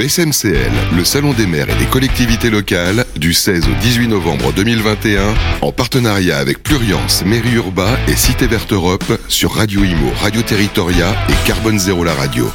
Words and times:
Le 0.00 0.08
SMCL, 0.08 0.96
le 0.96 1.04
Salon 1.04 1.34
des 1.34 1.46
maires 1.46 1.68
et 1.68 1.78
des 1.78 1.84
collectivités 1.84 2.48
locales, 2.48 3.04
du 3.16 3.34
16 3.34 3.68
au 3.68 3.82
18 3.82 4.08
novembre 4.08 4.50
2021, 4.50 5.34
en 5.60 5.72
partenariat 5.72 6.38
avec 6.38 6.62
Pluriance, 6.62 7.22
Mairie 7.26 7.56
Urba 7.56 7.98
et 8.08 8.16
Cité 8.16 8.46
Verte 8.46 8.72
Europe 8.72 9.04
sur 9.28 9.52
Radio 9.52 9.84
Imo, 9.84 10.10
Radio 10.22 10.40
Territoria 10.40 11.14
et 11.28 11.46
Carbone 11.46 11.78
Zéro 11.78 12.02
la 12.02 12.14
radio. 12.14 12.50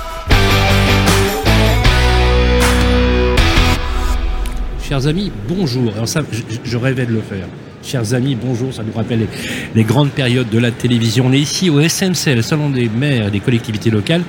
Chers 4.82 5.06
amis, 5.06 5.32
bonjour. 5.48 5.94
Alors 5.94 6.08
ça, 6.08 6.22
je, 6.64 6.78
rêvais 6.78 7.06
de 7.06 7.14
le 7.14 7.22
faire. 7.22 7.46
Chers 7.84 8.16
amis, 8.16 8.34
bonjour, 8.34 8.74
ça 8.74 8.82
nous 8.82 8.94
rappelle 8.94 9.20
les, 9.20 9.28
les, 9.76 9.84
grandes 9.84 10.10
périodes 10.10 10.50
de 10.50 10.58
la 10.58 10.72
télévision. 10.72 11.28
On 11.28 11.32
est 11.32 11.42
ici 11.42 11.70
au 11.70 11.80
SMC, 11.80 12.34
le 12.34 12.42
Salon 12.42 12.72
des 12.72 12.90
maires 12.90 13.28
et 13.28 13.32
des 13.32 13.40
collectivités 13.40 13.92
locales, 13.92 14.24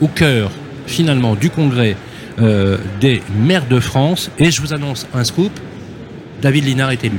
au 0.00 0.08
cœur 0.08 0.50
finalement 0.88 1.36
du 1.36 1.50
congrès 1.50 1.96
euh, 2.38 2.76
des 3.00 3.22
maires 3.34 3.66
de 3.66 3.80
France. 3.80 4.30
Et 4.38 4.50
je 4.50 4.60
vous 4.60 4.74
annonce 4.74 5.06
un 5.14 5.24
scoop, 5.24 5.52
David 6.42 6.66
Linard 6.66 6.90
est 6.90 7.02
élu. 7.02 7.18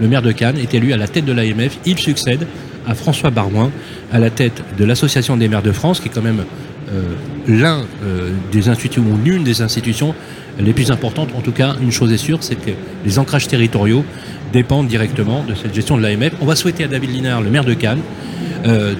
Le 0.00 0.06
maire 0.06 0.22
de 0.22 0.30
Cannes 0.30 0.58
est 0.58 0.72
élu 0.74 0.92
à 0.92 0.96
la 0.96 1.08
tête 1.08 1.24
de 1.24 1.32
l'AMF. 1.32 1.78
Il 1.84 1.98
succède 1.98 2.46
à 2.86 2.94
François 2.94 3.30
Barouin, 3.30 3.72
à 4.12 4.20
la 4.20 4.30
tête 4.30 4.62
de 4.78 4.84
l'Association 4.84 5.36
des 5.36 5.48
maires 5.48 5.62
de 5.62 5.72
France, 5.72 5.98
qui 5.98 6.06
est 6.06 6.10
quand 6.12 6.22
même 6.22 6.44
euh, 6.92 7.02
l'un 7.48 7.80
euh, 8.04 8.30
des 8.52 8.68
institutions, 8.68 9.02
ou 9.02 9.18
l'une 9.24 9.42
des 9.42 9.60
institutions 9.60 10.14
les 10.60 10.72
plus 10.72 10.92
importantes. 10.92 11.30
En 11.36 11.40
tout 11.40 11.50
cas, 11.50 11.74
une 11.82 11.90
chose 11.90 12.12
est 12.12 12.16
sûre, 12.16 12.38
c'est 12.40 12.54
que 12.54 12.70
les 13.04 13.18
ancrages 13.18 13.48
territoriaux 13.48 14.04
dépendent 14.52 14.86
directement 14.86 15.42
de 15.42 15.56
cette 15.56 15.74
gestion 15.74 15.96
de 15.96 16.02
l'AMF. 16.02 16.32
On 16.40 16.46
va 16.46 16.54
souhaiter 16.54 16.84
à 16.84 16.88
David 16.88 17.10
Linard, 17.10 17.40
le 17.40 17.50
maire 17.50 17.64
de 17.64 17.74
Cannes, 17.74 18.02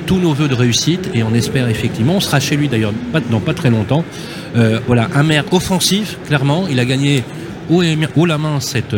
tous 0.07 0.19
nos 0.19 0.35
voeux 0.35 0.49
de 0.49 0.55
réussite 0.55 1.11
et 1.15 1.23
on 1.23 1.33
espère 1.33 1.69
effectivement, 1.69 2.17
on 2.17 2.21
sera 2.21 2.39
chez 2.39 2.57
lui 2.57 2.69
d'ailleurs 2.69 2.93
pas, 3.13 3.21
dans 3.21 3.41
pas 3.41 3.55
très 3.55 3.71
longtemps. 3.71 4.05
Euh, 4.57 4.81
voilà, 4.87 5.09
un 5.15 5.23
maire 5.23 5.45
offensif, 5.53 6.19
clairement, 6.27 6.67
il 6.71 6.79
a 6.79 6.85
gagné 6.85 7.25
haut, 7.71 8.27
la 8.27 8.39
main 8.39 8.61
cette, 8.61 8.97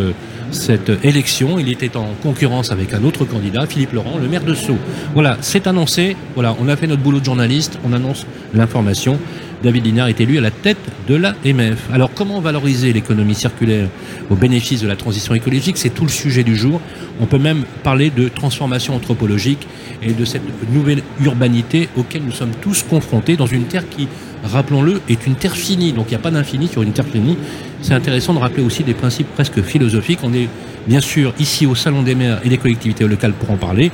cette 0.50 0.92
élection. 1.02 1.58
Il 1.58 1.68
était 1.68 1.96
en 1.96 2.08
concurrence 2.22 2.70
avec 2.70 2.92
un 2.92 3.04
autre 3.04 3.24
candidat, 3.24 3.66
Philippe 3.66 3.92
Laurent, 3.92 4.18
le 4.20 4.28
maire 4.28 4.44
de 4.44 4.54
Sceaux. 4.54 4.78
Voilà, 5.14 5.38
c'est 5.40 5.66
annoncé. 5.66 6.16
Voilà, 6.34 6.56
on 6.60 6.68
a 6.68 6.76
fait 6.76 6.86
notre 6.86 7.02
boulot 7.02 7.20
de 7.20 7.24
journaliste, 7.24 7.78
on 7.84 7.92
annonce 7.92 8.26
l'information. 8.54 9.18
David 9.62 9.86
Linard 9.86 10.08
est 10.08 10.20
élu 10.20 10.36
à 10.38 10.42
la 10.42 10.50
tête 10.50 10.76
de 11.08 11.14
la 11.14 11.34
MF. 11.44 11.88
Alors 11.92 12.10
comment 12.14 12.40
valoriser 12.40 12.92
l'économie 12.92 13.34
circulaire 13.34 13.88
au 14.28 14.34
bénéfice 14.34 14.82
de 14.82 14.88
la 14.88 14.96
transition 14.96 15.34
écologique? 15.34 15.78
C'est 15.78 15.90
tout 15.90 16.04
le 16.04 16.10
sujet 16.10 16.44
du 16.44 16.54
jour. 16.54 16.80
On 17.20 17.26
peut 17.26 17.38
même 17.38 17.64
parler 17.82 18.10
de 18.10 18.28
transformation 18.28 18.94
anthropologique 18.94 19.66
et 20.02 20.12
de 20.12 20.24
cette 20.24 20.42
nouvelle 20.70 21.02
urbanité 21.24 21.88
auquel 21.96 22.22
nous 22.22 22.32
sommes 22.32 22.52
tous 22.60 22.82
confrontés 22.82 23.36
dans 23.36 23.46
une 23.46 23.64
terre 23.64 23.88
qui, 23.88 24.08
rappelons-le, 24.44 25.00
est 25.08 25.26
une 25.26 25.34
terre 25.34 25.56
finie. 25.56 25.92
Donc 25.92 26.06
il 26.08 26.10
n'y 26.10 26.16
a 26.16 26.20
pas 26.20 26.30
d'infini 26.30 26.68
sur 26.68 26.82
une 26.82 26.92
terre 26.92 27.06
finie. 27.06 27.36
C'est 27.82 27.94
intéressant 27.94 28.34
de 28.34 28.38
rappeler 28.38 28.62
aussi 28.62 28.84
des 28.84 28.94
principes 28.94 29.28
presque 29.34 29.62
philosophiques. 29.62 30.20
On 30.22 30.32
est 30.32 30.48
bien 30.86 31.00
sûr 31.00 31.34
ici 31.38 31.66
au 31.66 31.74
Salon 31.74 32.02
des 32.02 32.14
maires 32.14 32.40
et 32.44 32.48
des 32.48 32.58
collectivités 32.58 33.06
locales 33.06 33.32
pour 33.32 33.50
en 33.50 33.56
parler 33.56 33.90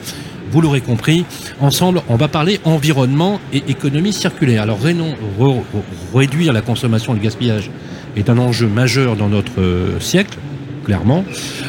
vous 0.53 0.61
l'aurez 0.61 0.83
compris, 0.83 1.25
ensemble, 1.61 2.03
on 2.09 2.17
va 2.17 2.29
parler 2.29 2.61
environnement 2.65 3.41
et 3.55 3.63
économie 3.69 4.13
circulaire. 4.13 4.63
Alors, 4.63 4.79
réduire 6.15 6.53
la 6.53 6.61
consommation 6.61 7.15
et 7.15 7.17
le 7.17 7.23
gaspillage 7.23 7.71
est 8.17 8.29
un 8.29 8.37
enjeu 8.37 8.69
majeur 8.69 9.17
dans 9.17 9.31
notre 9.31 9.61
euh, 9.61 9.99
siècle 9.99 10.39
clairement, 10.85 11.25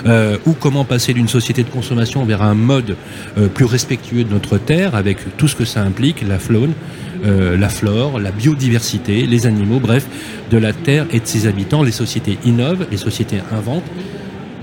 euh, 0.07 0.37
ou 0.45 0.53
comment 0.53 0.85
passer 0.85 1.13
d'une 1.13 1.27
société 1.27 1.63
de 1.63 1.69
consommation 1.69 2.25
vers 2.25 2.41
un 2.41 2.55
mode 2.55 2.97
euh, 3.37 3.47
plus 3.47 3.65
respectueux 3.65 4.23
de 4.23 4.33
notre 4.33 4.57
terre, 4.57 4.95
avec 4.95 5.37
tout 5.37 5.47
ce 5.47 5.55
que 5.55 5.65
ça 5.65 5.81
implique, 5.81 6.27
la 6.27 6.39
faune, 6.39 6.73
euh, 7.25 7.57
la 7.57 7.69
flore, 7.69 8.19
la 8.19 8.31
biodiversité, 8.31 9.25
les 9.25 9.47
animaux, 9.47 9.79
bref, 9.79 10.05
de 10.51 10.57
la 10.57 10.73
terre 10.73 11.05
et 11.11 11.19
de 11.19 11.25
ses 11.25 11.47
habitants. 11.47 11.83
Les 11.83 11.91
sociétés 11.91 12.37
innovent, 12.45 12.85
les 12.91 12.97
sociétés 12.97 13.39
inventent, 13.51 13.89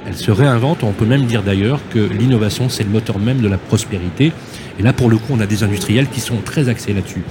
elle 0.07 0.17
se 0.17 0.31
réinvente. 0.31 0.83
On 0.83 0.93
peut 0.93 1.07
même 1.07 1.25
dire 1.25 1.43
d'ailleurs 1.43 1.81
que 1.93 1.99
l'innovation, 1.99 2.69
c'est 2.69 2.85
le 2.85 2.91
moteur 2.91 3.19
même 3.19 3.41
de 3.41 3.49
la 3.49 3.59
prospérité. 3.59 4.33
Et 4.79 4.83
là, 4.83 4.93
pour 4.93 5.11
le 5.11 5.19
coup, 5.19 5.33
on 5.33 5.41
a 5.41 5.47
des 5.47 5.63
industriels 5.63 6.09
qui 6.09 6.21
sont 6.21 6.39
très 6.45 6.69
axés 6.69 6.93
là-dessus. 6.93 7.23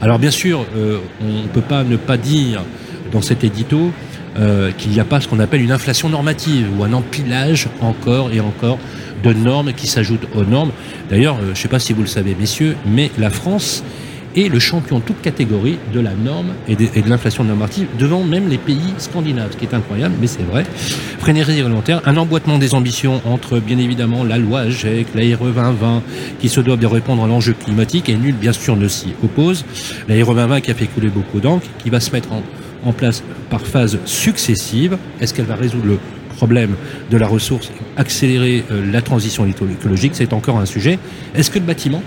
Alors 0.00 0.18
bien 0.18 0.30
sûr, 0.30 0.64
euh, 0.76 0.98
on 1.20 1.42
ne 1.42 1.48
peut 1.48 1.60
pas 1.60 1.84
ne 1.84 1.96
pas 1.96 2.16
dire 2.16 2.62
dans 3.12 3.22
cet 3.22 3.44
édito 3.44 3.92
euh, 4.36 4.72
qu'il 4.72 4.90
n'y 4.90 4.98
a 4.98 5.04
pas 5.04 5.20
ce 5.20 5.28
qu'on 5.28 5.38
appelle 5.38 5.62
une 5.62 5.70
inflation 5.70 6.08
normative 6.08 6.66
ou 6.76 6.82
un 6.82 6.92
empilage 6.92 7.68
encore 7.80 8.32
et 8.32 8.40
encore 8.40 8.78
de 9.22 9.32
normes 9.32 9.72
qui 9.72 9.86
s'ajoutent 9.86 10.26
aux 10.34 10.44
normes. 10.44 10.72
D'ailleurs, 11.08 11.36
euh, 11.36 11.44
je 11.46 11.50
ne 11.50 11.54
sais 11.54 11.68
pas 11.68 11.78
si 11.78 11.92
vous 11.92 12.02
le 12.02 12.08
savez, 12.08 12.34
messieurs, 12.38 12.76
mais 12.84 13.10
la 13.16 13.30
France 13.30 13.84
est 14.36 14.48
le 14.48 14.58
champion 14.58 14.98
de 14.98 15.04
toute 15.04 15.20
catégorie 15.20 15.78
de 15.92 16.00
la 16.00 16.12
norme 16.12 16.54
et 16.68 16.76
de, 16.76 16.84
et 16.94 17.02
l'inflation 17.02 17.44
normative 17.44 17.86
devant 17.98 18.22
même 18.22 18.48
les 18.48 18.58
pays 18.58 18.94
scandinaves, 18.98 19.52
ce 19.52 19.56
qui 19.56 19.64
est 19.64 19.74
incroyable, 19.74 20.14
mais 20.20 20.26
c'est 20.26 20.42
vrai. 20.42 20.64
Frénésie 21.18 21.52
réglementaire, 21.52 22.00
un 22.06 22.16
emboîtement 22.16 22.58
des 22.58 22.74
ambitions 22.74 23.20
entre 23.24 23.58
bien 23.60 23.78
évidemment 23.78 24.24
la 24.24 24.38
loi 24.38 24.60
AGEC, 24.60 25.08
la 25.14 25.36
RE 25.36 25.52
2020 25.52 26.02
qui 26.38 26.48
se 26.48 26.60
doivent 26.60 26.80
de 26.80 26.86
répondre 26.86 27.24
à 27.24 27.26
l'enjeu 27.26 27.54
climatique 27.54 28.08
et 28.08 28.16
nul 28.16 28.34
bien 28.34 28.52
sûr 28.52 28.76
ne 28.76 28.88
s'y 28.88 29.14
oppose. 29.22 29.64
La 30.08 30.14
RE 30.24 30.34
2020 30.34 30.60
qui 30.60 30.70
a 30.70 30.74
fait 30.74 30.86
couler 30.86 31.08
beaucoup 31.08 31.40
d'encre, 31.40 31.66
qui 31.82 31.90
va 31.90 32.00
se 32.00 32.10
mettre 32.10 32.32
en, 32.32 32.42
en 32.84 32.92
place 32.92 33.22
par 33.50 33.60
phases 33.60 33.98
successives. 34.04 34.98
Est-ce 35.20 35.34
qu'elle 35.34 35.46
va 35.46 35.56
résoudre 35.56 35.86
le 35.86 35.98
problème 36.34 36.74
de 37.10 37.16
la 37.16 37.26
ressource, 37.26 37.70
accélérer 37.96 38.64
euh, 38.70 38.90
la 38.92 39.02
transition 39.02 39.46
écologique, 39.46 40.12
c'est 40.14 40.32
encore 40.32 40.58
un 40.58 40.66
sujet. 40.66 40.98
Est-ce 41.34 41.50
que 41.50 41.58
le 41.58 41.64
bâtiment 41.64 42.02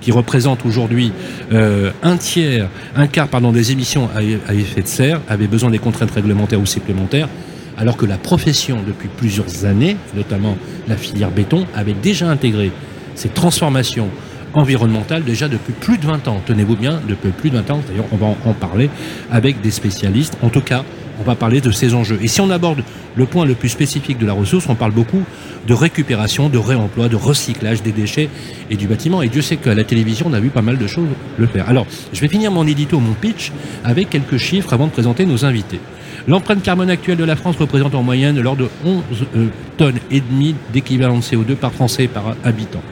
qui 0.00 0.12
représente 0.12 0.64
aujourd'hui 0.64 1.12
euh, 1.52 1.90
un 2.02 2.16
tiers, 2.16 2.68
un 2.96 3.06
quart 3.06 3.28
pardon, 3.28 3.52
des 3.52 3.72
émissions 3.72 4.08
à, 4.14 4.22
effet 4.54 4.82
de 4.82 4.86
serre, 4.86 5.20
avait 5.28 5.46
besoin 5.46 5.70
des 5.70 5.78
contraintes 5.78 6.10
réglementaires 6.10 6.60
ou 6.60 6.66
supplémentaires, 6.66 7.28
alors 7.76 7.96
que 7.96 8.06
la 8.06 8.18
profession, 8.18 8.78
depuis 8.86 9.08
plusieurs 9.08 9.64
années, 9.64 9.96
notamment 10.14 10.56
la 10.88 10.96
filière 10.96 11.30
béton, 11.30 11.66
avait 11.74 11.94
déjà 11.94 12.28
intégré 12.28 12.72
ces 13.14 13.28
transformations 13.28 14.08
environnementales 14.54 15.24
déjà 15.24 15.48
depuis 15.48 15.72
plus 15.72 15.98
de 15.98 16.06
20 16.06 16.28
ans. 16.28 16.40
Tenez-vous 16.46 16.76
bien, 16.76 17.00
depuis 17.08 17.30
plus 17.30 17.50
de 17.50 17.56
20 17.56 17.70
ans, 17.70 17.80
d'ailleurs 17.86 18.06
on 18.12 18.16
va 18.16 18.26
en 18.26 18.54
parler 18.54 18.90
avec 19.30 19.60
des 19.60 19.70
spécialistes. 19.70 20.36
En 20.42 20.48
tout 20.48 20.62
cas, 20.62 20.84
on 21.20 21.22
va 21.24 21.34
parler 21.34 21.60
de 21.60 21.70
ces 21.70 21.94
enjeux. 21.94 22.18
Et 22.22 22.28
si 22.28 22.40
on 22.40 22.50
aborde 22.50 22.82
le 23.16 23.26
point 23.26 23.44
le 23.44 23.54
plus 23.54 23.68
spécifique 23.68 24.18
de 24.18 24.26
la 24.26 24.32
ressource, 24.32 24.68
on 24.68 24.74
parle 24.74 24.92
beaucoup 24.92 25.22
de 25.66 25.74
récupération, 25.74 26.48
de 26.48 26.58
réemploi, 26.58 27.08
de 27.08 27.16
recyclage 27.16 27.82
des 27.82 27.92
déchets 27.92 28.28
et 28.70 28.76
du 28.76 28.86
bâtiment. 28.86 29.22
Et 29.22 29.28
Dieu 29.28 29.42
sait 29.42 29.56
qu'à 29.56 29.74
la 29.74 29.84
télévision, 29.84 30.26
on 30.28 30.32
a 30.32 30.40
vu 30.40 30.50
pas 30.50 30.62
mal 30.62 30.78
de 30.78 30.86
choses 30.86 31.08
le 31.36 31.46
faire. 31.46 31.68
Alors, 31.68 31.86
je 32.12 32.20
vais 32.20 32.28
finir 32.28 32.50
mon 32.50 32.66
édito, 32.66 33.00
mon 33.00 33.14
pitch, 33.14 33.52
avec 33.84 34.10
quelques 34.10 34.38
chiffres 34.38 34.72
avant 34.72 34.86
de 34.86 34.92
présenter 34.92 35.26
nos 35.26 35.44
invités. 35.44 35.80
L'empreinte 36.26 36.62
carbone 36.62 36.90
actuelle 36.90 37.16
de 37.16 37.24
la 37.24 37.36
France 37.36 37.56
représente 37.56 37.94
en 37.94 38.02
moyenne 38.02 38.40
l'ordre 38.40 38.64
de 38.64 38.70
11 38.84 39.02
euh, 39.36 39.46
tonnes 39.76 39.98
et 40.10 40.20
demie 40.20 40.54
d'équivalent 40.72 41.16
de 41.16 41.22
CO2 41.22 41.54
par 41.54 41.72
Français 41.72 42.04
et 42.04 42.08
par 42.08 42.34
habitant 42.44 42.82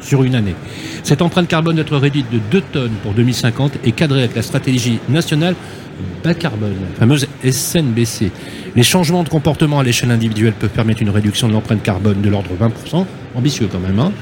sur 0.00 0.22
une 0.22 0.34
année. 0.34 0.54
Cette 1.02 1.22
empreinte 1.22 1.48
carbone 1.48 1.76
doit 1.76 1.84
être 1.84 1.96
réduite 1.96 2.30
de 2.30 2.38
2 2.50 2.60
tonnes 2.72 2.92
pour 3.02 3.12
2050 3.14 3.78
et 3.84 3.92
cadrée 3.92 4.20
avec 4.20 4.36
la 4.36 4.42
stratégie 4.42 4.98
nationale 5.08 5.54
bas 6.22 6.34
carbone, 6.34 6.74
la 6.80 6.98
fameuse 6.98 7.26
SNBC. 7.44 8.30
Les 8.76 8.82
changements 8.82 9.22
de 9.22 9.28
comportement 9.28 9.78
à 9.78 9.82
l'échelle 9.82 10.10
individuelle 10.10 10.52
peuvent 10.52 10.70
permettre 10.70 11.02
une 11.02 11.10
réduction 11.10 11.48
de 11.48 11.52
l'empreinte 11.52 11.82
carbone 11.82 12.20
de 12.20 12.28
l'ordre 12.28 12.50
20%, 12.60 13.04
ambitieux 13.34 13.68
quand 13.70 13.80
même. 13.80 13.98
Hein. 13.98 14.12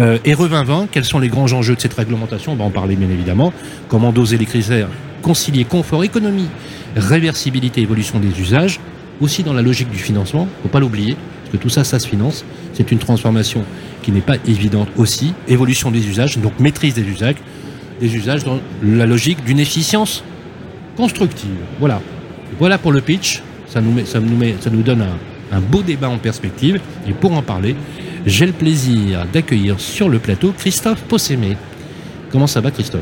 Euh, 0.00 0.18
et 0.24 0.34
RE 0.34 0.48
2020, 0.48 0.88
quels 0.90 1.04
sont 1.04 1.18
les 1.18 1.28
grands 1.28 1.52
enjeux 1.52 1.74
de 1.74 1.80
cette 1.80 1.94
réglementation? 1.94 2.52
On 2.52 2.56
va 2.56 2.64
en 2.64 2.70
parler 2.70 2.96
bien 2.96 3.08
évidemment. 3.08 3.52
Comment 3.88 4.12
doser 4.12 4.38
les 4.38 4.46
critères 4.46 4.88
Concilier 5.22 5.64
confort, 5.64 6.04
économie, 6.04 6.48
réversibilité, 6.96 7.80
évolution 7.80 8.18
des 8.18 8.40
usages. 8.40 8.80
Aussi 9.20 9.44
dans 9.44 9.52
la 9.52 9.62
logique 9.62 9.90
du 9.90 9.98
financement, 9.98 10.48
faut 10.62 10.68
pas 10.68 10.80
l'oublier, 10.80 11.16
parce 11.42 11.52
que 11.52 11.56
tout 11.56 11.68
ça, 11.68 11.84
ça 11.84 11.98
se 12.00 12.08
finance. 12.08 12.44
C'est 12.72 12.90
une 12.90 12.98
transformation 12.98 13.64
qui 14.02 14.10
n'est 14.10 14.20
pas 14.20 14.36
évidente 14.48 14.88
aussi. 14.96 15.32
Évolution 15.46 15.90
des 15.90 16.08
usages, 16.08 16.38
donc 16.38 16.58
maîtrise 16.58 16.94
des 16.94 17.02
usages, 17.02 17.36
des 18.00 18.16
usages 18.16 18.42
dans 18.42 18.58
la 18.82 19.06
logique 19.06 19.44
d'une 19.44 19.60
efficience 19.60 20.24
constructive. 20.96 21.50
Voilà. 21.78 22.00
Voilà 22.58 22.78
pour 22.78 22.92
le 22.92 23.00
pitch. 23.00 23.42
Ça 23.66 23.80
nous, 23.80 23.92
met, 23.92 24.04
ça 24.04 24.20
nous, 24.20 24.36
met, 24.36 24.56
ça 24.60 24.70
nous 24.70 24.82
donne 24.82 25.02
un, 25.02 25.56
un 25.56 25.60
beau 25.60 25.82
débat 25.82 26.08
en 26.08 26.18
perspective. 26.18 26.80
Et 27.08 27.12
pour 27.12 27.32
en 27.32 27.42
parler, 27.42 27.74
j'ai 28.26 28.46
le 28.46 28.52
plaisir 28.52 29.24
d'accueillir 29.32 29.80
sur 29.80 30.08
le 30.08 30.18
plateau 30.18 30.52
Christophe 30.56 31.02
Possémé. 31.02 31.56
Comment 32.30 32.46
ça 32.46 32.60
va 32.60 32.70
Christophe? 32.70 33.00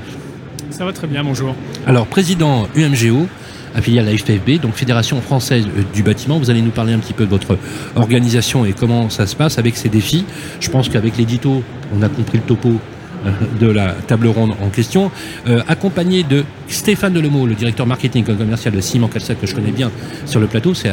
Ça 0.70 0.84
va 0.84 0.92
très 0.92 1.06
bien, 1.06 1.22
bonjour. 1.24 1.54
Alors, 1.86 2.06
président 2.06 2.68
UMGO, 2.74 3.26
affilié 3.74 4.00
à 4.00 4.02
la 4.02 4.16
FFB, 4.16 4.60
donc 4.60 4.74
Fédération 4.74 5.20
française 5.20 5.66
du 5.92 6.02
bâtiment. 6.02 6.38
Vous 6.38 6.50
allez 6.50 6.62
nous 6.62 6.70
parler 6.70 6.92
un 6.92 6.98
petit 6.98 7.12
peu 7.12 7.24
de 7.24 7.30
votre 7.30 7.58
organisation 7.96 8.64
et 8.64 8.72
comment 8.72 9.10
ça 9.10 9.26
se 9.26 9.36
passe 9.36 9.58
avec 9.58 9.76
ces 9.76 9.88
défis. 9.88 10.24
Je 10.60 10.70
pense 10.70 10.88
qu'avec 10.88 11.16
l'édito, 11.16 11.62
on 11.96 12.02
a 12.02 12.08
compris 12.08 12.38
le 12.38 12.44
topo 12.44 12.72
de 13.60 13.66
la 13.66 13.92
table 13.92 14.28
ronde 14.28 14.52
en 14.62 14.68
question, 14.68 15.10
euh, 15.46 15.62
accompagné 15.68 16.22
de 16.22 16.44
Stéphane 16.68 17.12
Delemot, 17.12 17.46
le 17.46 17.54
directeur 17.54 17.86
marketing 17.86 18.24
et 18.28 18.34
commercial 18.34 18.74
de 18.74 18.80
Simon 18.80 19.08
Calcet, 19.08 19.34
que 19.34 19.46
je 19.46 19.54
connais 19.54 19.72
bien 19.72 19.90
sur 20.26 20.40
le 20.40 20.46
plateau. 20.46 20.74
C'est, 20.74 20.90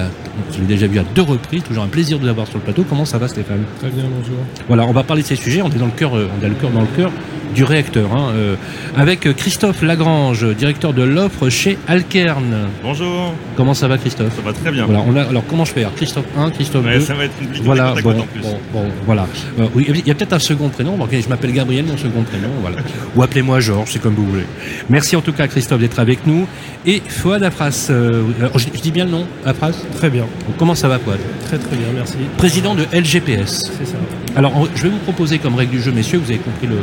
je 0.53 0.59
l'ai 0.59 0.65
déjà 0.65 0.87
vu 0.87 0.99
à 0.99 1.03
deux 1.15 1.21
reprises, 1.21 1.63
toujours 1.63 1.83
un 1.83 1.87
plaisir 1.87 2.19
de 2.19 2.25
l'avoir 2.25 2.47
sur 2.47 2.57
le 2.57 2.63
plateau. 2.63 2.85
Comment 2.87 3.05
ça 3.05 3.17
va, 3.17 3.27
Stéphane? 3.27 3.63
Très 3.79 3.89
bien, 3.89 4.03
bonjour. 4.03 4.37
Voilà, 4.67 4.85
on 4.85 4.91
va 4.91 5.03
parler 5.03 5.21
de 5.21 5.27
ces 5.27 5.35
sujets. 5.35 5.61
On 5.61 5.69
est 5.69 5.77
dans 5.77 5.85
le 5.85 5.91
cœur, 5.91 6.13
on 6.13 6.45
a 6.45 6.47
le 6.47 6.55
cœur 6.55 6.71
dans 6.71 6.81
le 6.81 6.87
cœur 6.95 7.11
du 7.57 7.63
réacteur, 7.63 8.13
hein, 8.13 8.33
euh, 8.35 8.55
avec 8.95 9.21
Christophe 9.35 9.81
Lagrange, 9.81 10.45
directeur 10.55 10.93
de 10.93 11.01
l'offre 11.01 11.49
chez 11.49 11.79
Alkern. 11.87 12.67
Bonjour. 12.83 13.33
Comment 13.55 13.73
ça 13.73 13.87
va 13.87 13.97
Christophe 13.97 14.35
Ça 14.35 14.43
va 14.43 14.53
très 14.53 14.69
bien. 14.69 14.85
Voilà, 14.85 15.03
on 15.07 15.15
a, 15.15 15.23
alors 15.23 15.43
comment 15.49 15.65
je 15.65 15.71
fais 15.71 15.83
Christophe 15.95 16.25
1, 16.37 16.51
Christophe 16.51 16.85
2 16.85 16.99
Ça 16.99 17.15
va 17.15 17.23
être 17.23 17.35
compliqué. 17.35 17.63
Voilà, 17.65 17.95
bon, 18.03 18.11
en 18.19 18.23
plus. 18.27 18.41
bon, 18.43 18.59
bon, 18.71 18.83
voilà. 19.07 19.25
Euh, 19.59 19.65
oui, 19.73 19.87
il 19.89 20.07
y 20.07 20.11
a 20.11 20.13
peut-être 20.13 20.33
un 20.33 20.39
second 20.39 20.69
prénom. 20.69 20.97
Bon, 20.97 21.05
ok, 21.05 21.15
je 21.19 21.27
m'appelle 21.29 21.51
Gabriel, 21.51 21.85
mon 21.85 21.97
second 21.97 22.21
prénom, 22.21 22.49
voilà. 22.61 22.77
Ou 23.15 23.23
appelez-moi 23.23 23.59
Georges, 23.59 23.89
c'est 23.91 23.99
comme 24.03 24.13
vous 24.13 24.27
voulez. 24.27 24.45
Merci 24.91 25.15
en 25.15 25.21
tout 25.21 25.33
cas 25.33 25.47
Christophe 25.47 25.81
d'être 25.81 25.97
avec 25.97 26.27
nous. 26.27 26.45
Et 26.85 27.01
Fouad 27.07 27.41
Afras, 27.41 27.87
euh, 27.89 28.21
alors, 28.39 28.59
je, 28.59 28.67
je 28.71 28.81
dis 28.81 28.91
bien 28.91 29.05
le 29.05 29.11
nom, 29.11 29.25
Afras? 29.43 29.71
Très 29.95 30.11
bien, 30.11 30.25
Comment 30.59 30.75
ça 30.75 30.87
va 30.89 30.99
Fouad? 30.99 31.17
Très 31.47 31.57
très 31.57 31.75
bien, 31.75 31.87
merci. 31.95 32.17
Président 32.37 32.75
de 32.75 32.83
LGPS. 32.93 33.71
C'est 33.79 33.87
ça. 33.87 33.97
Alors, 34.37 34.67
je 34.75 34.83
vais 34.83 34.89
vous 34.89 34.99
proposer 34.99 35.39
comme 35.39 35.55
règle 35.55 35.71
du 35.71 35.81
jeu, 35.81 35.91
messieurs, 35.91 36.19
vous 36.19 36.29
avez 36.29 36.37
compris 36.37 36.67
le, 36.67 36.75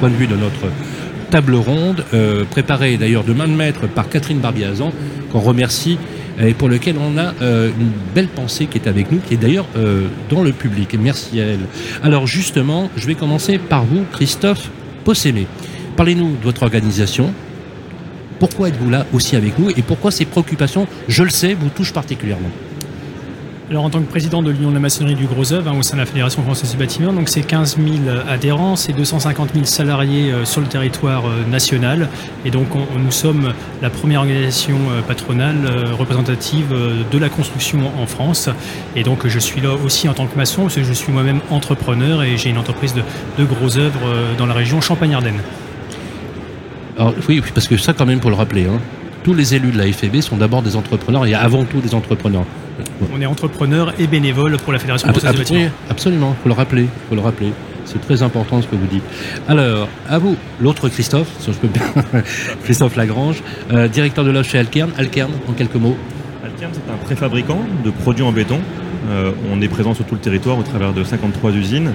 point 0.00 0.10
de 0.10 0.16
vue 0.16 0.26
de 0.26 0.34
notre 0.34 0.66
table 1.30 1.54
ronde, 1.54 2.04
euh, 2.12 2.44
préparée 2.44 2.96
d'ailleurs 2.96 3.22
de 3.22 3.32
main 3.32 3.46
de 3.46 3.52
maître 3.52 3.86
par 3.86 4.08
Catherine 4.08 4.40
Barbiazan, 4.40 4.92
qu'on 5.30 5.38
remercie 5.38 5.96
et 6.40 6.54
pour 6.54 6.68
lequel 6.68 6.96
on 6.98 7.16
a 7.16 7.34
euh, 7.40 7.70
une 7.78 7.92
belle 8.16 8.26
pensée 8.26 8.66
qui 8.66 8.78
est 8.78 8.88
avec 8.88 9.12
nous, 9.12 9.20
qui 9.20 9.34
est 9.34 9.36
d'ailleurs 9.36 9.66
euh, 9.76 10.08
dans 10.28 10.42
le 10.42 10.50
public. 10.50 10.98
Merci 11.00 11.40
à 11.40 11.44
elle. 11.44 11.66
Alors 12.02 12.26
justement, 12.26 12.90
je 12.96 13.06
vais 13.06 13.14
commencer 13.14 13.58
par 13.58 13.84
vous, 13.84 14.04
Christophe 14.10 14.68
Possémé. 15.04 15.46
Parlez-nous 15.96 16.32
de 16.32 16.42
votre 16.42 16.64
organisation. 16.64 17.32
Pourquoi 18.40 18.70
êtes-vous 18.70 18.90
là 18.90 19.06
aussi 19.12 19.36
avec 19.36 19.56
nous 19.60 19.70
et 19.70 19.82
pourquoi 19.82 20.10
ces 20.10 20.24
préoccupations, 20.24 20.88
je 21.06 21.22
le 21.22 21.30
sais, 21.30 21.54
vous 21.54 21.68
touchent 21.68 21.92
particulièrement? 21.92 22.50
Alors 23.70 23.84
en 23.84 23.90
tant 23.90 24.00
que 24.00 24.06
président 24.08 24.42
de 24.42 24.50
l'Union 24.50 24.70
de 24.70 24.74
la 24.74 24.80
maçonnerie 24.80 25.14
du 25.14 25.26
Gros 25.26 25.52
œuvre, 25.52 25.70
hein, 25.70 25.76
au 25.78 25.82
sein 25.82 25.96
de 25.96 26.00
la 26.00 26.06
Fédération 26.06 26.42
française 26.42 26.70
du 26.70 26.78
bâtiment, 26.78 27.12
donc 27.12 27.28
c'est 27.28 27.42
15 27.42 27.76
000 27.76 27.88
adhérents, 28.26 28.76
c'est 28.76 28.94
250 28.94 29.50
000 29.52 29.66
salariés 29.66 30.32
euh, 30.32 30.46
sur 30.46 30.62
le 30.62 30.66
territoire 30.68 31.26
euh, 31.26 31.44
national. 31.50 32.08
Et 32.46 32.50
donc 32.50 32.74
on- 32.74 32.86
on- 32.96 32.98
nous 32.98 33.10
sommes 33.10 33.52
la 33.82 33.90
première 33.90 34.20
organisation 34.20 34.78
euh, 34.90 35.02
patronale 35.02 35.56
représentative 35.98 36.74
de 37.12 37.18
la 37.18 37.28
construction 37.28 37.78
en 38.00 38.06
France. 38.06 38.48
Et 38.96 39.02
donc 39.02 39.26
je 39.26 39.38
suis 39.38 39.60
là 39.60 39.74
aussi 39.74 40.08
en 40.08 40.14
tant 40.14 40.26
que 40.26 40.36
maçon, 40.38 40.62
parce 40.62 40.76
que 40.76 40.82
je 40.82 40.92
suis 40.94 41.12
moi-même 41.12 41.40
entrepreneur 41.50 42.22
et 42.22 42.38
j'ai 42.38 42.48
une 42.48 42.58
entreprise 42.58 42.94
de, 42.94 43.02
de 43.38 43.44
gros 43.44 43.76
œuvres 43.76 44.00
dans 44.38 44.46
la 44.46 44.54
région 44.54 44.80
Champagne-Ardenne. 44.80 45.40
Alors, 46.96 47.12
oui, 47.28 47.40
oui, 47.44 47.50
parce 47.54 47.68
que 47.68 47.76
ça, 47.76 47.92
quand 47.92 48.06
même, 48.06 48.18
pour 48.20 48.30
le 48.30 48.36
rappeler, 48.36 48.64
hein, 48.64 48.80
tous 49.24 49.34
les 49.34 49.54
élus 49.54 49.72
de 49.72 49.78
la 49.78 49.92
FEB 49.92 50.20
sont 50.22 50.36
d'abord 50.38 50.62
des 50.62 50.74
entrepreneurs 50.74 51.26
et 51.26 51.34
avant 51.34 51.64
tout 51.64 51.80
des 51.80 51.94
entrepreneurs. 51.94 52.44
On 53.14 53.20
est 53.20 53.26
entrepreneur 53.26 53.92
et 53.98 54.06
bénévole 54.06 54.56
pour 54.58 54.72
la 54.72 54.78
Fédération 54.78 55.08
française 55.08 55.24
du 55.24 55.28
ab- 55.30 55.36
bâtiment. 55.38 55.60
oui, 55.60 55.68
absolument, 55.90 56.36
faut 56.42 56.48
le 56.48 56.54
rappeler, 56.54 56.86
faut 57.08 57.14
le 57.14 57.20
rappeler. 57.20 57.52
C'est 57.84 58.00
très 58.00 58.22
important 58.22 58.60
ce 58.60 58.66
que 58.66 58.76
vous 58.76 58.86
dites. 58.86 59.02
Alors, 59.48 59.88
à 60.08 60.18
vous, 60.18 60.36
l'autre 60.60 60.88
Christophe, 60.90 61.28
si 61.38 61.52
je 61.52 61.56
peux 61.56 61.68
bien, 61.68 61.82
Christophe 62.64 62.96
Lagrange, 62.96 63.42
euh, 63.72 63.88
directeur 63.88 64.24
de 64.24 64.30
l'offre 64.30 64.50
chez 64.50 64.58
Alkern. 64.58 64.90
Alkern, 64.98 65.30
en 65.48 65.52
quelques 65.52 65.76
mots. 65.76 65.96
Alkern, 66.44 66.70
c'est 66.74 66.92
un 66.92 66.96
préfabricant 66.96 67.60
de 67.84 67.90
produits 67.90 68.24
en 68.24 68.32
béton. 68.32 68.58
Euh, 69.10 69.30
on 69.50 69.62
est 69.62 69.68
présent 69.68 69.94
sur 69.94 70.04
tout 70.04 70.14
le 70.16 70.20
territoire 70.20 70.58
au 70.58 70.62
travers 70.62 70.92
de 70.92 71.02
53 71.02 71.52
usines. 71.52 71.92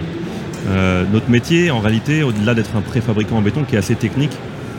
Euh, 0.70 1.04
notre 1.14 1.30
métier, 1.30 1.70
en 1.70 1.80
réalité, 1.80 2.24
au-delà 2.24 2.56
d'être 2.56 2.76
un 2.76 2.82
préfabricant 2.82 3.38
en 3.38 3.42
béton 3.42 3.64
qui 3.64 3.76
est 3.76 3.78
assez 3.80 3.96
technique, 3.96 4.32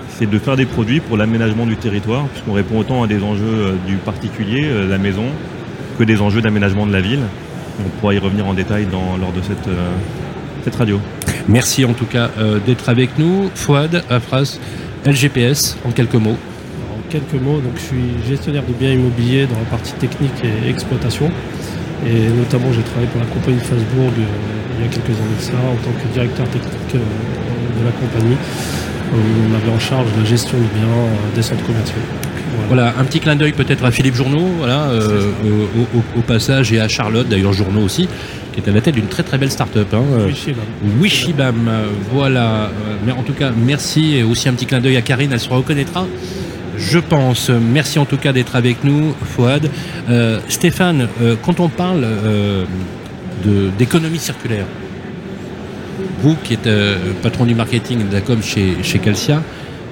c'est 0.08 0.28
de 0.28 0.38
faire 0.38 0.56
des 0.56 0.66
produits 0.66 0.98
pour 1.00 1.16
l'aménagement 1.16 1.66
du 1.66 1.76
territoire, 1.76 2.24
puisqu'on 2.26 2.54
répond 2.54 2.78
autant 2.78 3.02
à 3.04 3.06
des 3.06 3.22
enjeux 3.22 3.74
du 3.86 3.96
particulier, 3.96 4.62
de 4.62 4.88
la 4.88 4.98
maison, 4.98 5.24
que 5.98 6.04
des 6.04 6.20
enjeux 6.20 6.40
d'aménagement 6.40 6.86
de 6.86 6.92
la 6.92 7.00
ville. 7.00 7.20
On 7.80 7.88
pourra 8.00 8.14
y 8.14 8.18
revenir 8.18 8.46
en 8.46 8.54
détail 8.54 8.86
dans- 8.86 9.16
lors 9.16 9.32
de 9.32 9.42
cette, 9.42 9.66
euh, 9.68 9.90
cette 10.64 10.74
radio. 10.76 11.00
Merci 11.48 11.84
en 11.84 11.92
tout 11.92 12.06
cas 12.06 12.30
euh, 12.38 12.58
d'être 12.64 12.88
avec 12.88 13.18
nous. 13.18 13.50
Fouad, 13.54 14.02
Afras, 14.10 14.58
LGPS, 15.04 15.76
en 15.84 15.90
quelques 15.90 16.14
mots. 16.14 16.36
En 16.92 17.10
quelques 17.10 17.40
mots, 17.42 17.58
donc 17.60 17.72
je 17.76 17.82
suis 17.82 18.28
gestionnaire 18.28 18.62
de 18.66 18.72
biens 18.72 18.92
immobiliers 18.92 19.46
dans 19.46 19.58
la 19.58 19.64
partie 19.66 19.92
technique 19.94 20.32
et 20.44 20.68
exploitation. 20.70 21.30
Et 22.06 22.28
notamment, 22.28 22.72
j'ai 22.72 22.82
travaillé 22.82 23.08
pour 23.08 23.20
la 23.20 23.26
compagnie 23.26 23.56
de 23.58 23.62
Fasbourg 23.62 24.10
euh, 24.18 24.22
il 24.78 24.84
y 24.84 24.88
a 24.88 24.90
quelques 24.90 25.10
années 25.18 25.38
de 25.38 25.42
ça, 25.42 25.52
en 25.54 25.76
tant 25.84 25.92
que 25.98 26.12
directeur 26.12 26.46
technique 26.48 26.94
euh, 26.94 27.80
de 27.80 27.84
la 27.84 27.92
compagnie. 27.92 28.36
où 29.12 29.16
On 29.50 29.54
avait 29.54 29.70
en 29.74 29.78
charge 29.78 30.06
la 30.18 30.24
gestion 30.24 30.58
du 30.58 30.68
bien 30.78 30.88
euh, 30.88 31.34
des 31.36 31.42
centres 31.42 31.64
commerciaux. 31.64 31.94
Voilà. 32.68 32.94
Un 32.98 33.04
petit 33.04 33.20
clin 33.20 33.36
d'œil 33.36 33.52
peut-être 33.52 33.84
à 33.84 33.90
Philippe 33.90 34.14
Journeau, 34.14 34.46
voilà, 34.58 34.84
euh, 34.84 35.30
au, 35.44 35.98
au- 35.98 36.18
au 36.18 36.22
passage, 36.22 36.72
et 36.72 36.80
à 36.80 36.88
Charlotte, 36.88 37.28
d'ailleurs 37.28 37.52
Journeau 37.52 37.82
aussi, 37.82 38.08
qui 38.52 38.60
est 38.60 38.68
à 38.68 38.72
la 38.72 38.80
tête 38.80 38.94
d'une 38.94 39.06
très 39.06 39.22
très 39.22 39.38
belle 39.38 39.50
start-up. 39.50 39.88
hein, 39.92 40.02
euh. 40.18 40.26
Wishibam, 41.00 41.68
euh, 41.68 41.86
voilà. 42.12 42.70
Mais 43.06 43.12
en 43.12 43.22
tout 43.22 43.32
cas, 43.34 43.50
merci 43.56 44.16
et 44.16 44.22
aussi 44.22 44.48
un 44.48 44.52
petit 44.54 44.66
clin 44.66 44.80
d'œil 44.80 44.96
à 44.96 45.02
Karine, 45.02 45.30
elle 45.32 45.40
se 45.40 45.48
reconnaîtra. 45.48 46.06
Je 46.76 46.98
pense. 46.98 47.50
Merci 47.50 47.98
en 48.00 48.04
tout 48.04 48.16
cas 48.16 48.32
d'être 48.32 48.56
avec 48.56 48.82
nous, 48.82 49.14
Fouad. 49.36 49.68
Euh, 50.10 50.40
Stéphane, 50.48 51.06
euh, 51.22 51.36
quand 51.40 51.60
on 51.60 51.68
parle 51.68 52.04
d'économie 53.78 54.18
circulaire, 54.18 54.66
vous 56.22 56.36
qui 56.42 56.54
êtes 56.54 56.68
patron 57.22 57.44
du 57.44 57.54
marketing 57.54 58.00
et 58.00 58.04
de 58.04 58.12
la 58.12 58.20
com 58.20 58.42
chez, 58.42 58.76
chez 58.82 58.98
Calcia, 58.98 59.42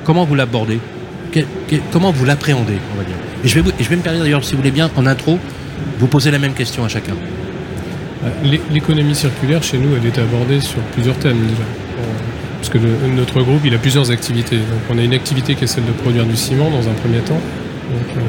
comment 0.04 0.24
vous 0.24 0.34
l'abordez? 0.34 0.78
Comment 1.93 2.11
vous 2.12 2.25
l'appréhendez, 2.25 2.76
on 2.94 2.99
va 2.99 3.05
dire 3.05 3.17
et 3.44 3.49
je, 3.49 3.58
vais 3.58 3.96
me 3.96 4.02
permettre 4.02 4.23
d'ailleurs, 4.25 4.44
si 4.44 4.52
vous 4.52 4.58
voulez 4.58 4.70
bien, 4.70 4.88
en 4.96 5.05
intro, 5.06 5.37
vous 5.99 6.06
poser 6.06 6.31
la 6.31 6.38
même 6.38 6.52
question 6.52 6.84
à 6.84 6.88
chacun. 6.88 7.14
Euh, 8.25 8.29
l'é- 8.44 8.61
L'économie 8.70 9.17
circulaire, 9.17 9.62
chez 9.64 9.79
nous, 9.79 9.88
elle 9.96 10.06
est 10.06 10.17
abordée 10.19 10.61
sur 10.61 10.79
plusieurs 10.94 11.17
thèmes 11.17 11.40
déjà. 11.43 11.62
Euh, 11.62 12.02
Parce 12.58 12.69
que 12.69 12.79
notre 13.17 13.43
groupe, 13.43 13.62
il 13.64 13.75
a 13.75 13.79
plusieurs 13.79 14.12
activités. 14.12 14.58
Donc, 14.58 14.79
on 14.90 14.99
a 14.99 15.02
une 15.02 15.12
activité 15.14 15.56
qui 15.56 15.64
est 15.64 15.67
celle 15.67 15.84
de 15.87 15.90
produire 15.90 16.25
du 16.25 16.37
ciment 16.37 16.70
dans 16.70 16.88
un 16.88 16.93
premier 16.93 17.19
temps. 17.19 17.34
Donc, 17.90 18.17
euh, 18.17 18.20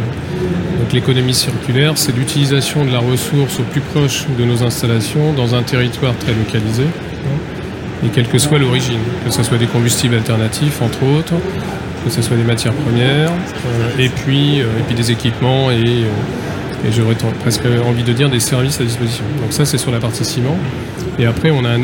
l'économie 0.91 1.35
circulaire, 1.35 1.93
c'est 1.95 2.15
l'utilisation 2.15 2.85
de 2.85 2.91
la 2.91 2.99
ressource 2.99 3.59
au 3.59 3.63
plus 3.63 3.81
proche 3.81 4.25
de 4.37 4.45
nos 4.45 4.63
installations 4.63 5.33
dans 5.33 5.53
un 5.53 5.61
territoire 5.61 6.15
très 6.17 6.33
localisé, 6.33 6.83
hein, 6.83 8.05
et 8.05 8.09
quelle 8.09 8.27
que 8.27 8.37
soit 8.39 8.57
l'origine, 8.57 8.99
que 9.25 9.31
ce 9.31 9.43
soit 9.43 9.57
des 9.59 9.67
combustibles 9.67 10.15
alternatifs, 10.15 10.81
entre 10.81 11.03
autres, 11.03 11.33
que 12.03 12.09
ce 12.09 12.21
soit 12.21 12.37
des 12.37 12.43
matières 12.43 12.73
premières, 12.73 13.31
euh, 13.31 13.89
et, 13.99 14.09
puis, 14.09 14.61
euh, 14.61 14.65
et 14.79 14.83
puis 14.85 14.95
des 14.95 15.11
équipements 15.11 15.71
et, 15.71 15.83
euh, 15.83 16.89
j'aurais 16.91 17.15
presque 17.39 17.63
envie 17.87 18.03
de 18.03 18.11
dire 18.11 18.29
des 18.29 18.41
services 18.41 18.81
à 18.81 18.83
disposition. 18.83 19.23
Donc 19.41 19.53
ça, 19.53 19.63
c'est 19.63 19.77
sur 19.77 19.89
la 19.89 19.99
partie 19.99 20.25
ciment. 20.25 20.57
Et 21.17 21.25
après, 21.25 21.49
on 21.49 21.63
a 21.63 21.69
un, 21.69 21.83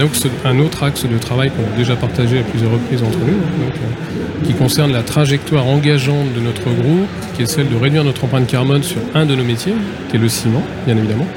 autre 0.60 0.84
axe 0.84 1.06
de 1.06 1.18
travail 1.18 1.52
qu'on 1.52 1.74
a 1.74 1.78
déjà 1.78 1.96
partagé 1.96 2.40
à 2.40 2.42
plusieurs 2.42 2.72
reprises 2.72 3.02
entre 3.02 3.20
nous, 3.20 4.46
qui 4.46 4.54
concerne 4.54 4.92
la 4.92 5.04
trajectoire 5.04 5.68
engageante 5.68 6.34
de 6.36 6.42
notre 6.42 6.64
groupe, 6.64 7.08
qui 7.34 7.44
est 7.44 7.46
celle 7.46 7.70
de 7.70 7.78
réduire 7.78 8.04
notre 8.04 8.26
empreinte 8.26 8.48
carbone 8.48 8.84
sur 8.84 8.98
un 9.16 9.26
de 9.26 9.36
nos 9.36 9.44
métiers, 9.46 9.76
qui 10.10 10.18
est 10.18 10.20
le 10.20 10.28
ciment, 10.28 10.64
bien 10.86 10.98
évidemment, 10.98 11.28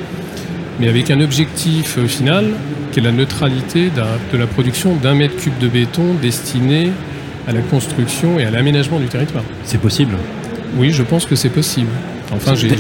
mais 0.81 0.89
avec 0.89 1.11
un 1.13 1.21
objectif 1.21 2.05
final, 2.07 2.47
qui 2.91 2.99
est 2.99 3.03
la 3.03 3.13
neutralité 3.13 3.91
de 4.33 4.39
la 4.39 4.47
production 4.49 4.97
d'un 4.97 5.15
mètre 5.15 5.37
cube 5.37 5.57
de 5.61 5.69
béton 5.69 6.15
destiné 6.21 6.91
à 7.49 7.53
la 7.53 7.61
construction 7.61 8.39
et 8.39 8.45
à 8.45 8.51
l'aménagement 8.51 8.99
du 9.01 9.07
territoire. 9.07 9.45
C'est 9.65 9.81
possible 9.81 10.15
Oui, 10.77 10.91
je 10.93 11.03
pense 11.03 11.27
que 11.27 11.35
c'est 11.37 11.49
possible. 11.51 11.91
Enfin, 12.35 12.55
j'ai 12.55 12.71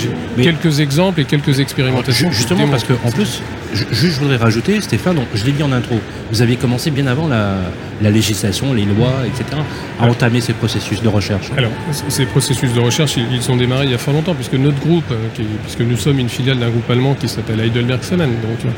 quelques 0.42 0.80
exemples 0.80 1.20
et 1.20 1.24
quelques 1.24 1.60
expérimentations. 1.60 2.30
Ju- 2.30 2.36
Justement, 2.38 2.66
parce 2.68 2.84
que 2.84 2.94
en 3.04 3.10
plus, 3.10 3.42
juste 3.74 4.14
je 4.14 4.20
voudrais 4.20 4.38
rajouter, 4.38 4.80
Stéphane, 4.80 5.16
donc, 5.16 5.26
je 5.34 5.44
l'ai 5.44 5.52
dit 5.52 5.62
en 5.62 5.72
intro, 5.72 5.96
vous 6.30 6.40
aviez 6.40 6.56
commencé 6.56 6.90
bien 6.90 7.06
avant 7.06 7.28
la, 7.28 7.56
la 8.00 8.10
législation, 8.10 8.72
les 8.72 8.86
lois, 8.86 9.12
etc., 9.26 9.60
à 10.00 10.06
entamer 10.06 10.40
ces 10.40 10.54
processus 10.54 11.02
de 11.02 11.08
recherche. 11.08 11.50
Alors, 11.54 11.70
ces 12.08 12.24
processus 12.24 12.72
de 12.72 12.80
recherche, 12.80 13.18
ils, 13.18 13.26
ils 13.30 13.42
sont 13.42 13.56
démarrés 13.56 13.84
il 13.84 13.90
y 13.90 13.94
a 13.94 13.98
fort 13.98 14.14
longtemps, 14.14 14.34
puisque 14.34 14.54
notre 14.54 14.78
groupe, 14.80 15.04
euh, 15.10 15.16
qui 15.34 15.42
puisque 15.64 15.80
nous 15.82 15.98
sommes 15.98 16.18
une 16.18 16.30
filiale 16.30 16.58
d'un 16.58 16.70
groupe 16.70 16.88
allemand 16.90 17.12
qui 17.12 17.28
s'appelle 17.28 17.60
Heidelberg 17.60 18.02
Cement, 18.02 18.24
donc 18.24 18.64
euh, 18.64 18.68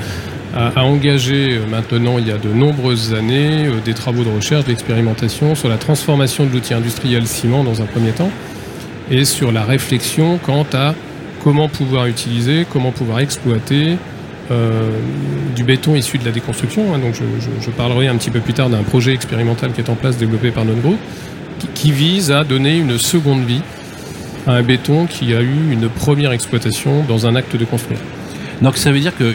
a, 0.55 0.81
a 0.81 0.85
engagé 0.85 1.55
euh, 1.55 1.67
maintenant, 1.69 2.19
il 2.19 2.29
y 2.29 2.31
a 2.31 2.39
de 2.39 2.49
nombreuses 2.49 3.13
années, 3.15 3.67
euh, 3.67 3.81
des 3.85 3.95
travaux 3.95 4.25
de 4.25 4.31
recherche, 4.31 4.65
d'expérimentation 4.65 5.55
sur 5.55 5.69
la 5.69 5.77
transformation 5.77 6.47
de 6.47 6.53
l'outil 6.53 6.75
industriel 6.75 7.27
ciment 7.27 7.65
dans 7.65 7.83
un 7.83 7.87
premier 7.87 8.13
temps, 8.13 8.31
et 9.11 9.25
sur 9.25 9.53
la 9.53 9.65
réflexion 9.65 10.39
quant 10.39 10.67
à 10.73 10.95
comment 11.43 11.69
pouvoir 11.69 12.07
utiliser, 12.07 12.67
comment 12.73 12.93
pouvoir 12.93 13.19
exploiter 13.19 13.97
euh, 14.51 14.91
du 15.57 15.65
béton 15.65 15.95
issu 15.95 16.19
de 16.19 16.25
la 16.25 16.31
déconstruction. 16.31 16.95
hein. 16.95 16.99
donc 16.99 17.15
je, 17.15 17.71
parlerai 17.71 18.09
un 18.09 18.17
petit 18.17 18.31
peu 18.31 18.41
plus 18.41 18.55
tard 18.55 18.71
d'un 18.71 18.83
projet 18.83 19.13
expérimental 19.13 19.73
qui 19.73 19.81
est 19.81 19.91
en 19.91 19.95
place 19.95 20.17
développé 20.17 20.51
par 20.51 20.65
notre 20.65 20.81
groupe, 20.81 20.99
qui, 21.75 21.93
vise 21.93 22.31
à 22.31 22.45
donner 22.45 22.77
une 22.79 22.99
seconde 22.99 23.45
vie 23.45 23.63
à 24.47 24.53
un 24.53 24.63
béton 24.63 25.07
qui 25.07 25.35
a 25.35 25.41
eu 25.41 25.73
une 25.73 25.89
première 25.89 26.33
exploitation 26.33 27.05
dans 27.09 27.27
un 27.27 27.37
acte 27.37 27.57
de 27.57 27.65
construire. 27.65 28.01
Donc 28.61 28.77
ça 28.77 28.93
veut 28.93 29.01
dire 29.01 29.17
que, 29.17 29.35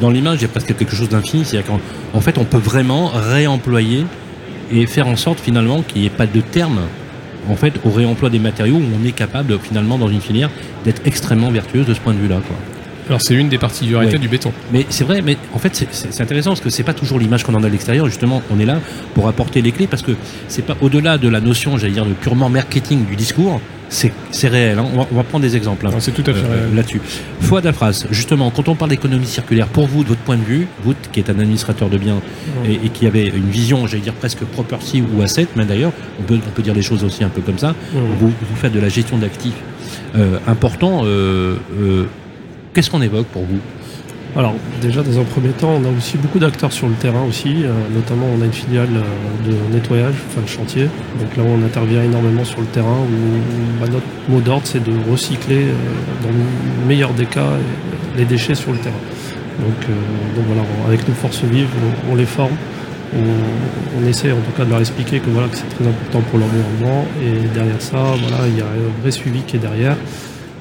dans 0.00 0.10
l'image, 0.10 0.38
il 0.38 0.42
y 0.42 0.44
a 0.44 0.48
presque 0.48 0.74
quelque 0.76 0.94
chose 0.94 1.08
d'infini, 1.08 1.44
c'est-à-dire 1.44 1.70
qu'en 1.70 1.80
en 2.16 2.20
fait, 2.20 2.38
on 2.38 2.44
peut 2.44 2.58
vraiment 2.58 3.08
réemployer 3.14 4.04
et 4.72 4.86
faire 4.86 5.08
en 5.08 5.16
sorte 5.16 5.40
finalement 5.40 5.82
qu'il 5.82 6.00
n'y 6.02 6.06
ait 6.06 6.10
pas 6.10 6.26
de 6.26 6.40
terme 6.40 6.80
en 7.48 7.56
fait, 7.56 7.72
au 7.84 7.90
réemploi 7.90 8.28
des 8.30 8.38
matériaux 8.38 8.76
où 8.76 8.82
on 9.02 9.06
est 9.06 9.12
capable 9.12 9.58
finalement 9.60 9.96
dans 9.98 10.08
une 10.08 10.20
filière 10.20 10.50
d'être 10.84 11.02
extrêmement 11.06 11.50
vertueuse 11.50 11.86
de 11.86 11.94
ce 11.94 12.00
point 12.00 12.12
de 12.12 12.18
vue-là. 12.18 12.36
quoi. 12.46 12.56
Alors 13.08 13.20
c'est 13.22 13.34
une 13.34 13.48
des 13.48 13.58
particularités 13.58 14.12
Ouais. 14.12 14.18
du 14.20 14.28
béton. 14.28 14.52
Mais 14.72 14.86
c'est 14.88 15.02
vrai, 15.04 15.20
mais 15.22 15.36
en 15.52 15.58
fait, 15.58 15.74
c'est- 15.74 16.20
intéressant 16.20 16.50
parce 16.50 16.60
que 16.60 16.70
c'est 16.70 16.84
pas 16.84 16.92
toujours 16.94 17.18
l'image 17.18 17.42
qu'on 17.42 17.54
en 17.54 17.62
a 17.64 17.66
de 17.66 17.72
l'extérieur. 17.72 18.06
Justement, 18.06 18.40
on 18.54 18.60
est 18.60 18.66
là 18.66 18.78
pour 19.14 19.26
apporter 19.26 19.62
les 19.62 19.72
clés 19.72 19.88
parce 19.88 20.02
que 20.02 20.12
c'est 20.46 20.62
pas 20.64 20.76
au-delà 20.80 21.18
de 21.18 21.28
la 21.28 21.40
notion, 21.40 21.76
j'allais 21.76 21.94
dire, 21.94 22.06
de 22.06 22.12
purement 22.12 22.48
marketing 22.50 23.06
du 23.06 23.16
discours. 23.16 23.60
C'est 23.92 24.48
réel. 24.48 24.78
hein. 24.78 24.86
On, 24.94 24.98
va, 24.98 25.06
on 25.10 25.16
va 25.16 25.24
prendre 25.24 25.42
des 25.42 25.56
exemples. 25.56 25.84
hein, 25.84 25.88
Alors, 25.90 26.00
C'est 26.00 26.12
tout 26.12 26.22
à 26.26 26.32
fait 26.32 26.44
euh, 26.46 26.62
réel. 26.66 26.74
là-dessus. 26.76 27.00
Foi 27.40 27.60
d'Afras, 27.60 28.06
justement, 28.10 28.50
quand 28.50 28.68
on 28.68 28.76
parle 28.76 28.90
d'économie 28.90 29.26
circulaire, 29.26 29.66
pour 29.66 29.86
vous, 29.88 30.04
de 30.04 30.08
votre 30.08 30.20
point 30.20 30.36
de 30.36 30.44
vue, 30.44 30.68
vous 30.84 30.94
qui 31.12 31.18
êtes 31.20 31.28
un 31.28 31.38
administrateur 31.40 31.88
de 31.90 31.98
biens 31.98 32.20
et, 32.64 32.74
et 32.74 32.88
qui 32.90 33.06
avait 33.06 33.26
une 33.26 33.50
vision, 33.50 33.86
j'allais 33.88 34.02
dire 34.02 34.12
presque 34.14 34.44
property 34.44 35.02
ou 35.02 35.20
asset, 35.22 35.48
mais 35.56 35.64
d'ailleurs, 35.64 35.92
on 36.20 36.22
peut, 36.22 36.38
on 36.46 36.50
peut 36.50 36.62
dire 36.62 36.74
les 36.74 36.82
choses 36.82 37.02
aussi 37.04 37.24
un 37.24 37.28
peu 37.28 37.40
comme 37.40 37.58
ça. 37.58 37.74
Vous, 37.92 38.28
vous 38.28 38.56
faites 38.56 38.72
de 38.72 38.80
la 38.80 38.88
gestion 38.88 39.18
d'actifs 39.18 39.54
euh, 40.14 40.38
important. 40.46 41.02
euh, 41.04 41.56
euh, 41.80 42.04
Qu'est-ce 42.72 42.90
qu'on 42.90 43.02
évoque 43.02 43.26
pour 43.26 43.42
vous? 43.44 43.58
Alors 44.36 44.54
déjà 44.80 45.02
dans 45.02 45.18
un 45.18 45.24
premier 45.24 45.48
temps, 45.48 45.72
on 45.82 45.84
a 45.84 45.96
aussi 45.96 46.16
beaucoup 46.16 46.38
d'acteurs 46.38 46.72
sur 46.72 46.86
le 46.86 46.94
terrain 46.94 47.24
aussi, 47.28 47.64
euh, 47.64 47.72
notamment 47.92 48.26
on 48.32 48.40
a 48.42 48.44
une 48.44 48.52
filiale 48.52 48.88
euh, 48.94 49.50
de 49.50 49.74
nettoyage, 49.74 50.14
enfin 50.28 50.42
de 50.42 50.48
chantier. 50.48 50.84
Donc 51.18 51.36
là 51.36 51.42
on 51.44 51.64
intervient 51.64 52.04
énormément 52.04 52.44
sur 52.44 52.60
le 52.60 52.66
terrain 52.66 52.98
où 53.00 53.80
bah, 53.80 53.88
notre 53.90 54.06
mot 54.28 54.40
d'ordre 54.40 54.66
c'est 54.66 54.82
de 54.84 54.92
recycler 55.10 55.64
euh, 55.64 55.74
dans 56.22 56.28
le 56.28 56.86
meilleur 56.86 57.12
des 57.12 57.26
cas 57.26 57.40
euh, 57.40 57.58
les 58.16 58.24
déchets 58.24 58.54
sur 58.54 58.70
le 58.70 58.78
terrain. 58.78 58.94
Donc, 59.58 59.84
euh, 59.88 60.36
donc 60.36 60.44
voilà, 60.46 60.62
avec 60.86 61.06
nos 61.08 61.14
forces 61.14 61.42
vives, 61.42 61.66
on, 62.08 62.12
on 62.12 62.14
les 62.14 62.24
forme. 62.24 62.54
On, 63.12 64.00
on 64.00 64.06
essaie 64.06 64.30
en 64.30 64.36
tout 64.36 64.52
cas 64.56 64.64
de 64.64 64.70
leur 64.70 64.78
expliquer 64.78 65.18
que 65.18 65.28
voilà 65.30 65.48
que 65.48 65.56
c'est 65.56 65.68
très 65.68 65.84
important 65.84 66.20
pour 66.30 66.38
l'environnement 66.38 67.04
et 67.20 67.48
derrière 67.52 67.82
ça, 67.82 67.98
voilà, 68.22 68.46
il 68.46 68.56
y 68.56 68.60
a 68.60 68.66
un 68.66 69.02
vrai 69.02 69.10
suivi 69.10 69.42
qui 69.42 69.56
est 69.56 69.58
derrière. 69.58 69.96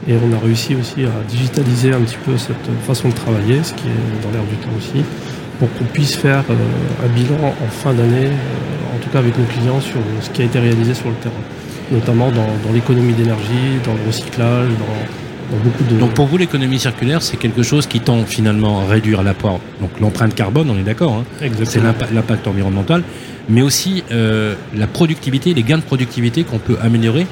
Et 0.08 0.14
on 0.14 0.36
a 0.36 0.40
réussi 0.40 0.76
aussi 0.76 1.04
à 1.04 1.12
digitaliser 1.28 1.94
un 1.94 2.00
petit 2.02 2.18
peu 2.26 2.38
cette 2.38 2.56
façon 2.88 3.10
de 3.10 3.14
travailler, 3.14 3.62
ce 3.64 3.74
qui 3.74 3.88
est 3.88 4.24
dans 4.24 4.32
l'air 4.32 4.44
du 4.50 4.56
temps 4.56 4.70
aussi, 4.78 5.04
pour 5.60 5.72
qu'on 5.74 5.86
puisse 5.86 6.16
faire 6.16 6.44
euh, 6.50 7.06
un 7.06 7.10
bilan 7.10 7.36
en 7.50 7.70
fin 7.70 7.94
d'année, 7.94 8.28
euh, 8.28 8.96
en 8.96 9.04
tout 9.04 9.10
cas 9.10 9.20
avec 9.20 9.38
nos 9.38 9.46
clients, 9.46 9.82
sur 9.82 10.00
ce 10.22 10.30
qui 10.30 10.42
a 10.42 10.46
été 10.46 10.58
réalisé 10.58 10.94
sur 10.94 11.10
le 11.10 11.16
terrain, 11.16 11.34
notamment 11.92 12.32
dans, 12.32 12.48
dans 12.66 12.74
l'économie 12.74 13.14
d'énergie, 13.14 13.80
dans 13.86 13.94
le 13.94 14.00
recyclage, 14.08 14.70
dans, 14.70 15.58
dans 15.58 15.64
beaucoup 15.64 15.84
de... 15.84 16.00
Donc 16.00 16.14
pour 16.14 16.28
vous, 16.28 16.38
l'économie 16.38 16.80
circulaire, 16.80 17.22
c'est 17.22 17.38
quelque 17.38 17.62
chose 17.62 17.86
qui 17.86 18.00
tend 18.00 18.24
finalement 18.24 18.80
à 18.80 18.86
réduire 18.86 19.22
l'apport, 19.22 19.60
donc 19.82 19.90
l'empreinte 20.00 20.34
carbone, 20.34 20.70
on 20.70 20.78
est 20.78 20.84
d'accord, 20.84 21.14
hein, 21.42 21.50
c'est 21.66 21.84
l'impact 21.84 22.48
environnemental, 22.48 23.04
mais 23.50 23.62
aussi 23.62 24.04
euh, 24.12 24.56
la 24.74 24.88
productivité, 24.88 25.54
les 25.54 25.64
gains 25.64 25.80
de 25.80 25.84
productivité 25.84 26.46
qu'on 26.46 26.60
peut 26.60 26.78
améliorer. 26.82 27.28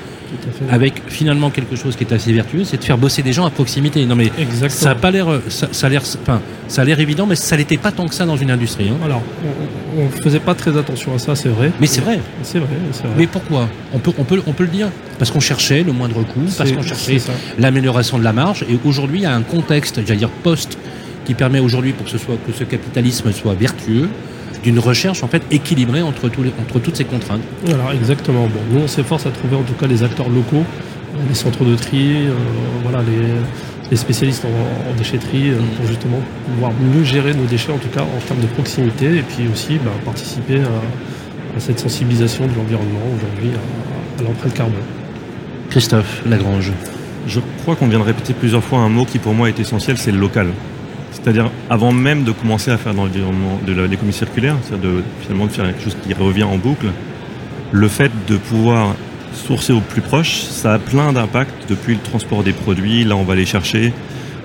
Avec 0.72 1.02
finalement 1.08 1.50
quelque 1.50 1.76
chose 1.76 1.96
qui 1.96 2.04
est 2.04 2.14
assez 2.14 2.32
vertueux, 2.34 2.64
c'est 2.64 2.78
de 2.78 2.84
faire 2.84 2.98
bosser 2.98 3.22
des 3.24 3.34
gens 3.34 3.46
à 3.46 3.50
proximité. 3.50 4.06
Non 4.06 4.16
mais 4.16 4.32
Exactement. 4.40 4.70
ça 4.70 4.92
a 4.92 4.96
pas 4.96 5.12
l'air, 5.12 5.28
ça, 5.50 5.68
ça 5.72 5.88
a 5.88 5.90
l'air, 5.90 6.02
enfin, 6.22 6.42
ça 6.68 6.82
a 6.82 6.86
l'air 6.86 7.00
évident, 7.00 7.26
mais 7.26 7.36
ça 7.36 7.56
l'était 7.58 7.78
pas 7.78 7.92
tant 7.92 8.08
que 8.08 8.14
ça 8.16 8.26
dans 8.26 8.38
une 8.38 8.52
industrie. 8.52 8.90
hein. 8.90 8.98
Alors, 9.06 9.22
on, 9.98 10.02
on 10.04 10.10
faisait 10.10 10.40
pas 10.40 10.56
très 10.56 10.78
attention 10.78 11.14
à 11.16 11.20
ça, 11.20 11.36
c'est 11.36 11.50
vrai. 11.50 11.72
Mais 11.80 11.88
c'est 11.88 12.02
vrai. 12.02 12.20
C'est 12.44 12.60
vrai. 12.60 12.68
Mais 13.18 13.28
pourquoi? 13.28 13.68
On 13.94 14.00
peut, 14.00 14.12
on, 14.18 14.24
peut, 14.24 14.42
on 14.48 14.54
peut 14.54 14.64
le 14.64 14.70
dire. 14.70 14.90
Parce 15.20 15.32
qu'on 15.32 15.40
cherchait 15.40 15.84
le 15.84 15.94
moindre 15.94 16.22
coût, 16.24 16.42
parce 16.58 16.72
qu'on 16.72 16.84
cherchait 16.84 17.18
l'amélioration 17.58 18.20
de 18.20 18.24
la 18.24 18.34
marge. 18.34 18.64
Et 18.70 18.78
aujourd'hui, 18.86 19.20
il 19.20 19.24
y 19.24 19.26
a 19.26 19.34
un 19.34 19.42
contexte, 19.42 20.00
j'allais 20.06 20.20
dire 20.20 20.30
post, 20.30 20.78
qui 21.26 21.34
permet 21.34 21.60
aujourd'hui 21.60 21.92
pour 21.94 22.06
que 22.06 22.12
ce, 22.12 22.18
soit, 22.18 22.36
que 22.46 22.54
ce 22.54 22.64
capitalisme 22.64 23.32
soit 23.32 23.54
vertueux, 23.56 24.08
d'une 24.68 24.80
recherche 24.80 25.24
en 25.24 25.30
fait 25.30 25.44
équilibrée 25.50 26.02
entre, 26.02 26.28
tous 26.28 26.44
les- 26.44 26.52
entre 26.62 26.80
toutes 26.80 26.98
ces 26.98 27.06
contraintes. 27.06 27.42
Alors 27.74 27.92
exactement. 27.94 28.44
Bon, 28.48 28.60
nous 28.72 28.82
on 28.84 28.88
s'efforce 28.88 29.26
à 29.26 29.32
trouver 29.32 29.56
en 29.56 29.64
tout 29.64 29.74
cas 29.80 29.88
les 29.88 30.04
acteurs 30.04 30.28
locaux, 30.30 30.64
euh, 30.66 31.18
les 31.30 31.36
centres 31.36 31.64
de 31.64 31.76
tri, 31.76 32.04
euh, 32.28 32.34
voilà 32.84 33.00
les, 33.10 33.28
les 33.90 33.96
spécialistes 33.98 34.44
en, 34.44 34.92
en 34.92 34.94
déchetterie 34.96 35.52
euh, 35.52 35.60
pour 35.78 35.88
justement 35.88 36.20
pouvoir 36.54 36.72
mieux 36.94 37.04
gérer 37.06 37.34
nos 37.34 37.46
déchets 37.46 37.72
en 37.72 37.78
tout 37.78 37.88
cas 37.98 38.02
en 38.02 38.20
termes 38.28 38.42
de 38.42 38.48
proximité 38.48 39.06
et 39.06 39.22
puis 39.22 39.44
aussi 39.54 39.76
bah, 39.86 39.92
participer 40.04 40.58
à, 40.60 40.76
à 41.56 41.60
cette 41.60 41.80
sensibilisation 41.80 42.46
de 42.46 42.54
l'environnement 42.58 43.06
aujourd'hui 43.18 43.52
à, 43.56 44.22
à 44.22 44.24
l'empreinte 44.26 44.54
carbone. 44.54 44.84
Christophe 45.70 46.24
Lagrange. 46.26 46.72
Je 47.28 47.40
crois 47.62 47.76
qu'on 47.78 47.88
vient 47.88 48.00
de 48.00 48.04
répéter 48.04 48.34
plusieurs 48.34 48.64
fois 48.64 48.80
un 48.80 48.90
mot 48.90 49.06
qui 49.06 49.20
pour 49.20 49.34
moi 49.34 49.48
est 49.48 49.60
essentiel, 49.60 49.98
c'est 49.98 50.12
le 50.12 50.20
local. 50.20 50.48
C'est-à-dire 51.12 51.50
avant 51.70 51.92
même 51.92 52.24
de 52.24 52.32
commencer 52.32 52.72
à 52.72 52.78
faire 52.78 52.94
dans 52.94 53.06
l'environnement 53.06 53.60
de 53.66 53.74
l'économie 53.74 54.14
circulaire, 54.14 54.56
c'est-à-dire 54.64 54.90
de 54.90 55.04
finalement 55.22 55.46
de 55.46 55.52
faire 55.52 55.66
quelque 55.66 55.84
chose 55.84 55.98
qui 56.06 56.14
revient 56.14 56.44
en 56.44 56.58
boucle, 56.58 56.88
le 57.72 57.88
fait 57.88 58.12
de 58.28 58.38
pouvoir 58.38 58.96
sourcer 59.34 59.74
au 59.74 59.82
plus 59.82 60.02
proche, 60.02 60.42
ça 60.42 60.74
a 60.74 60.80
plein 60.80 61.14
d'impacts 61.14 61.70
depuis 61.70 61.94
le 61.94 62.00
transport 62.00 62.44
des 62.44 62.54
produits, 62.54 63.04
là 63.04 63.16
on 63.16 63.24
va 63.24 63.36
les 63.36 63.46
chercher, 63.46 63.94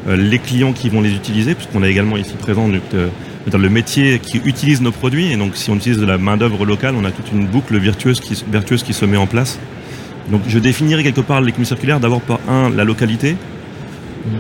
euh, 0.09 0.17
les 0.17 0.39
clients 0.39 0.73
qui 0.73 0.89
vont 0.89 1.01
les 1.01 1.15
utiliser, 1.15 1.55
puisqu'on 1.55 1.83
a 1.83 1.89
également 1.89 2.17
ici 2.17 2.35
présent 2.39 2.69
euh, 2.95 3.09
le 3.47 3.69
métier 3.69 4.19
qui 4.19 4.39
utilise 4.45 4.81
nos 4.81 4.93
produits, 4.93 5.33
et 5.33 5.37
donc 5.37 5.57
si 5.57 5.71
on 5.71 5.77
utilise 5.77 5.99
de 5.99 6.07
la 6.07 6.19
main-d'œuvre 6.19 6.65
locale, 6.65 6.95
on 6.97 7.05
a 7.05 7.11
toute 7.11 7.31
une 7.33 7.47
boucle 7.47 7.77
vertueuse 7.79 8.21
qui, 8.21 8.43
vertueuse 8.51 8.83
qui 8.83 8.93
se 8.93 9.05
met 9.05 9.17
en 9.17 9.27
place. 9.27 9.59
Donc 10.31 10.43
je 10.47 10.59
définirais 10.59 11.03
quelque 11.03 11.21
part 11.21 11.41
l'économie 11.41 11.67
circulaire 11.67 12.01
d'abord 12.01 12.21
par 12.21 12.41
un, 12.49 12.71
la 12.71 12.85
localité, 12.85 13.37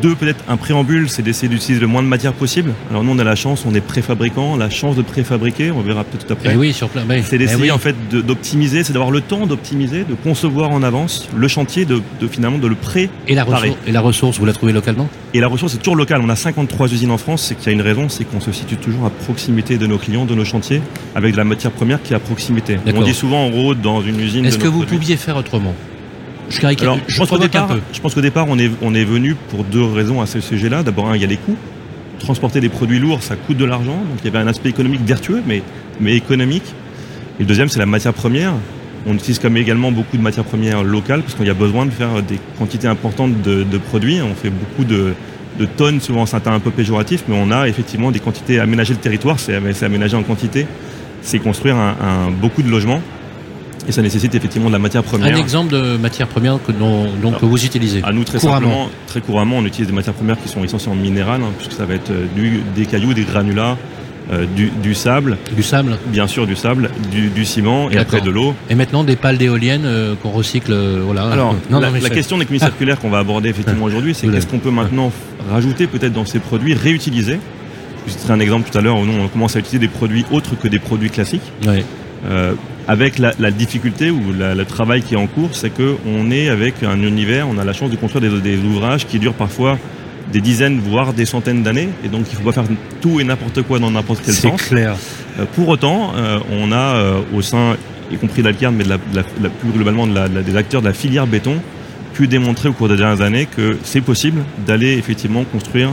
deux 0.03 0.15
peut-être 0.15 0.45
un 0.49 0.57
préambule, 0.57 1.09
c'est 1.09 1.23
d'essayer 1.23 1.49
d'utiliser 1.49 1.81
le 1.81 1.87
moins 1.87 2.03
de 2.03 2.09
matière 2.09 2.33
possible. 2.33 2.73
Alors 2.91 3.05
nous 3.05 3.13
on 3.13 3.19
a 3.19 3.25
la 3.25 3.35
chance, 3.35 3.65
on 3.67 3.75
est 3.75 3.81
préfabricant, 3.81 4.57
la 4.57 4.71
chance 4.71 4.97
de 4.97 5.03
préfabriquer, 5.03 5.71
on 5.71 5.81
verra 5.81 6.05
peut-être 6.05 6.27
tout 6.27 6.33
après. 6.33 6.51
Eh 6.55 6.57
oui, 6.57 6.73
sur 6.73 6.89
plein. 6.89 7.03
C'est 7.23 7.37
eh 7.37 7.39
d'essayer 7.39 7.63
oui. 7.65 7.71
en 7.71 7.79
fait 7.79 7.97
d'optimiser, 8.11 8.85
c'est 8.85 8.93
d'avoir 8.93 9.11
le 9.11 9.21
temps 9.21 9.47
d'optimiser, 9.47 10.05
de 10.05 10.15
concevoir 10.15 10.71
en 10.71 10.83
avance 10.83 11.29
le 11.35 11.49
chantier, 11.49 11.85
de, 11.85 12.01
de 12.21 12.29
finalement 12.29 12.59
de 12.59 12.67
le 12.67 12.75
pré 12.75 13.11
Et 13.29 13.35
la, 13.35 13.45
ressource, 13.45 13.77
et 13.87 13.93
la 13.93 14.01
ressource, 14.01 14.39
vous 14.39 14.47
la 14.47 14.53
trouvez 14.53 14.73
localement? 14.73 15.09
Et 15.35 15.41
la 15.41 15.49
ressource 15.49 15.75
est 15.75 15.79
toujours 15.79 15.97
locale. 15.97 16.21
On 16.23 16.29
a 16.29 16.37
53 16.37 16.93
usines 16.93 17.11
en 17.11 17.19
France, 17.19 17.43
c'est 17.43 17.55
qu'il 17.55 17.67
y 17.67 17.71
a 17.71 17.73
une 17.73 17.83
raison, 17.83 18.09
c'est 18.09 18.25
qu'on 18.25 18.41
se 18.41 18.53
situe 18.53 18.77
toujours 18.77 19.07
à 19.07 19.11
proximité 19.11 19.79
de 19.79 19.87
nos 19.87 19.99
clients, 19.99 20.25
de 20.25 20.35
nos 20.35 20.45
chantiers, 20.45 20.83
avec 21.15 21.33
de 21.33 21.37
la 21.37 21.45
matière 21.45 21.73
première 21.73 22.03
qui 22.03 22.13
est 22.13 22.17
à 22.17 22.21
proximité. 22.21 22.79
On 22.95 23.03
dit 23.03 23.15
souvent 23.15 23.45
on 23.47 23.51
rôde 23.51 23.81
dans 23.81 24.03
une 24.03 24.21
usine. 24.21 24.45
Est-ce 24.45 24.59
que 24.59 24.69
vous 24.69 24.81
produits. 24.81 24.99
pouviez 24.99 25.17
faire 25.17 25.37
autrement? 25.37 25.75
Je 26.53 26.61
caricature. 26.61 26.93
Alors, 26.93 27.05
je 27.09 27.15
je 27.15 27.19
pense 27.19 27.29
qu'au 27.29 27.37
un 27.37 27.39
départ, 27.41 27.69
peu. 27.69 27.81
je 27.93 28.01
pense 28.01 28.15
qu'au 28.15 28.21
départ, 28.21 28.47
on 28.49 28.59
est, 28.59 28.71
on 28.83 28.95
est 28.95 29.05
venu 29.05 29.35
pour 29.51 29.65
deux 29.65 29.85
raisons 29.85 30.21
à 30.21 30.27
ce 30.27 30.41
sujet-là. 30.41 30.83
D'abord, 30.83 31.09
un, 31.11 31.17
il 31.17 31.23
y 31.23 31.25
a 31.25 31.29
les 31.29 31.37
coûts. 31.37 31.57
Transporter 32.19 32.61
des 32.61 32.69
produits 32.69 32.99
lourds, 33.01 33.23
ça 33.23 33.35
coûte 33.37 33.57
de 33.57 33.65
l'argent. 33.65 33.97
Donc, 33.97 34.19
il 34.23 34.25
y 34.27 34.29
avait 34.29 34.39
un 34.39 34.47
aspect 34.47 34.69
économique 34.69 35.01
vertueux, 35.05 35.43
mais, 35.47 35.63
mais 36.01 36.15
économique. 36.15 36.63
Et 37.39 37.43
le 37.43 37.47
deuxième, 37.47 37.69
c'est 37.69 37.79
la 37.81 37.87
matière 37.87 38.13
première. 38.15 38.53
On 39.07 39.15
utilise 39.15 39.41
comme 39.41 39.57
également 39.57 39.91
beaucoup 39.91 40.17
de 40.17 40.23
matières 40.23 40.45
premières 40.45 40.85
locales 40.85 41.23
parce 41.23 41.35
qu'il 41.35 41.47
y 41.47 41.51
a 41.51 41.55
besoin 41.55 41.87
de 41.87 41.91
faire 41.91 42.23
des 42.23 42.39
quantités 42.59 42.87
importantes 42.87 43.43
de, 43.43 43.65
de 43.65 43.79
produits. 43.79 44.21
On 44.23 44.35
fait 44.37 44.51
beaucoup 44.51 44.85
de, 44.85 45.15
de 45.59 45.65
tonnes, 45.65 46.01
souvent 46.01 46.25
c'est 46.25 46.47
un 46.47 46.61
peu 46.61 46.71
péjoratif, 46.71 47.25
mais 47.27 47.35
on 47.37 47.51
a 47.51 47.67
effectivement 47.67 48.13
des 48.13 48.21
quantités. 48.21 48.61
Aménager 48.61 48.93
le 48.95 49.01
territoire, 49.01 49.41
c'est 49.41 49.59
c'est 49.73 49.87
aménager 49.87 50.17
en 50.17 50.23
quantité. 50.23 50.67
C'est 51.23 51.41
construire 51.41 51.75
un, 51.75 51.97
un- 52.01 52.31
beaucoup 52.31 52.63
de 52.63 52.71
logements. 52.71 53.01
Et 53.89 53.93
ça 53.93 54.01
nécessite 54.03 54.35
effectivement 54.35 54.69
de 54.69 54.73
la 54.73 54.79
matière 54.79 55.03
première. 55.03 55.35
Un 55.35 55.39
exemple 55.39 55.73
de 55.73 55.97
matière 55.97 56.29
première 56.29 56.59
que, 56.65 56.71
dont, 56.73 57.05
donc, 57.05 57.29
Alors, 57.29 57.41
que 57.41 57.47
vous 57.47 57.65
utilisez. 57.65 58.01
À 58.05 58.13
nous, 58.13 58.23
très 58.25 58.39
Couramment. 58.39 58.61
simplement, 58.69 58.91
très 59.09 59.21
couramment, 59.21 59.57
on 59.59 59.65
utilise 59.65 59.89
des 59.89 59.93
matières 59.95 60.15
premières 60.15 60.41
qui 60.41 60.49
sont 60.49 60.63
essentiellement 60.63 61.01
minérales, 61.01 61.41
hein, 61.43 61.51
puisque 61.59 61.73
ça 61.73 61.85
va 61.85 61.95
être 61.95 62.11
euh, 62.11 62.27
du- 62.37 62.61
des 62.77 62.87
cailloux, 62.87 63.13
des 63.13 63.25
granulats, 63.25 63.77
euh, 64.33 64.45
du, 64.55 64.71
du 64.83 64.95
sable, 64.95 65.37
Du 65.57 65.65
sable. 65.65 65.99
bien 66.07 66.29
sûr 66.29 66.47
du 66.47 66.55
sable, 66.55 66.91
du, 67.11 67.29
du 67.29 67.45
ciment 67.45 67.91
et 67.91 67.99
après 67.99 68.21
de 68.21 68.31
l'eau. 68.31 68.55
Et 68.71 68.77
maintenant 68.77 69.03
des 69.03 69.17
pales 69.17 69.37
d'éoliennes 69.37 69.83
euh, 69.85 70.15
qu'on 70.23 70.31
recycle. 70.31 70.73
euh, 70.73 71.01
voilà. 71.05 71.25
Alors, 71.27 71.57
non, 71.69 71.81
la, 71.81 71.91
non, 71.91 71.99
la 72.01 72.09
question 72.11 72.39
d'économie 72.39 72.61
circulaire 72.65 73.01
qu'on 73.01 73.11
va 73.11 73.19
aborder 73.19 73.49
effectivement 73.49 73.85
aujourd'hui, 73.87 74.15
c'est 74.15 74.29
qu'est-ce 74.29 74.47
qu'on 74.47 74.61
peut 74.61 74.71
maintenant 74.71 75.11
rajouter 75.51 75.89
peut-être 75.89 76.13
dans 76.13 76.25
ces 76.25 76.39
produits, 76.39 76.75
réutiliser. 76.75 77.41
Je 78.07 78.13
vous 78.13 78.17
citerai 78.19 78.33
un 78.35 78.41
exemple 78.41 78.71
tout 78.71 78.79
à 78.79 78.81
l'heure 78.81 78.97
où 78.99 79.05
nous, 79.05 79.13
on 79.21 79.27
commence 79.27 79.57
à 79.57 79.59
utiliser 79.59 79.81
des 79.81 79.89
produits 79.89 80.25
autres 80.31 80.57
que 80.57 80.69
des 80.69 80.79
produits 80.79 81.11
classiques. 81.11 81.43
Ouais. 81.67 81.85
Avec 82.89 83.19
la, 83.19 83.33
la 83.39 83.51
difficulté 83.53 84.11
ou 84.11 84.21
la- 84.37 84.55
le 84.55 84.65
travail 84.65 85.03
qui 85.03 85.15
est 85.15 85.17
en 85.17 85.27
cours, 85.29 85.51
c'est 85.53 85.71
que 85.71 85.97
on 86.07 86.31
est 86.31 86.49
avec 86.49 86.83
un 86.83 87.01
univers, 87.03 87.47
on 87.49 87.59
a 87.59 87.65
la 87.65 87.73
chance 87.73 87.91
de 87.91 87.97
construire 87.97 88.23
des, 88.31 88.41
des 88.41 88.59
ouvrages 88.59 89.07
qui 89.07 89.19
durent 89.21 89.35
parfois 89.35 89.79
des 90.33 90.41
dizaines, 90.41 90.81
voire 90.81 91.13
des 91.13 91.25
centaines 91.27 91.63
d'années, 91.63 91.89
et 92.05 92.09
donc 92.09 92.23
il 92.29 92.33
ne 92.33 92.39
faut 92.39 92.45
pas 92.45 92.53
faire 92.53 92.65
tout 93.01 93.21
et 93.21 93.25
n'importe 93.25 93.63
quoi 93.63 93.79
dans 93.79 93.91
n'importe 93.91 94.23
quel 94.25 94.35
C'est 94.35 94.49
sens. 94.49 94.63
clair. 94.63 94.97
Euh, 95.39 95.45
pour 95.55 95.69
autant, 95.69 96.13
euh, 96.17 96.39
on 96.51 96.73
a 96.73 96.77
euh, 96.97 97.21
au 97.35 97.43
sein, 97.43 97.77
y 98.11 98.17
compris 98.17 98.43
d'Alcard, 98.43 98.73
mais 98.73 98.85
de 98.85 98.89
la, 98.89 98.97
de 98.97 99.49
plus 99.49 99.71
globalement 99.71 100.07
de 100.07 100.15
la- 100.15 100.29
de 100.29 100.35
la- 100.37 100.43
des 100.43 100.57
acteurs 100.57 100.81
de 100.83 100.87
la 100.89 100.93
filière 100.95 101.27
béton, 101.27 101.57
pu 102.15 102.27
démontrer 102.27 102.69
au 102.69 102.73
cours 102.73 102.89
des 102.89 102.97
dernières 102.97 103.21
années 103.23 103.47
que 103.47 103.79
c'est 103.85 104.01
possible 104.01 104.43
d'aller 104.67 104.93
effectivement 104.99 105.45
construire 105.45 105.91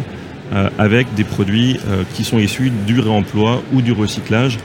euh, 0.53 0.69
avec 0.79 1.13
des 1.15 1.24
produits 1.24 1.79
euh, 1.88 2.01
qui 2.15 2.24
sont 2.24 2.39
issus 2.39 2.72
du 2.88 3.00
réemploi 3.00 3.62
ou 3.74 3.81
du 3.81 3.91
recyclage. 3.91 4.58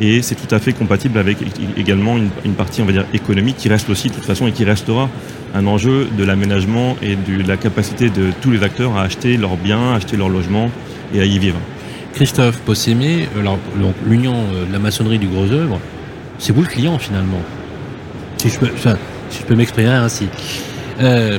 Et 0.00 0.22
c'est 0.22 0.36
tout 0.36 0.54
à 0.54 0.58
fait 0.60 0.72
compatible 0.72 1.18
avec 1.18 1.38
également 1.76 2.16
une, 2.16 2.54
partie, 2.54 2.82
on 2.82 2.84
va 2.84 2.92
dire, 2.92 3.04
économique 3.12 3.56
qui 3.56 3.68
reste 3.68 3.90
aussi 3.90 4.08
de 4.08 4.14
toute 4.14 4.24
façon 4.24 4.46
et 4.46 4.52
qui 4.52 4.64
restera 4.64 5.08
un 5.54 5.66
enjeu 5.66 6.06
de 6.16 6.24
l'aménagement 6.24 6.96
et 7.02 7.16
de 7.16 7.46
la 7.46 7.56
capacité 7.56 8.08
de 8.08 8.30
tous 8.40 8.50
les 8.50 8.62
acteurs 8.62 8.96
à 8.96 9.02
acheter 9.02 9.36
leurs 9.36 9.56
biens, 9.56 9.94
acheter 9.94 10.16
leur 10.16 10.28
logement 10.28 10.70
et 11.12 11.20
à 11.20 11.24
y 11.24 11.38
vivre. 11.38 11.58
Christophe 12.14 12.58
Possémé, 12.60 13.28
donc, 13.80 13.94
l'union 14.06 14.34
euh, 14.34 14.66
de 14.66 14.72
la 14.72 14.78
maçonnerie 14.78 15.18
du 15.18 15.26
gros 15.26 15.50
œuvre, 15.50 15.80
c'est 16.38 16.52
vous 16.52 16.62
le 16.62 16.68
client 16.68 16.98
finalement. 16.98 17.40
Si 18.38 18.50
je 18.50 18.58
peux, 19.46 19.54
m'exprimer 19.54 19.88
ainsi. 19.88 20.28
Euh, 21.00 21.38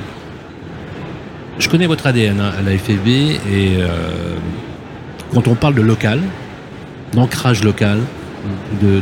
je 1.58 1.70
connais 1.70 1.88
votre 1.88 2.08
ADN 2.08 2.40
hein, 2.40 2.52
à 2.58 2.62
la 2.62 2.78
FFB 2.78 3.08
et 3.08 3.78
euh, 3.80 4.36
quand 5.34 5.48
on 5.48 5.56
parle 5.56 5.76
de 5.76 5.82
local, 5.82 6.20
d'ancrage 7.14 7.64
local, 7.64 8.00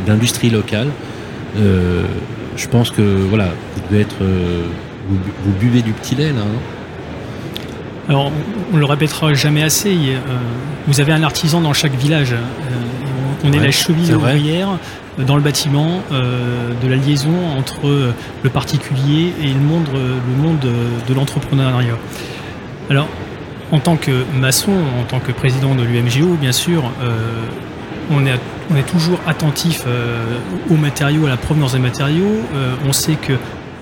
d'industrie 0.06 0.50
locale, 0.50 0.88
euh, 1.58 2.02
je 2.56 2.66
pense 2.68 2.90
que 2.90 3.02
voilà, 3.02 3.46
vous 3.74 3.82
devez 3.90 4.02
être, 4.02 4.16
euh, 4.22 4.64
vous, 5.08 5.16
bu- 5.16 5.32
vous 5.44 5.52
buvez 5.58 5.82
du 5.82 5.92
petit 5.92 6.14
lait 6.14 6.32
là. 6.32 6.40
hein. 6.42 6.60
Alors, 8.08 8.32
on, 8.72 8.76
le 8.76 8.84
répétera 8.86 9.34
jamais 9.34 9.62
assez. 9.62 9.90
euh, 9.90 10.18
vous 10.86 11.00
avez 11.00 11.12
un 11.12 11.22
artisan 11.22 11.60
dans 11.60 11.74
chaque 11.74 11.94
village. 11.94 12.34
On 13.44 13.52
est 13.52 13.60
la 13.60 13.70
cheville 13.70 14.06
ouvrière 14.16 14.68
dans 15.18 15.36
le 15.36 15.42
bâtiment 15.42 16.00
de 16.10 16.88
la 16.88 16.96
liaison 16.96 17.34
entre 17.58 18.12
le 18.42 18.50
particulier 18.50 19.32
et 19.42 19.48
le 19.48 19.60
monde, 19.60 19.86
le 19.94 20.42
monde 20.42 20.58
de 21.08 21.14
l'entrepreneuriat. 21.14 21.96
Alors, 22.90 23.08
en 23.70 23.78
tant 23.80 23.96
que 23.96 24.24
maçon, 24.40 24.72
en 24.98 25.04
tant 25.04 25.20
que 25.20 25.30
président 25.32 25.74
de 25.74 25.82
l'UMGO, 25.82 26.34
bien 26.40 26.52
sûr, 26.52 26.84
on, 28.10 28.26
est, 28.26 28.38
on 28.70 28.76
est 28.76 28.86
toujours 28.86 29.20
attentif 29.26 29.84
euh, 29.86 30.24
aux 30.70 30.76
matériaux, 30.76 31.26
à 31.26 31.30
la 31.30 31.36
provenance 31.36 31.72
des 31.72 31.78
matériaux. 31.78 32.42
Euh, 32.54 32.74
on 32.86 32.92
sait 32.92 33.14
que 33.16 33.34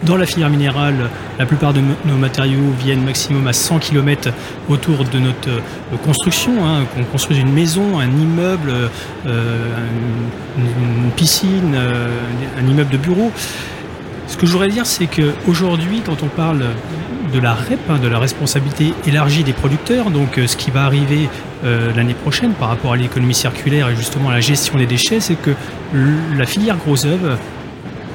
dans 0.03 0.17
la 0.17 0.27
filière 0.27 0.51
minérale, 0.51 1.11
la 1.39 1.47
plupart 1.47 1.73
de 1.73 1.81
nos 2.05 2.17
matériaux 2.17 2.71
viennent 2.79 3.05
maximum 3.05 3.47
à 3.47 3.53
100 3.53 3.79
km 3.79 4.31
autour 4.69 5.05
de 5.05 5.19
notre 5.19 5.49
euh, 5.49 5.97
construction. 6.05 6.53
hein, 6.65 6.85
qu'on 6.95 7.05
construise 7.05 7.39
une 7.39 7.53
maison, 7.53 7.99
un 7.99 8.11
immeuble, 8.11 8.71
euh, 9.27 9.59
une, 10.59 11.05
une 11.07 11.11
piscine, 11.13 11.75
euh, 11.75 12.09
un 12.61 12.67
immeuble 12.69 12.91
de 12.91 12.99
bureau. 12.99 13.33
Ce 14.29 14.37
que 14.37 14.47
je 14.47 14.53
voudrais 14.53 14.69
dire, 14.69 14.87
c'est 14.87 15.07
qu'aujourd'hui, 15.07 16.03
quand 16.05 16.23
on 16.23 16.29
parle 16.29 16.65
de 17.33 17.39
la 17.39 17.55
REP, 17.55 17.79
hein, 17.89 17.99
de 17.99 18.09
la 18.09 18.19
responsabilité 18.19 18.93
élargie 19.07 19.45
des 19.45 19.53
producteurs, 19.53 20.11
donc 20.11 20.39
euh, 20.39 20.47
ce 20.47 20.57
qui 20.57 20.71
va 20.71 20.85
arriver 20.85 21.29
euh, 21.65 21.93
l'année 21.95 22.15
prochaine 22.15 22.53
par 22.53 22.69
rapport 22.69 22.93
à 22.93 22.97
l'économie 22.97 23.35
circulaire 23.35 23.89
et 23.89 23.97
justement 23.97 24.31
à 24.31 24.33
la 24.33 24.41
gestion 24.41 24.79
des 24.79 24.87
déchets, 24.87 25.21
c'est 25.21 25.37
que 25.37 25.53
la 26.37 26.47
filière 26.47 26.77
gros 26.77 27.07
œuvre 27.07 27.39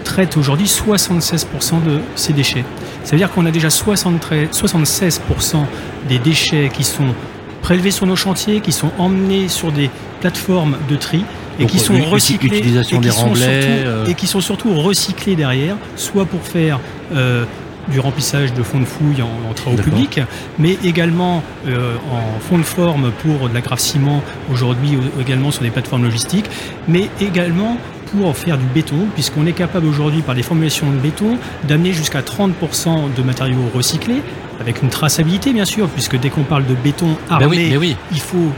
traite 0.03 0.37
aujourd'hui 0.37 0.67
76% 0.67 1.83
de 1.83 1.99
ces 2.15 2.33
déchets. 2.33 2.65
Ça 3.03 3.11
veut 3.11 3.17
dire 3.17 3.31
qu'on 3.31 3.45
a 3.45 3.51
déjà 3.51 3.69
73 3.69 4.49
76% 4.51 5.65
des 6.07 6.19
déchets 6.19 6.69
qui 6.73 6.83
sont 6.83 7.13
prélevés 7.61 7.91
sur 7.91 8.05
nos 8.07 8.15
chantiers, 8.15 8.59
qui 8.59 8.71
sont 8.71 8.91
emmenés 8.97 9.47
sur 9.47 9.71
des 9.71 9.89
plateformes 10.19 10.77
de 10.89 10.95
tri 10.95 11.23
et 11.61 11.65
qui 11.67 11.79
sont 11.79 11.99
recyclés 12.09 12.57
utilisation 12.59 12.97
et 12.97 13.01
qui 13.01 13.07
des 13.07 13.13
sont 13.13 13.25
remblais, 13.27 13.61
surtout- 13.61 13.87
euh. 13.87 14.05
et 14.07 14.13
qui 14.13 14.27
sont 14.27 14.41
surtout 14.41 14.73
recyclés 14.75 15.35
derrière, 15.35 15.75
soit 15.95 16.25
pour 16.25 16.41
faire 16.41 16.79
euh, 17.15 17.45
du 17.87 17.99
remplissage 17.99 18.53
de 18.53 18.61
fonds 18.63 18.79
de 18.79 18.85
fouille 18.85 19.21
en, 19.21 19.49
en 19.49 19.53
travaux 19.53 19.75
publics, 19.77 20.19
mais 20.59 20.77
également 20.83 21.43
euh, 21.67 21.95
en 22.11 22.39
fonds 22.39 22.57
de 22.59 22.63
forme 22.63 23.11
pour 23.23 23.49
de 23.49 23.53
l'agrafement 23.53 24.21
aujourd'hui 24.51 24.97
également 25.19 25.49
sur 25.51 25.63
des 25.63 25.71
plateformes 25.71 26.03
logistiques, 26.03 26.45
mais 26.87 27.09
également 27.19 27.77
pour 28.11 28.35
faire 28.35 28.57
du 28.57 28.65
béton, 28.65 29.07
puisqu'on 29.15 29.45
est 29.45 29.53
capable 29.53 29.87
aujourd'hui 29.87 30.21
par 30.21 30.35
des 30.35 30.43
formulations 30.43 30.91
de 30.91 30.97
béton 30.97 31.37
d'amener 31.67 31.93
jusqu'à 31.93 32.21
30% 32.21 33.13
de 33.17 33.23
matériaux 33.23 33.69
recyclés, 33.73 34.21
avec 34.59 34.83
une 34.83 34.89
traçabilité 34.89 35.53
bien 35.53 35.65
sûr, 35.65 35.87
puisque 35.87 36.19
dès 36.19 36.29
qu'on 36.29 36.43
parle 36.43 36.65
de 36.67 36.75
béton 36.75 37.07
armé, 37.29 37.45
Ben 37.47 37.77
oui, 37.77 37.77
oui. 37.79 37.95
il 38.11 38.19
faut 38.19 38.51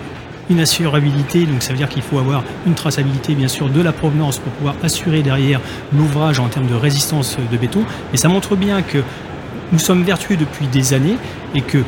une 0.49 0.59
assurabilité, 0.59 1.45
donc 1.45 1.63
ça 1.63 1.71
veut 1.71 1.77
dire 1.77 1.89
qu'il 1.89 2.01
faut 2.01 2.19
avoir 2.19 2.43
une 2.65 2.75
traçabilité 2.75 3.35
bien 3.35 3.47
sûr 3.47 3.69
de 3.69 3.81
la 3.81 3.91
provenance 3.91 4.37
pour 4.39 4.51
pouvoir 4.53 4.75
assurer 4.83 5.21
derrière 5.21 5.59
l'ouvrage 5.93 6.39
en 6.39 6.47
termes 6.47 6.67
de 6.67 6.75
résistance 6.75 7.37
de 7.51 7.57
béton. 7.57 7.83
Et 8.13 8.17
ça 8.17 8.27
montre 8.27 8.55
bien 8.55 8.81
que 8.81 8.99
nous 9.71 9.79
sommes 9.79 10.03
vertueux 10.03 10.37
depuis 10.37 10.67
des 10.67 10.93
années 10.93 11.17
et 11.55 11.61
que 11.61 11.79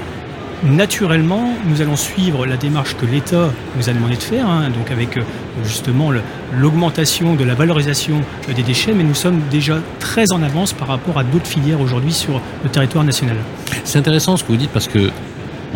naturellement 0.64 1.54
nous 1.68 1.82
allons 1.82 1.96
suivre 1.96 2.46
la 2.46 2.58
démarche 2.58 2.96
que 2.96 3.06
l'État 3.06 3.50
nous 3.78 3.90
a 3.90 3.94
demandé 3.94 4.16
de 4.16 4.24
faire, 4.24 4.48
hein, 4.48 4.70
donc 4.70 4.90
avec 4.92 5.18
euh, 5.18 5.22
justement 5.64 6.12
l'augmentation 6.54 7.36
de 7.36 7.44
la 7.44 7.54
valorisation 7.56 8.22
euh, 8.50 8.54
des 8.54 8.64
déchets, 8.64 8.94
mais 8.94 9.04
nous 9.04 9.16
sommes 9.16 9.42
déjà 9.52 9.78
très 10.00 10.32
en 10.32 10.42
avance 10.42 10.74
par 10.74 10.88
rapport 10.88 11.18
à 11.18 11.24
d'autres 11.24 11.48
filières 11.48 11.82
aujourd'hui 11.82 12.14
sur 12.14 12.42
le 12.64 12.70
territoire 12.70 13.04
national. 13.04 13.38
C'est 13.84 14.00
intéressant 14.00 14.38
ce 14.38 14.44
que 14.44 14.52
vous 14.52 14.58
dites 14.58 14.72
parce 14.72 14.88
que, 14.88 15.12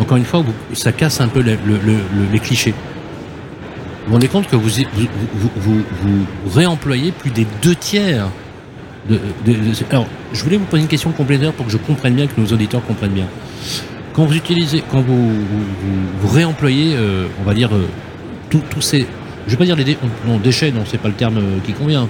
encore 0.00 0.16
une 0.16 0.24
fois, 0.24 0.42
ça 0.72 0.92
casse 0.92 1.20
un 1.20 1.28
peu 1.28 1.40
le- 1.42 1.58
le- 1.66 1.78
le- 1.84 1.92
le- 1.92 2.32
les 2.32 2.38
clichés. 2.38 2.72
Vous 2.72 4.06
vous 4.08 4.12
rendez 4.14 4.28
compte 4.28 4.48
que 4.48 4.56
vous, 4.56 4.68
réemployez 6.52 7.12
plus 7.12 7.30
des 7.30 7.46
deux 7.62 7.74
tiers 7.76 8.26
de, 9.08 9.18
Alors, 9.90 10.06
je 10.32 10.42
voulais 10.42 10.56
vous 10.56 10.64
poser 10.64 10.82
une 10.82 10.88
question 10.88 11.10
complémentaire 11.12 11.52
pour 11.52 11.66
que 11.66 11.72
je 11.72 11.76
comprenne 11.76 12.14
bien, 12.14 12.26
que 12.26 12.40
nos 12.40 12.46
auditeurs 12.46 12.84
comprennent 12.84 13.12
bien. 13.12 13.26
Quand 14.14 14.24
vous 14.24 14.34
utilisez, 14.34 14.82
quand 14.90 15.00
vous, 15.00 15.30
réemployez, 16.28 16.94
euh, 16.96 17.26
on 17.40 17.44
va 17.44 17.54
dire, 17.54 17.70
euh, 17.74 17.86
tous 18.50 18.80
ces... 18.80 19.06
Je 19.46 19.52
vais 19.52 19.56
pas 19.56 19.64
dire 19.64 19.76
les 19.76 19.84
dé- 19.84 19.98
non, 20.26 20.38
déchets, 20.38 20.70
non, 20.72 20.82
c'est 20.86 20.98
pas 20.98 21.08
le 21.08 21.14
terme 21.14 21.38
euh, 21.38 21.58
qui 21.64 21.72
convient. 21.72 22.08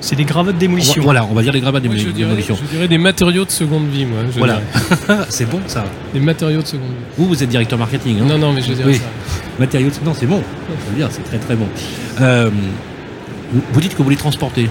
C'est 0.00 0.16
des 0.16 0.24
de 0.24 0.32
On 0.34 0.42
va- 0.42 0.52
démolition. 0.52 1.02
voilà, 1.02 1.26
on 1.30 1.34
va 1.34 1.42
dire 1.42 1.52
les 1.52 1.60
gravats 1.60 1.78
de 1.80 1.86
Moi, 1.86 1.96
je, 1.96 2.08
dirais, 2.08 2.14
démolition. 2.28 2.56
je 2.56 2.74
dirais 2.74 2.88
des 2.88 2.96
matériaux 2.98 3.44
de 3.44 3.50
seconde 3.50 3.88
vie, 3.88 4.06
moi. 4.06 4.18
je 4.32 4.38
Voilà. 4.38 4.60
c'est 5.28 5.48
bon 5.48 5.60
ça. 5.66 5.84
Des 6.14 6.20
matériaux 6.20 6.62
de 6.62 6.66
seconde 6.66 6.88
vie. 6.88 7.04
Vous, 7.18 7.26
vous 7.28 7.42
êtes 7.42 7.48
directeur 7.50 7.78
marketing. 7.78 8.20
Hein 8.20 8.24
Non, 8.26 8.38
non, 8.38 8.52
mais 8.52 8.62
je 8.62 8.72
dirais 8.72 8.88
Oui. 8.92 8.94
ça. 8.96 9.02
Matériaux. 9.58 9.90
Non, 10.04 10.12
c'est 10.14 10.26
bon. 10.26 10.42
Je 10.86 10.90
veux 10.90 10.96
dire, 10.96 11.08
c'est 11.10 11.22
très 11.24 11.38
très 11.38 11.54
bon. 11.54 11.66
Euh, 12.22 12.48
vous, 13.52 13.60
vous 13.72 13.80
dites 13.80 13.94
que 13.96 14.02
vous 14.02 14.08
les 14.10 14.16
transportez. 14.16 14.70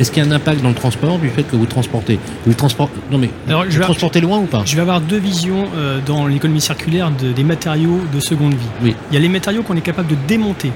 Est-ce 0.00 0.10
qu'il 0.10 0.22
y 0.24 0.26
a 0.26 0.28
un 0.28 0.32
impact 0.32 0.62
dans 0.62 0.70
le 0.70 0.74
transport 0.74 1.18
du 1.18 1.28
fait 1.28 1.42
que 1.42 1.54
vous 1.56 1.66
transportez 1.66 2.18
Vous 2.46 2.54
transportez 2.54 2.98
Non, 3.12 3.18
mais 3.18 3.28
Alors, 3.46 3.64
je 3.64 3.70
vous 3.72 3.78
vais- 3.78 3.84
transportez 3.84 4.20
loin 4.22 4.38
ou 4.38 4.46
pas 4.46 4.62
Je 4.64 4.74
vais 4.74 4.80
avoir 4.80 5.00
deux 5.02 5.18
visions 5.18 5.66
euh, 5.76 5.98
dans 6.06 6.26
l'économie 6.26 6.60
circulaire 6.62 7.10
de- 7.10 7.32
des 7.32 7.44
matériaux 7.44 8.00
de 8.12 8.18
seconde 8.18 8.54
vie. 8.54 8.66
Oui. 8.82 8.94
Il 9.10 9.14
y 9.14 9.18
a 9.18 9.20
les 9.20 9.28
matériaux 9.28 9.62
qu'on 9.62 9.76
est 9.76 9.82
capable 9.82 10.08
de 10.08 10.16
démonter 10.26 10.72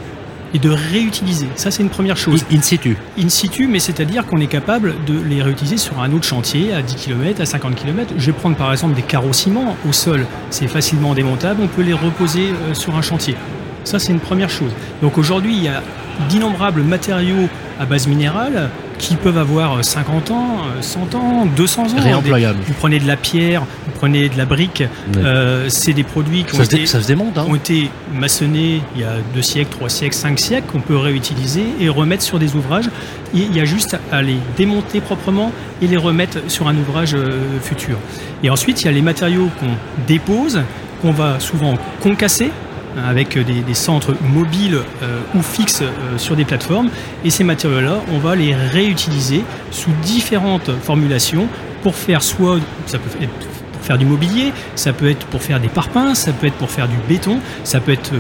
et 0.55 0.59
de 0.59 0.71
réutiliser. 0.71 1.49
Ça, 1.57 1.71
c'est 1.71 1.83
une 1.83 1.90
première 1.90 2.17
chose. 2.17 2.45
In 2.51 2.62
situ. 2.62 2.97
In 3.19 3.29
situ, 3.29 3.67
mais 3.67 3.81
c'est-à-dire 3.81 4.25
qu'on 4.27 4.38
est 4.38 4.47
capable 4.47 4.95
de 5.05 5.21
les 5.21 5.43
réutiliser 5.43 5.77
sur 5.77 6.01
un 6.01 6.12
autre 6.12 6.25
chantier 6.25 6.73
à 6.73 6.81
10 6.81 6.95
km, 6.95 7.40
à 7.40 7.47
50 7.47 7.75
km. 7.75 8.14
Je 8.17 8.27
vais 8.27 8.33
prendre 8.33 8.57
par 8.57 8.71
exemple 8.71 8.95
des 8.95 9.03
carreaux 9.03 9.33
ciment 9.33 9.77
au 9.87 9.93
sol. 9.93 10.27
C'est 10.51 10.69
facilement 10.69 11.14
démontable. 11.14 11.61
On 11.62 11.67
peut 11.67 11.83
les 11.83 11.93
reposer 11.93 12.51
euh, 12.51 12.73
sur 12.73 12.95
un 12.95 13.03
chantier. 13.03 13.35
Ça, 13.83 13.99
c'est 13.99 14.12
une 14.12 14.21
première 14.21 14.49
chose. 14.49 14.71
Donc 15.03 15.19
aujourd'hui, 15.19 15.57
il 15.57 15.64
y 15.64 15.69
a 15.69 15.83
d'innombrables 16.29 16.83
matériaux 16.83 17.49
à 17.79 17.85
base 17.85 18.07
minérale 18.07 18.71
qui 18.98 19.16
peuvent 19.16 19.38
avoir 19.38 19.85
50 19.85 20.30
ans, 20.30 20.59
euh, 20.76 20.83
100 20.83 21.14
ans, 21.14 21.46
200 21.46 21.83
ans. 21.83 21.87
Réemployable. 21.98 22.59
Vous 22.66 22.74
prenez 22.74 22.98
de 22.98 23.07
la 23.07 23.16
pierre, 23.16 23.62
vous 23.62 23.92
prenez 23.94 24.28
de 24.28 24.37
la 24.37 24.44
brique. 24.44 24.83
Euh, 25.16 25.66
c'est 25.68 25.92
des 25.92 26.04
produits 26.04 26.44
qui 26.44 26.57
ont 26.57 26.62
été 26.62 26.87
se 26.87 26.98
démonte, 27.07 27.38
hein 27.38 27.46
ont 27.48 27.54
été 27.54 27.90
maçonnés 28.12 28.83
il 28.94 29.00
y 29.00 29.04
a 29.04 29.16
deux 29.35 29.42
siècles, 29.42 29.70
trois 29.70 29.88
siècles, 29.88 30.14
cinq 30.14 30.38
siècles, 30.38 30.66
qu'on 30.70 30.80
peut 30.80 30.96
réutiliser 30.96 31.64
et 31.80 31.88
remettre 31.88 32.22
sur 32.22 32.38
des 32.38 32.54
ouvrages. 32.54 32.88
Il 33.35 33.54
y 33.54 33.61
a 33.61 33.64
juste 33.64 33.96
à 34.12 34.22
les 34.22 34.38
démonter 34.57 35.00
proprement 35.00 35.52
et 35.83 35.87
les 35.87 35.96
remettre 35.96 36.38
sur 36.48 36.68
un 36.68 36.76
ouvrage 36.76 37.14
euh, 37.14 37.61
futur. 37.61 37.96
Et 38.42 38.50
ensuite, 38.50 38.83
il 38.83 38.87
y 38.87 38.88
a 38.88 38.92
les 38.92 39.02
matériaux 39.02 39.50
qu'on 39.59 39.70
dépose, 40.07 40.62
qu'on 41.02 41.12
va 41.12 41.40
souvent 41.40 41.74
concasser 42.02 42.46
hein, 42.46 42.63
avec 43.02 43.38
des, 43.38 43.61
des 43.61 43.74
centres 43.74 44.14
mobiles 44.33 44.78
euh, 45.02 45.20
ou 45.35 45.42
fixes 45.42 45.83
euh, 45.83 46.18
sur 46.18 46.37
des 46.37 46.44
plateformes. 46.44 46.90
Et 47.24 47.30
ces 47.30 47.44
matériaux-là, 47.44 47.98
on 48.12 48.18
va 48.18 48.37
les 48.37 48.54
réutiliser 48.54 49.42
sous 49.70 49.90
différentes 50.02 50.70
formulations 50.83 51.48
pour 51.83 51.94
faire 51.94 52.22
soit, 52.22 52.59
ça 52.87 52.98
peut 52.98 53.11
être 53.22 53.30
pour 53.72 53.83
faire 53.83 53.98
du 53.98 54.07
mobilier, 54.07 54.52
ça 54.76 54.92
peut 54.92 55.11
être 55.11 55.26
pour 55.26 55.42
faire 55.42 55.61
des 55.61 55.68
parpaings, 55.68 56.14
ça 56.14 56.33
peut 56.33 56.46
être 56.46 56.54
pour 56.54 56.70
faire 56.70 56.88
du 56.88 56.96
béton, 57.09 57.40
ça 57.64 57.80
peut 57.80 57.92
être 57.92 58.14
euh, 58.14 58.18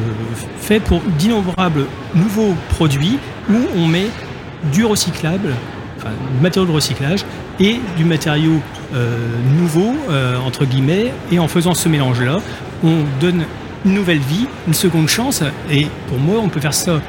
fait 0.60 0.80
pour 0.80 1.00
d'innombrables 1.18 1.86
nouveaux 2.14 2.54
produits 2.68 3.18
où 3.48 3.56
on 3.76 3.86
met 3.86 4.08
du 4.72 4.84
recyclable, 4.84 5.54
enfin 5.96 6.10
du 6.36 6.42
matériau 6.42 6.68
de 6.68 6.74
recyclage 6.74 7.24
et 7.60 7.80
du 7.96 8.04
matériau 8.04 8.60
euh, 8.94 9.16
nouveau, 9.58 9.94
euh, 10.10 10.36
entre 10.38 10.64
guillemets, 10.64 11.12
et 11.32 11.38
en 11.38 11.48
faisant 11.48 11.74
ce 11.74 11.88
mélange-là, 11.88 12.40
on 12.82 13.04
donne 13.20 13.44
une 13.84 13.94
nouvelle 13.94 14.18
vie, 14.18 14.46
une 14.66 14.74
seconde 14.74 15.08
chance, 15.08 15.42
et 15.70 15.86
pour 16.08 16.18
moi, 16.18 16.40
on 16.42 16.48
peut 16.48 16.60
faire 16.60 16.74
ça 16.74 17.00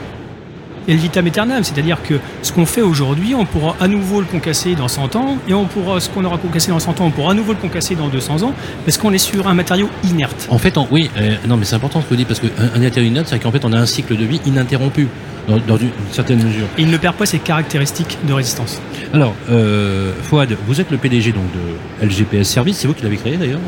el 0.87 0.97
vitam 0.97 1.25
aeternam, 1.25 1.63
c'est-à-dire 1.63 1.97
que 2.03 2.13
ce 2.43 2.51
qu'on 2.51 2.67
fait 2.67 2.83
aujourd'hui, 2.83 3.33
on 3.33 3.45
pourra 3.45 3.75
à 3.79 3.87
nouveau 3.87 4.19
le 4.19 4.27
concasser 4.27 4.75
dans 4.75 4.87
100 4.87 5.15
ans, 5.15 5.37
et 5.47 5.53
on 5.55 5.65
pourra, 5.65 5.99
ce 5.99 6.09
qu'on 6.09 6.23
aura 6.23 6.37
concassé 6.37 6.69
dans 6.69 6.79
100 6.79 7.01
ans, 7.01 7.05
on 7.07 7.09
pourra 7.11 7.31
à 7.31 7.33
nouveau 7.33 7.53
le 7.53 7.57
concasser 7.57 7.95
dans 7.95 8.07
200 8.07 8.43
ans, 8.43 8.53
parce 8.85 8.99
qu'on 8.99 9.11
est 9.11 9.17
sur 9.17 9.47
un 9.47 9.55
matériau 9.55 9.89
inerte. 10.03 10.47
En 10.51 10.59
fait, 10.59 10.77
en- 10.77 10.87
oui, 10.91 11.09
euh, 11.17 11.35
non, 11.47 11.57
mais 11.57 11.65
c'est 11.65 11.75
important 11.75 12.01
ce 12.01 12.05
que 12.05 12.09
vous 12.11 12.15
dites 12.17 12.27
parce 12.27 12.39
qu'un 12.39 12.49
un 12.75 12.79
matériau 12.79 13.07
inerte, 13.09 13.27
c'est 13.29 13.39
qu'en 13.39 13.51
fait, 13.51 13.65
on 13.65 13.73
a 13.73 13.79
un 13.79 13.87
cycle 13.87 14.15
de 14.15 14.25
vie 14.25 14.39
ininterrompu 14.45 15.07
dans, 15.47 15.57
dans 15.57 15.77
une, 15.77 15.89
certaine 16.11 16.43
mesure. 16.43 16.67
Il 16.77 16.89
ne 16.89 16.97
perd 16.97 17.15
pas 17.15 17.25
ses 17.25 17.39
caractéristiques 17.39 18.17
de 18.27 18.33
résistance. 18.33 18.81
Alors, 19.13 19.33
euh, 19.49 20.11
Fouad, 20.23 20.55
vous 20.67 20.81
êtes 20.81 20.91
le 20.91 20.97
PDG 20.97 21.31
donc 21.31 21.45
de 21.53 22.05
LGPS 22.05 22.43
Service, 22.43 22.77
c'est 22.77 22.87
vous 22.87 22.93
qui 22.93 23.03
l'avez 23.03 23.17
créé 23.17 23.37
d'ailleurs, 23.37 23.59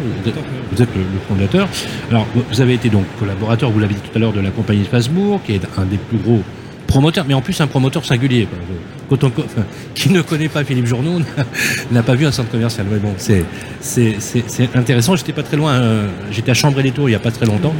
vous 0.71 0.81
êtes, 0.81 0.89
le, 0.95 1.01
le 1.01 1.19
fondateur. 1.27 1.67
Alors, 2.09 2.25
vous 2.51 2.61
avez 2.61 2.73
été 2.73 2.89
donc 2.89 3.05
collaborateur, 3.19 3.69
vous 3.69 3.79
l'avez 3.79 3.93
dit 3.93 4.01
tout 4.01 4.15
à 4.15 4.19
l'heure, 4.19 4.33
de 4.33 4.41
la 4.41 4.49
compagnie 4.49 4.81
de 4.81 4.87
Fasbourg, 4.87 5.41
qui 5.45 5.53
est 5.53 5.61
un 5.77 5.85
des 5.85 5.97
plus 5.97 6.17
gros 6.17 6.41
promoteurs, 6.87 7.25
mais 7.27 7.33
en 7.33 7.41
plus 7.41 7.59
un 7.61 7.67
promoteur 7.67 8.05
singulier. 8.05 8.47
Quand 9.09 9.23
on, 9.23 9.27
enfin, 9.27 9.63
qui 9.95 10.09
ne 10.09 10.21
connaît 10.21 10.49
pas 10.49 10.63
Philippe 10.63 10.85
Journeau 10.87 11.19
n'a 11.91 12.03
pas 12.03 12.15
vu 12.15 12.25
un 12.25 12.31
centre 12.31 12.49
commercial. 12.51 12.85
Mais 12.91 12.97
bon, 12.99 13.13
c'est 13.17 13.43
c'est 13.81 14.17
c'est 14.19 14.75
intéressant. 14.75 15.15
J'étais 15.15 15.33
pas 15.33 15.43
très 15.43 15.57
loin. 15.57 15.73
euh, 15.73 16.07
J'étais 16.31 16.51
à 16.51 16.53
Chambray-les-Tours 16.53 17.09
il 17.09 17.13
y 17.13 17.15
a 17.15 17.19
pas 17.19 17.31
très 17.31 17.45
longtemps. 17.45 17.73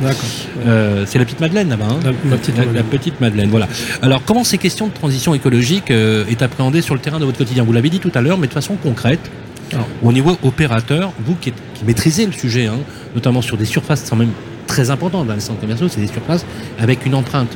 Euh, 0.66 1.04
c'est 1.06 1.20
la 1.20 1.26
petite 1.26 1.40
Madeleine 1.40 1.70
là-bas. 1.70 1.86
hein 1.90 2.00
La- 2.04 2.12
la 2.32 2.38
petite 2.38 2.56
la, 2.58 2.66
Madeleine. 2.66 2.76
la 2.76 2.84
petite 2.98 3.22
Madeleine. 3.22 3.50
Voilà. 3.50 3.68
Alors, 4.02 4.22
comment 4.26 4.44
ces 4.44 4.58
questions 4.58 4.88
de 4.88 4.94
transition 4.94 5.34
écologique 5.36 5.92
euh, 5.92 6.26
est 6.30 6.42
appréhendée 6.42 6.82
sur 6.82 6.94
le 6.96 7.00
terrain 7.02 7.20
de 7.20 7.26
votre 7.26 7.38
quotidien? 7.38 7.64
Vous 7.64 7.74
l'avez 7.74 7.90
dit 7.90 8.00
tout 8.00 8.12
à 8.16 8.22
l'heure, 8.22 8.38
mais 8.38 8.48
de 8.48 8.54
façon 8.54 8.76
concrète. 8.76 9.20
Alors. 9.74 9.86
au 10.02 10.14
niveau 10.14 10.38
opérateur, 10.44 11.12
vous 11.26 11.36
qui, 11.36 11.50
êtes- 11.50 11.56
qui 11.74 11.84
maîtrisez 11.84 12.26
le 12.26 12.32
sujet, 12.32 12.68
hein, 12.68 12.78
notamment 13.16 13.42
sur 13.42 13.58
des 13.58 13.66
surfaces 13.66 14.06
quand 14.10 14.16
même 14.16 14.32
très 14.66 14.90
importantes 14.92 15.28
dans 15.28 15.34
les 15.34 15.42
centres 15.42 15.60
commerciaux, 15.60 15.90
c'est 15.90 16.00
des 16.00 16.08
surfaces 16.08 16.46
avec 16.80 17.06
une 17.06 17.16
empreinte 17.16 17.50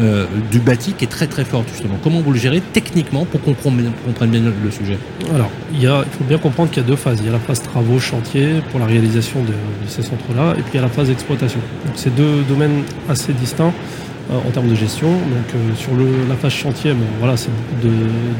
euh, 0.00 0.26
du 0.50 0.58
bâti 0.58 0.92
qui 0.94 1.04
est 1.04 1.08
très 1.08 1.26
très 1.26 1.44
forte 1.44 1.68
justement. 1.68 1.96
Comment 2.02 2.20
vous 2.20 2.32
le 2.32 2.38
gérez 2.38 2.62
techniquement 2.72 3.24
pour 3.26 3.40
qu'on 3.42 3.52
comprenne 3.54 4.30
bien- 4.30 4.42
le 4.64 4.70
sujet? 4.70 4.98
Alors, 5.34 5.50
il, 5.72 5.82
y 5.82 5.86
a, 5.86 6.02
il 6.06 6.18
faut 6.18 6.24
bien 6.24 6.38
comprendre 6.38 6.70
qu'il 6.70 6.82
y 6.82 6.86
a 6.86 6.88
deux 6.88 6.96
phases. 6.96 7.18
Il 7.20 7.26
y 7.26 7.28
a 7.28 7.32
la 7.32 7.38
phase 7.38 7.60
travaux, 7.62 7.98
chantier 7.98 8.62
pour 8.70 8.80
la 8.80 8.86
réalisation 8.86 9.40
de, 9.42 9.52
ces 9.88 10.02
centres-là, 10.02 10.52
et 10.52 10.62
puis 10.62 10.72
il 10.72 10.76
y 10.76 10.78
a 10.78 10.82
la 10.82 10.88
phase 10.88 11.10
exploitation. 11.10 11.60
Donc, 11.84 11.94
c'est 11.96 12.14
deux 12.14 12.42
domaines 12.48 12.82
assez 13.08 13.32
distincts 13.34 13.72
euh, 14.30 14.36
en 14.46 14.50
termes 14.50 14.68
de 14.68 14.74
gestion. 14.74 15.10
Donc, 15.10 15.48
euh, 15.54 15.74
sur 15.76 15.94
le- 15.94 16.26
la 16.28 16.36
phase 16.36 16.52
chantier, 16.52 16.94
voilà, 17.18 17.36
c'est 17.36 17.50
beaucoup 17.50 17.88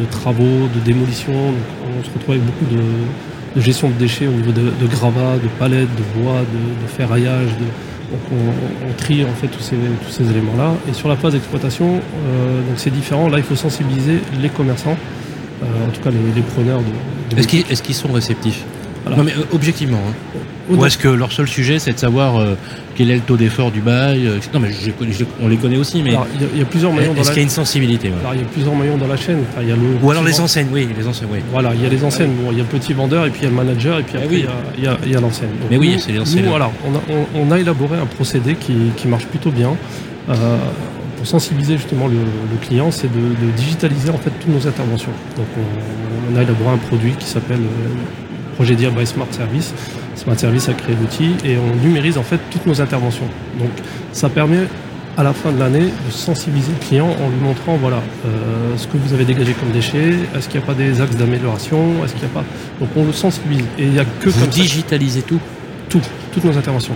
de, 0.00 0.06
travaux, 0.10 0.68
de 0.74 0.80
démolition. 0.84 1.32
On 1.34 2.04
se 2.04 2.10
retrouve 2.14 2.36
avec 2.36 2.44
beaucoup 2.46 2.64
de, 2.74 3.60
gestion 3.60 3.88
de 3.90 3.94
déchets 3.94 4.26
au 4.26 4.30
niveau 4.32 4.52
de, 4.52 4.86
gravats, 4.86 5.36
de 5.42 5.48
palettes, 5.58 5.88
de 5.96 6.20
bois, 6.22 6.40
de, 6.40 6.82
de 6.82 6.88
ferraillage. 6.96 7.48
De, 7.48 7.66
donc, 8.12 8.20
on, 8.30 8.88
on 8.88 8.92
trie 8.94 9.24
en 9.24 9.34
fait 9.40 9.48
tous 9.48 9.62
ces, 9.62 9.76
tous 10.04 10.12
ces 10.12 10.24
éléments-là. 10.30 10.74
Et 10.88 10.92
sur 10.92 11.08
la 11.08 11.16
phase 11.16 11.32
d'exploitation, 11.32 11.94
euh, 11.96 12.58
donc 12.68 12.76
c'est 12.76 12.90
différent. 12.90 13.28
Là, 13.28 13.38
il 13.38 13.44
faut 13.44 13.56
sensibiliser 13.56 14.20
les 14.40 14.48
commerçants. 14.50 14.96
Euh, 15.62 15.66
en 15.88 15.90
tout 15.90 16.00
cas 16.00 16.10
les, 16.10 16.32
les 16.34 16.42
preneurs 16.42 16.80
de, 16.80 17.34
de 17.34 17.38
Est-ce 17.40 17.48
qu'ils 17.48 17.64
est-ce 17.70 17.82
qu'ils 17.82 17.94
sont 17.94 18.12
réceptifs? 18.12 18.64
Voilà. 19.04 19.16
Non 19.18 19.24
mais 19.24 19.32
euh, 19.32 19.44
objectivement. 19.52 19.98
hein. 20.08 20.38
Ou 20.70 20.84
est-ce 20.86 20.96
que 20.98 21.08
leur 21.08 21.32
seul 21.32 21.48
sujet 21.48 21.78
c'est 21.78 21.92
de 21.92 21.98
savoir 21.98 22.36
euh, 22.40 22.54
quel 22.94 23.10
est 23.10 23.14
le 23.16 23.20
taux 23.20 23.36
d'effort 23.36 23.70
du 23.70 23.80
bail 23.80 24.26
euh. 24.26 24.38
Non 24.54 24.60
mais 24.60 24.70
je 24.70 24.90
on 25.42 25.48
les 25.48 25.56
connaît 25.56 25.76
aussi, 25.76 26.02
mais 26.02 26.10
il 26.10 26.14
y, 26.14 26.16
a- 26.44 26.48
il 26.54 26.58
y 26.58 26.62
a 26.62 26.64
plusieurs 26.64 26.92
maillons 26.92 27.14
dans 27.14 27.20
est-ce 27.20 27.28
la 27.30 27.34
qu'il 27.34 27.42
y 27.42 27.44
a 27.44 27.48
une 27.48 27.50
sensibilité 27.50 28.08
alors, 28.20 28.34
il 28.34 28.40
y 28.40 28.44
a 28.44 28.46
plusieurs 28.46 28.74
maillons 28.74 28.96
dans 28.96 29.06
la 29.08 29.16
chaîne. 29.16 29.38
Enfin, 29.50 29.62
y 29.66 29.72
a 29.72 29.76
le 29.76 29.82
Ou 30.02 30.10
alors 30.10 30.22
les 30.24 30.40
enseignes, 30.40 30.68
oui, 30.72 30.88
les 30.96 31.06
enseignes, 31.06 31.28
oui. 31.32 31.38
Voilà, 31.50 31.74
il 31.74 31.82
y 31.82 31.86
a 31.86 31.88
les 31.88 32.04
enseignes. 32.04 32.30
Bon, 32.42 32.52
il 32.52 32.58
y 32.58 32.60
a 32.60 32.64
le 32.64 32.68
petit 32.78 32.92
vendeur 32.92 33.26
et 33.26 33.30
puis 33.30 33.40
il 33.40 33.44
y 33.44 33.46
a 33.46 33.50
le 33.50 33.56
manager 33.56 33.98
et 33.98 34.02
puis 34.02 34.14
Eh 34.16 34.22
après 34.22 34.34
oui. 34.36 34.46
il 34.78 34.84
y 34.84 34.86
a- 34.86 34.98
y 35.18 35.20
l'enseigne. 35.20 35.48
Mais 35.70 35.76
oui, 35.78 35.96
c'est 35.98 36.12
les 36.12 36.20
enseignes. 36.20 36.42
Nous, 36.44 36.50
voilà, 36.50 36.70
on 36.86 36.94
a, 36.94 37.00
on- 37.34 37.48
on 37.48 37.50
a 37.50 37.58
élaboré 37.58 37.98
un 37.98 38.06
procédé 38.06 38.54
qui, 38.54 38.74
qui 38.96 39.08
marche 39.08 39.26
plutôt 39.26 39.50
bien. 39.50 39.70
Euh, 40.30 40.34
pour 41.16 41.26
sensibiliser 41.26 41.76
justement 41.76 42.06
le, 42.08 42.14
le 42.14 42.66
client, 42.66 42.90
c'est 42.90 43.06
de, 43.12 43.18
de 43.18 43.50
digitaliser 43.56 44.10
en 44.10 44.18
fait 44.18 44.30
toutes 44.40 44.52
nos 44.52 44.66
interventions. 44.66 45.10
Donc 45.36 45.46
on, 45.58 46.34
on 46.34 46.38
a 46.38 46.42
élaboré 46.42 46.70
un 46.74 46.78
produit 46.78 47.12
qui 47.18 47.26
s'appelle 47.26 47.58
euh, 47.60 48.54
Projet 48.56 48.74
Dire 48.74 48.90
by 48.92 49.06
Smart 49.06 49.26
Service. 49.30 49.72
Smart 50.16 50.38
Service 50.38 50.68
a 50.68 50.74
créé 50.74 50.94
l'outil 51.00 51.32
et 51.44 51.56
on 51.56 51.74
numérise 51.84 52.18
en 52.18 52.22
fait 52.22 52.38
toutes 52.50 52.66
nos 52.66 52.80
interventions. 52.80 53.26
Donc 53.58 53.70
ça 54.12 54.28
permet 54.28 54.66
à 55.16 55.22
la 55.22 55.32
fin 55.32 55.52
de 55.52 55.58
l'année 55.58 55.84
de 56.06 56.10
sensibiliser 56.10 56.72
le 56.78 56.86
client 56.86 57.06
en 57.08 57.28
lui 57.28 57.38
montrant 57.42 57.76
voilà 57.76 57.98
euh, 58.26 58.76
ce 58.78 58.86
que 58.86 58.96
vous 58.96 59.12
avez 59.12 59.24
dégagé 59.26 59.52
comme 59.52 59.70
déchets, 59.70 60.14
est-ce 60.34 60.48
qu'il 60.48 60.58
n'y 60.58 60.64
a 60.64 60.66
pas 60.66 60.74
des 60.74 61.00
axes 61.02 61.16
d'amélioration, 61.16 62.02
est-ce 62.04 62.12
qu'il 62.14 62.22
n'y 62.22 62.30
a 62.30 62.34
pas. 62.34 62.44
Donc 62.80 62.88
on 62.96 63.04
le 63.04 63.12
sensibilise 63.12 63.64
et 63.78 63.82
il 63.84 63.90
n'y 63.90 63.98
a 63.98 64.04
que 64.04 64.30
Vous 64.30 64.40
comme 64.40 64.50
ça 64.52 64.58
digitalisez 64.58 65.22
tout. 65.22 65.40
tout, 65.90 66.00
toutes 66.32 66.44
nos 66.44 66.56
interventions. 66.56 66.94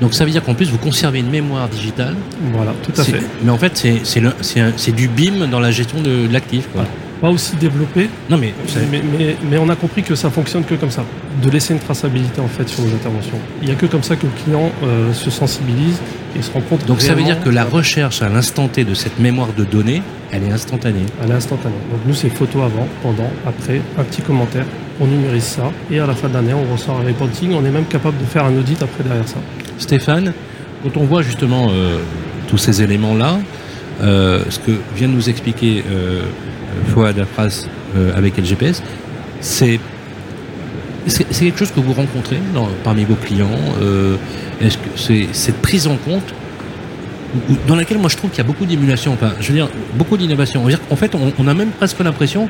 Donc 0.00 0.14
ça 0.14 0.24
veut 0.24 0.30
dire 0.30 0.44
qu'en 0.44 0.54
plus 0.54 0.70
vous 0.70 0.78
conservez 0.78 1.18
une 1.18 1.30
mémoire 1.30 1.68
digitale. 1.68 2.14
Voilà, 2.52 2.72
tout 2.84 2.92
à 3.00 3.02
fait. 3.02 3.20
Mais 3.42 3.50
en 3.50 3.58
fait 3.58 3.84
c'est 4.04 4.92
du 4.94 5.08
BIM 5.08 5.46
dans 5.50 5.58
la 5.60 5.72
gestion 5.72 6.00
de, 6.00 6.26
de 6.28 6.32
l'actif. 6.32 6.68
quoi. 6.72 6.84
Pas 7.20 7.30
aussi 7.30 7.56
développé, 7.56 8.08
Non 8.30 8.38
mais 8.38 8.54
mais, 8.92 9.02
mais, 9.18 9.36
mais 9.50 9.58
on 9.58 9.68
a 9.68 9.74
compris 9.74 10.02
que 10.04 10.14
ça 10.14 10.30
fonctionne 10.30 10.62
que 10.64 10.76
comme 10.76 10.90
ça, 10.90 11.04
de 11.42 11.50
laisser 11.50 11.74
une 11.74 11.80
traçabilité 11.80 12.40
en 12.40 12.46
fait 12.46 12.68
sur 12.68 12.82
nos 12.84 12.94
interventions. 12.94 13.38
Il 13.60 13.66
n'y 13.66 13.74
a 13.74 13.76
que 13.76 13.86
comme 13.86 14.04
ça 14.04 14.14
que 14.14 14.26
le 14.26 14.32
client 14.44 14.70
euh, 14.84 15.12
se 15.12 15.28
sensibilise 15.30 15.98
et 16.38 16.42
se 16.42 16.52
rend 16.52 16.60
compte. 16.60 16.84
donc 16.86 17.00
ça 17.00 17.14
veut 17.14 17.24
dire 17.24 17.42
que 17.42 17.48
la 17.50 17.64
recherche 17.64 18.22
à 18.22 18.28
l'instant 18.28 18.68
T 18.68 18.84
de 18.84 18.94
cette 18.94 19.18
mémoire 19.18 19.48
de 19.56 19.64
données, 19.64 20.02
elle 20.30 20.44
est 20.44 20.52
instantanée. 20.52 21.06
à 21.22 21.26
l'instantané. 21.26 21.74
Donc 21.90 22.00
nous 22.06 22.14
c'est 22.14 22.28
photo 22.28 22.62
avant, 22.62 22.86
pendant, 23.02 23.30
après, 23.46 23.80
un 23.98 24.04
petit 24.04 24.22
commentaire, 24.22 24.66
on 25.00 25.06
numérise 25.06 25.44
ça 25.44 25.72
et 25.90 25.98
à 25.98 26.06
la 26.06 26.14
fin 26.14 26.28
de 26.28 26.34
l'année 26.34 26.54
on 26.54 26.72
ressort 26.72 27.00
un 27.00 27.06
reporting, 27.06 27.52
on 27.52 27.64
est 27.64 27.70
même 27.70 27.86
capable 27.86 28.18
de 28.18 28.24
faire 28.26 28.44
un 28.44 28.56
audit 28.56 28.80
après 28.80 29.02
derrière 29.02 29.26
ça. 29.26 29.38
Stéphane, 29.78 30.32
quand 30.84 30.96
on 30.96 31.04
voit 31.04 31.22
justement 31.22 31.68
euh, 31.70 31.98
tous 32.48 32.58
ces 32.58 32.80
éléments-là, 32.82 33.38
euh, 34.02 34.42
ce 34.48 34.60
que 34.60 34.72
vient 34.94 35.08
de 35.08 35.14
nous 35.14 35.28
expliquer 35.28 35.82
Fouad 36.86 37.18
Afras 37.18 37.66
euh, 37.96 38.12
avec 38.16 38.36
LGPS, 38.38 38.82
c'est 39.40 39.80
c'est 41.06 41.24
quelque 41.24 41.58
chose 41.58 41.70
que 41.72 41.80
vous 41.80 41.94
rencontrez 41.94 42.38
parmi 42.84 43.04
vos 43.04 43.14
clients. 43.14 43.48
euh, 43.80 44.16
Est-ce 44.60 44.76
que 44.76 44.88
c'est 44.96 45.28
cette 45.32 45.56
prise 45.62 45.86
en 45.86 45.96
compte 45.96 46.34
dans 47.66 47.76
laquelle 47.76 47.98
moi 47.98 48.08
je 48.10 48.16
trouve 48.16 48.30
qu'il 48.30 48.38
y 48.38 48.40
a 48.42 48.44
beaucoup 48.44 48.66
d'émulation, 48.66 49.12
enfin, 49.12 49.32
je 49.40 49.48
veux 49.48 49.54
dire 49.54 49.68
beaucoup 49.94 50.16
d'innovation. 50.16 50.64
Qu'en 50.88 50.96
fait, 50.96 51.14
on, 51.38 51.46
a 51.46 51.54
même 51.54 51.70
presque 51.70 51.98
l'impression, 52.00 52.48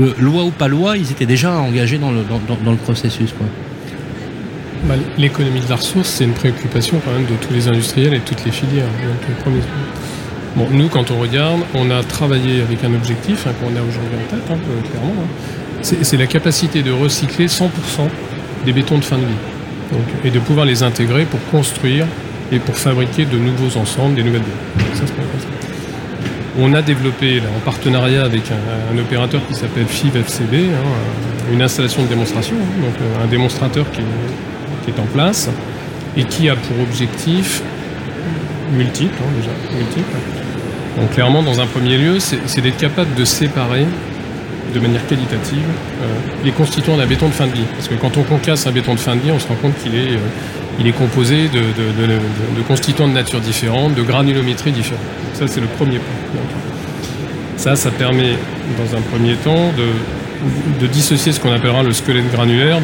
euh, 0.00 0.12
loi 0.18 0.44
ou 0.44 0.50
pas 0.50 0.68
loi, 0.68 0.96
ils 0.96 1.10
étaient 1.10 1.26
déjà 1.26 1.52
engagés 1.58 1.98
dans 1.98 2.10
le, 2.10 2.20
dans, 2.64 2.70
le 2.70 2.76
processus. 2.76 3.30
Bah, 4.84 4.94
L'économie 5.18 5.60
de 5.60 5.68
la 5.68 5.76
ressource, 5.76 6.08
c'est 6.08 6.24
une 6.24 6.32
préoccupation 6.32 7.00
quand 7.04 7.12
même 7.12 7.24
de 7.26 7.46
tous 7.46 7.52
les 7.52 7.68
industriels 7.68 8.14
et 8.14 8.20
toutes 8.20 8.44
les 8.44 8.52
filières. 8.52 8.84
Donc, 8.86 9.28
le 9.28 9.34
premier- 9.42 9.60
Bon, 10.56 10.66
nous, 10.70 10.88
quand 10.88 11.10
on 11.10 11.20
regarde, 11.20 11.60
on 11.74 11.90
a 11.90 12.02
travaillé 12.02 12.62
avec 12.62 12.82
un 12.82 12.94
objectif 12.94 13.46
hein, 13.46 13.52
qu'on 13.60 13.76
a 13.76 13.82
aujourd'hui 13.82 14.16
en 14.16 14.30
tête, 14.30 14.50
hein, 14.50 14.56
euh, 14.56 14.88
clairement. 14.88 15.12
hein. 15.22 15.26
C'est 15.82 16.16
la 16.16 16.26
capacité 16.26 16.82
de 16.82 16.90
recycler 16.90 17.46
100% 17.46 17.68
des 18.64 18.72
bétons 18.72 18.96
de 18.96 19.04
fin 19.04 19.18
de 19.18 19.22
vie. 19.22 19.98
Et 20.24 20.30
de 20.30 20.38
pouvoir 20.38 20.64
les 20.64 20.82
intégrer 20.82 21.26
pour 21.26 21.38
construire 21.50 22.06
et 22.50 22.58
pour 22.58 22.74
fabriquer 22.76 23.26
de 23.26 23.36
nouveaux 23.36 23.78
ensembles, 23.78 24.14
des 24.14 24.22
nouvelles 24.22 24.42
ça. 24.94 25.04
On 26.58 26.72
a 26.72 26.80
développé, 26.80 27.40
en 27.40 27.60
partenariat 27.60 28.24
avec 28.24 28.44
un, 28.50 28.98
opérateur 28.98 29.42
qui 29.46 29.54
s'appelle 29.54 29.86
FIV 29.86 30.16
FCB, 30.16 30.54
hein, 30.54 31.52
une 31.52 31.60
installation 31.60 32.02
de 32.02 32.08
démonstration, 32.08 32.56
donc 32.56 32.94
euh, 33.00 33.24
un 33.24 33.26
démonstrateur 33.26 33.84
qui 33.92 34.00
est, 34.00 34.98
en 34.98 35.06
place 35.06 35.50
et 36.16 36.24
qui 36.24 36.48
a 36.48 36.56
pour 36.56 36.80
objectif 36.80 37.62
multiple, 38.72 39.14
déjà, 39.36 39.50
multiple. 39.76 40.45
Donc 40.96 41.10
clairement, 41.10 41.42
dans 41.42 41.60
un 41.60 41.66
premier 41.66 41.98
lieu, 41.98 42.18
c'est 42.18 42.60
d'être 42.60 42.78
capable 42.78 43.14
de 43.14 43.24
séparer 43.24 43.86
de 44.74 44.80
manière 44.80 45.06
qualitative 45.06 45.58
euh, 46.02 46.06
les 46.44 46.52
constituants 46.52 46.96
d'un 46.96 47.06
béton 47.06 47.28
de 47.28 47.32
fin 47.32 47.46
de 47.46 47.52
vie. 47.52 47.64
Parce 47.74 47.88
que 47.88 47.94
quand 47.94 48.16
on 48.16 48.22
concasse 48.22 48.66
un 48.66 48.72
béton 48.72 48.94
de 48.94 49.00
fin 49.00 49.14
de 49.14 49.20
vie, 49.20 49.30
on 49.30 49.38
se 49.38 49.46
rend 49.46 49.54
compte 49.54 49.74
qu'il 49.82 49.94
est, 49.94 50.16
euh, 50.16 50.88
est 50.88 50.92
composé 50.92 51.48
de, 51.48 52.62
constituants 52.66 53.08
de 53.08 53.12
nature 53.12 53.40
différente, 53.40 53.94
de 53.94 54.02
granulométrie 54.02 54.72
différente. 54.72 55.04
Donc 55.24 55.34
ça, 55.34 55.46
c'est 55.52 55.60
le 55.60 55.66
premier 55.66 55.98
point. 55.98 56.40
Ça, 57.56 57.76
ça 57.76 57.90
permet, 57.90 58.32
dans 58.78 58.96
un 58.96 59.00
premier 59.00 59.34
temps, 59.36 59.72
de, 59.76 60.86
dissocier 60.86 61.32
ce 61.32 61.40
qu'on 61.40 61.52
appellera 61.52 61.82
le 61.82 61.92
squelette 61.92 62.30
granulaire 62.30 62.78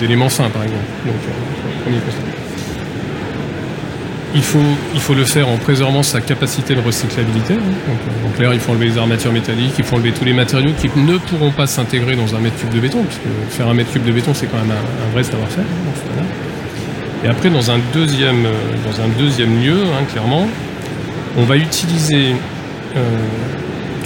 d'éléments 0.00 0.30
fins, 0.30 0.48
par 0.48 0.62
exemple. 0.62 0.82
Donc, 1.06 1.14
euh, 1.14 1.84
premier 1.84 1.98
constat. 1.98 2.22
Il 4.32 4.42
faut, 4.42 4.58
il 4.94 5.00
faut 5.00 5.14
le 5.14 5.24
faire 5.24 5.48
en 5.48 5.56
préservant 5.56 6.04
sa 6.04 6.20
capacité 6.20 6.74
de 6.76 6.80
recyclabilité. 6.80 7.54
hein. 7.54 7.56
Donc, 7.88 8.40
euh, 8.40 8.48
en 8.48 8.52
il 8.52 8.60
faut 8.60 8.70
enlever 8.70 8.86
les 8.86 8.98
armatures 8.98 9.32
métalliques, 9.32 9.74
il 9.76 9.84
faut 9.84 9.96
enlever 9.96 10.12
tous 10.12 10.24
les 10.24 10.32
matériaux 10.32 10.70
qui 10.78 10.88
ne 10.96 11.16
pourront 11.18 11.50
pas 11.50 11.66
s'intégrer 11.66 12.14
dans 12.14 12.34
un 12.36 12.38
mètre 12.38 12.56
cube 12.56 12.72
de 12.72 12.78
béton, 12.78 13.02
puisque 13.02 13.22
faire 13.56 13.66
un 13.68 13.74
mètre 13.74 13.90
cube 13.90 14.04
de 14.04 14.12
béton, 14.12 14.32
c'est 14.32 14.46
quand 14.46 14.58
même 14.58 14.70
un, 14.70 15.12
vrai 15.12 15.24
savoir-faire. 15.24 15.64
hein. 15.64 16.24
Et 17.24 17.28
après, 17.28 17.50
dans 17.50 17.70
un 17.72 17.80
deuxième, 17.92 18.46
euh, 18.46 18.52
dans 18.88 19.02
un 19.02 19.08
deuxième 19.18 19.60
lieu, 19.60 19.78
hein, 19.82 20.04
clairement, 20.10 20.46
on 21.36 21.42
va 21.42 21.56
utiliser 21.56 22.34
euh, 22.96 23.00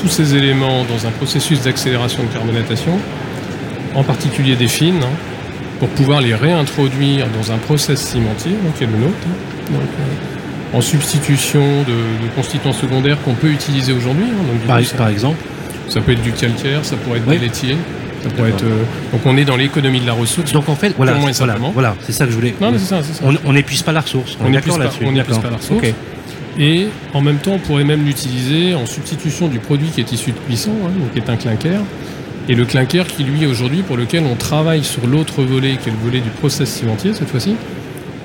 tous 0.01 0.09
ces 0.09 0.35
éléments 0.35 0.85
dans 0.85 1.07
un 1.07 1.11
processus 1.11 1.61
d'accélération 1.63 2.23
de 2.23 2.29
carbonatation, 2.29 2.99
en 3.95 4.03
particulier 4.03 4.57
des 4.57 4.69
fines, 4.69 5.03
hein, 5.03 5.17
pour 5.81 5.89
pouvoir 5.91 6.23
les 6.23 6.35
réintroduire 6.35 7.27
dans 7.29 7.53
un 7.53 7.59
process 7.59 8.01
cimentier, 8.01 8.53
donc 8.65 8.75
qui 8.77 8.85
est 8.85 8.87
le 8.87 8.97
nôtre, 8.97 9.15
hein. 9.27 9.37
Donc, 9.71 9.81
en 10.73 10.81
substitution 10.81 11.61
de, 11.83 11.93
de 11.93 12.29
constituants 12.35 12.73
secondaires 12.73 13.19
qu'on 13.23 13.35
peut 13.35 13.51
utiliser 13.51 13.93
aujourd'hui. 13.93 14.25
hein. 14.25 14.43
Donc, 14.53 14.67
Par, 14.67 14.79
coup, 14.79 14.85
ça, 14.85 14.97
par 14.97 15.09
exemple, 15.09 15.39
ça 15.89 16.01
peut 16.01 16.13
être 16.13 16.23
du 16.23 16.33
calcaire, 16.33 16.85
ça 16.85 16.97
pourrait 16.97 17.19
être 17.19 17.29
Oui. 17.29 17.39
des 17.39 17.45
laitiers, 17.47 17.77
ça 18.23 18.31
pourrait 18.31 18.51
être. 18.51 18.65
euh, 18.65 18.83
donc 19.13 19.21
on 19.25 19.37
est 19.37 19.45
dans 19.45 19.57
l'économie 19.57 20.01
de 20.01 20.07
la 20.07 20.13
ressource. 20.15 20.53
donc 20.53 20.69
en 20.69 20.75
fait, 20.75 20.95
voilà, 20.97 21.15
voilà, 21.75 21.95
c'est 22.03 22.13
ça 22.13 22.25
que 22.25 22.31
je 22.33 22.37
voulais. 22.37 22.55
non, 22.61 22.73
mais 22.73 22.79
c'est 22.79 22.87
ça, 22.87 23.03
c'est 23.03 23.15
ça. 23.15 23.25
On 23.45 23.53
n'épuise 23.53 23.83
pas 23.83 23.93
la 23.93 24.01
ressource. 24.01 24.37
On 24.41 24.49
n'épuise 24.51 24.77
pas- 24.77 24.91
on 25.05 25.13
n'épuise 25.13 25.39
pas 25.39 25.51
la 25.51 25.57
ressource. 25.57 25.85
Et 26.59 26.87
en 27.13 27.21
même 27.21 27.39
temps, 27.39 27.53
on 27.55 27.59
pourrait 27.59 27.83
même 27.85 28.05
l'utiliser 28.05 28.75
en 28.75 28.87
substitution 28.87 29.49
du 29.49 29.59
produit 29.59 29.89
qui 29.89 30.01
est 30.01 30.13
issu 30.13 30.31
de 30.31 30.37
cuisson, 30.39 30.71
hein, 30.85 30.91
donc 30.99 31.13
qui 31.13 31.19
est 31.19 31.29
un 31.29 31.37
clinker. 31.37 31.81
Et 32.49 32.55
le 32.55 32.65
clinker 32.65 33.07
qui, 33.09 33.25
lui, 33.25 33.45
aujourd'hui, 33.47 33.83
pour 33.83 33.97
lequel 33.97 34.23
on 34.31 34.37
travaille 34.37 34.85
sur 34.85 35.05
l'autre 35.07 35.43
volet, 35.43 35.77
qui 35.83 35.89
est 35.89 35.93
le 35.93 35.99
volet 36.05 36.21
du 36.21 36.29
process 36.31 36.69
cimentier, 36.69 37.13
cette 37.13 37.29
fois-ci, 37.29 37.57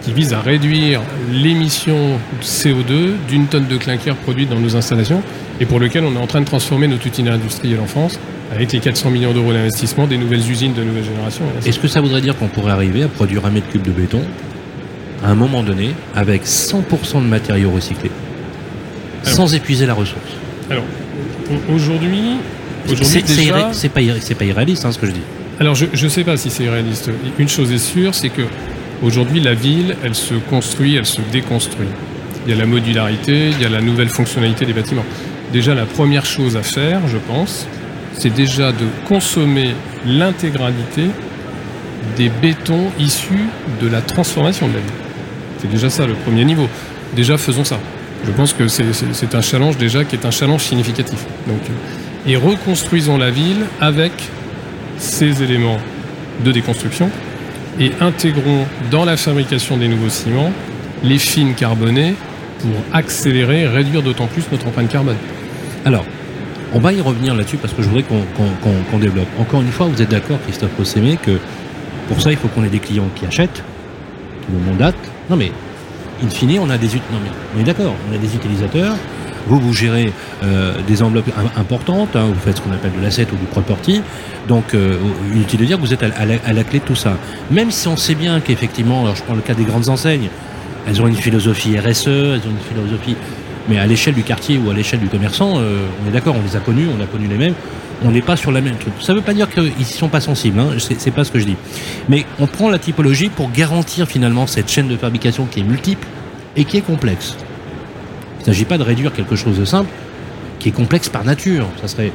qui 0.03 0.13
vise 0.13 0.33
à 0.33 0.39
réduire 0.39 1.01
l'émission 1.31 1.97
de 2.39 2.45
CO2 2.45 3.11
d'une 3.27 3.47
tonne 3.47 3.67
de 3.67 3.77
clinker 3.77 4.15
produite 4.15 4.49
dans 4.49 4.59
nos 4.59 4.75
installations 4.75 5.21
et 5.59 5.65
pour 5.65 5.79
lequel 5.79 6.03
on 6.05 6.13
est 6.15 6.17
en 6.19 6.27
train 6.27 6.39
de 6.41 6.45
transformer 6.45 6.87
notre 6.87 7.05
itinéraire 7.07 7.37
industriel 7.39 7.79
en 7.81 7.85
France 7.85 8.17
avec 8.53 8.71
les 8.71 8.79
400 8.79 9.09
millions 9.11 9.33
d'euros 9.33 9.51
d'investissement 9.53 10.07
des 10.07 10.17
nouvelles 10.17 10.49
usines 10.49 10.73
de 10.73 10.83
nouvelle 10.83 11.03
génération. 11.03 11.43
Est-ce 11.65 11.79
que 11.79 11.87
ça 11.87 12.01
voudrait 12.01 12.21
dire 12.21 12.35
qu'on 12.37 12.47
pourrait 12.47 12.71
arriver 12.71 13.03
à 13.03 13.07
produire 13.07 13.45
un 13.45 13.49
mètre 13.51 13.67
cube 13.69 13.81
de 13.83 13.91
béton 13.91 14.21
à 15.23 15.29
un 15.29 15.35
moment 15.35 15.63
donné 15.63 15.91
avec 16.15 16.45
100% 16.45 17.21
de 17.21 17.27
matériaux 17.27 17.71
recyclés 17.71 18.09
Alors. 19.25 19.35
sans 19.35 19.53
épuiser 19.53 19.85
la 19.85 19.93
ressource? 19.93 20.21
Alors, 20.71 20.83
au- 21.51 21.73
aujourd'hui, 21.75 22.37
C'est 23.03 23.21
déjà- 23.27 23.53
pas, 23.53 23.59
irré- 24.01 24.19
c'est 24.21 24.35
pas 24.35 24.45
irréaliste 24.45 24.85
hein, 24.85 24.91
ce 24.93 24.97
que 24.97 25.05
je 25.07 25.11
dis. 25.11 25.21
Alors 25.59 25.75
je 25.75 25.85
ne 26.01 26.09
sais 26.09 26.23
pas 26.23 26.37
si 26.37 26.49
c'est 26.49 26.69
réaliste. 26.69 27.11
Une 27.37 27.49
chose 27.49 27.69
est 27.73 27.77
sûre, 27.79 28.15
c'est 28.15 28.29
que 28.29 28.43
aujourd'hui 29.03 29.39
la 29.39 29.53
ville, 29.53 29.95
elle 30.03 30.15
se 30.15 30.33
construit, 30.35 30.95
elle 30.95 31.05
se 31.05 31.21
déconstruit. 31.31 31.87
Il 32.45 32.51
y 32.51 32.53
a 32.53 32.57
la 32.57 32.65
modularité, 32.65 33.49
il 33.51 33.61
y 33.61 33.65
a 33.65 33.69
la 33.69 33.81
nouvelle 33.81 34.09
fonctionnalité 34.09 34.65
des 34.65 34.73
bâtiments. 34.73 35.05
Déjà 35.53 35.73
la 35.75 35.85
première 35.85 36.25
chose 36.25 36.55
à 36.57 36.63
faire, 36.63 36.99
je 37.07 37.17
pense, 37.17 37.67
c'est 38.13 38.33
déjà 38.33 38.71
de 38.71 38.85
consommer 39.07 39.71
l'intégralité 40.05 41.03
des 42.17 42.29
bétons 42.29 42.87
issus 42.99 43.45
de 43.81 43.87
la 43.87 44.01
transformation 44.01 44.67
de 44.67 44.73
la 44.73 44.79
ville. 44.79 44.89
C'est 45.59 45.69
déjà 45.69 45.89
ça 45.89 46.05
le 46.07 46.13
premier 46.13 46.45
niveau. 46.45 46.67
Déjà 47.15 47.37
faisons 47.37 47.63
ça. 47.63 47.79
Je 48.25 48.31
pense 48.31 48.53
que 48.53 48.67
c'est- 48.67 49.35
un 49.35 49.41
challenge 49.41 49.77
déjà 49.77 50.03
qui 50.03 50.15
est 50.15 50.25
un 50.25 50.31
challenge 50.31 50.63
significatif. 50.63 51.19
Donc, 51.47 51.59
et 52.27 52.35
reconstruisons 52.35 53.17
la 53.17 53.31
ville 53.31 53.65
avec 53.79 54.11
ces 54.97 55.41
éléments 55.43 55.79
de 56.43 56.51
déconstruction 56.51 57.09
et 57.79 57.91
intégrons 58.01 58.65
dans 58.91 59.05
la 59.05 59.17
fabrication 59.17 59.77
des 59.77 59.87
nouveaux 59.87 60.09
ciments 60.09 60.51
les 61.03 61.17
fines 61.17 61.55
carbonées 61.55 62.13
pour 62.59 62.71
accélérer, 62.93 63.67
réduire 63.67 64.01
d'autant 64.01 64.27
plus 64.27 64.43
notre 64.51 64.67
empreinte 64.67 64.89
carbone. 64.89 65.15
Alors, 65.85 66.05
on 66.73 66.79
va 66.79 66.91
y 66.91 67.01
revenir 67.01 67.33
là-dessus 67.33 67.57
parce 67.57 67.73
que 67.73 67.81
je 67.81 67.87
voudrais 67.87 68.03
qu'on 68.03 68.99
développe. 68.99 69.27
Encore 69.39 69.61
une 69.61 69.71
fois, 69.71 69.87
vous 69.87 70.01
êtes 70.01 70.09
d'accord, 70.09 70.39
Christophe 70.43 70.71
Possémé, 70.71 71.17
que 71.17 71.39
pour 72.07 72.21
ça, 72.21 72.31
il 72.31 72.37
faut 72.37 72.47
qu'on 72.49 72.63
ait 72.63 72.69
des 72.69 72.79
clients 72.79 73.07
qui 73.15 73.25
achètent, 73.25 73.63
qui 74.45 74.51
nous 74.51 74.59
mandatent. 74.59 74.95
Non 75.29 75.37
mais, 75.37 75.51
in 76.23 76.29
fine, 76.29 76.59
on 76.59 76.69
a 76.69 76.77
des, 76.77 76.87
non, 76.87 77.19
mais, 77.23 77.31
on 77.55 77.61
est 77.61 77.63
d'accord, 77.63 77.95
on 78.11 78.15
a 78.15 78.17
des 78.17 78.35
utilisateurs. 78.35 78.95
Vous, 79.49 79.59
vous 79.59 79.73
gérez 79.73 80.13
euh, 80.43 80.73
des 80.87 81.03
enveloppes 81.03 81.29
im- 81.37 81.59
importantes, 81.59 82.15
hein, 82.15 82.27
vous 82.33 82.39
faites 82.39 82.57
ce 82.57 82.61
qu'on 82.61 82.71
appelle 82.71 82.91
de 82.97 83.01
l'asset 83.03 83.27
ou 83.33 83.35
du 83.35 83.45
property. 83.45 84.01
Donc, 84.47 84.73
euh, 84.73 84.97
inutile 85.33 85.59
de 85.59 85.65
dire 85.65 85.77
que 85.77 85.81
vous 85.81 85.93
êtes 85.93 86.03
à, 86.03 86.53
la, 86.53 86.63
clé 86.63 86.79
de 86.79 86.85
tout 86.85 86.95
ça. 86.95 87.17
Même 87.51 87.71
si 87.71 87.87
on 87.87 87.97
sait 87.97 88.15
bien 88.15 88.39
qu'effectivement, 88.39 89.01
alors 89.03 89.15
je 89.15 89.23
prends 89.23 89.35
le 89.35 89.41
cas 89.41 89.53
des 89.55 89.65
grandes 89.65 89.89
enseignes, 89.89 90.29
elles 90.87 91.01
ont 91.01 91.07
une 91.07 91.15
philosophie 91.15 91.77
RSE, 91.77 92.07
elles 92.07 92.41
ont 92.47 92.51
une 92.51 92.75
philosophie 92.75 93.15
mais 93.67 93.77
à 93.77 93.85
l'échelle 93.85 94.15
du 94.15 94.23
quartier 94.23 94.57
ou 94.57 94.71
à 94.71 94.73
l'échelle 94.73 94.99
du 94.99 95.09
commerçant, 95.09 95.59
euh, 95.59 95.85
on 96.03 96.09
est 96.09 96.11
d'accord, 96.11 96.35
on 96.35 96.41
les 96.43 96.55
a 96.55 96.59
connus, 96.59 96.87
on 96.97 97.03
a 97.03 97.05
connu 97.05 97.27
les 97.27 97.35
mêmes, 97.37 97.53
on 98.03 98.09
n'est 98.09 98.21
pas 98.23 98.35
sur 98.35 98.51
la 98.51 98.61
même 98.61 98.77
truc. 98.77 98.93
Ça 98.99 99.13
ne 99.13 99.19
veut 99.19 99.23
pas 99.23 99.33
dire 99.35 99.47
qu'ils 99.47 99.65
ne 99.77 99.83
sont 99.83 100.07
pas 100.07 100.21
sensibles, 100.21 100.59
hein, 100.59 100.69
c'est 100.79 101.11
pas 101.11 101.23
ce 101.23 101.31
que 101.31 101.37
je 101.37 101.45
dis. 101.45 101.55
Mais 102.07 102.25
on 102.39 102.47
prend 102.47 102.69
la 102.71 102.79
typologie 102.79 103.29
pour 103.29 103.51
garantir 103.51 104.07
finalement 104.07 104.47
cette 104.47 104.71
chaîne 104.71 104.87
de 104.87 104.97
fabrication 104.97 105.45
qui 105.45 105.59
est 105.59 105.63
multiple 105.63 106.07
et 106.55 106.65
qui 106.65 106.77
est 106.77 106.81
complexe. 106.81 107.35
Il 108.39 108.41
ne 108.41 108.45
s'agit 108.45 108.65
pas 108.65 108.77
de 108.77 108.83
réduire 108.83 109.13
quelque 109.13 109.35
chose 109.35 109.57
de 109.59 109.65
simple 109.65 109.89
qui 110.59 110.69
est 110.69 110.73
complexe 110.73 111.09
par 111.09 111.23
nature. 111.23 111.67
Ça 111.81 111.87
serait 111.87 112.11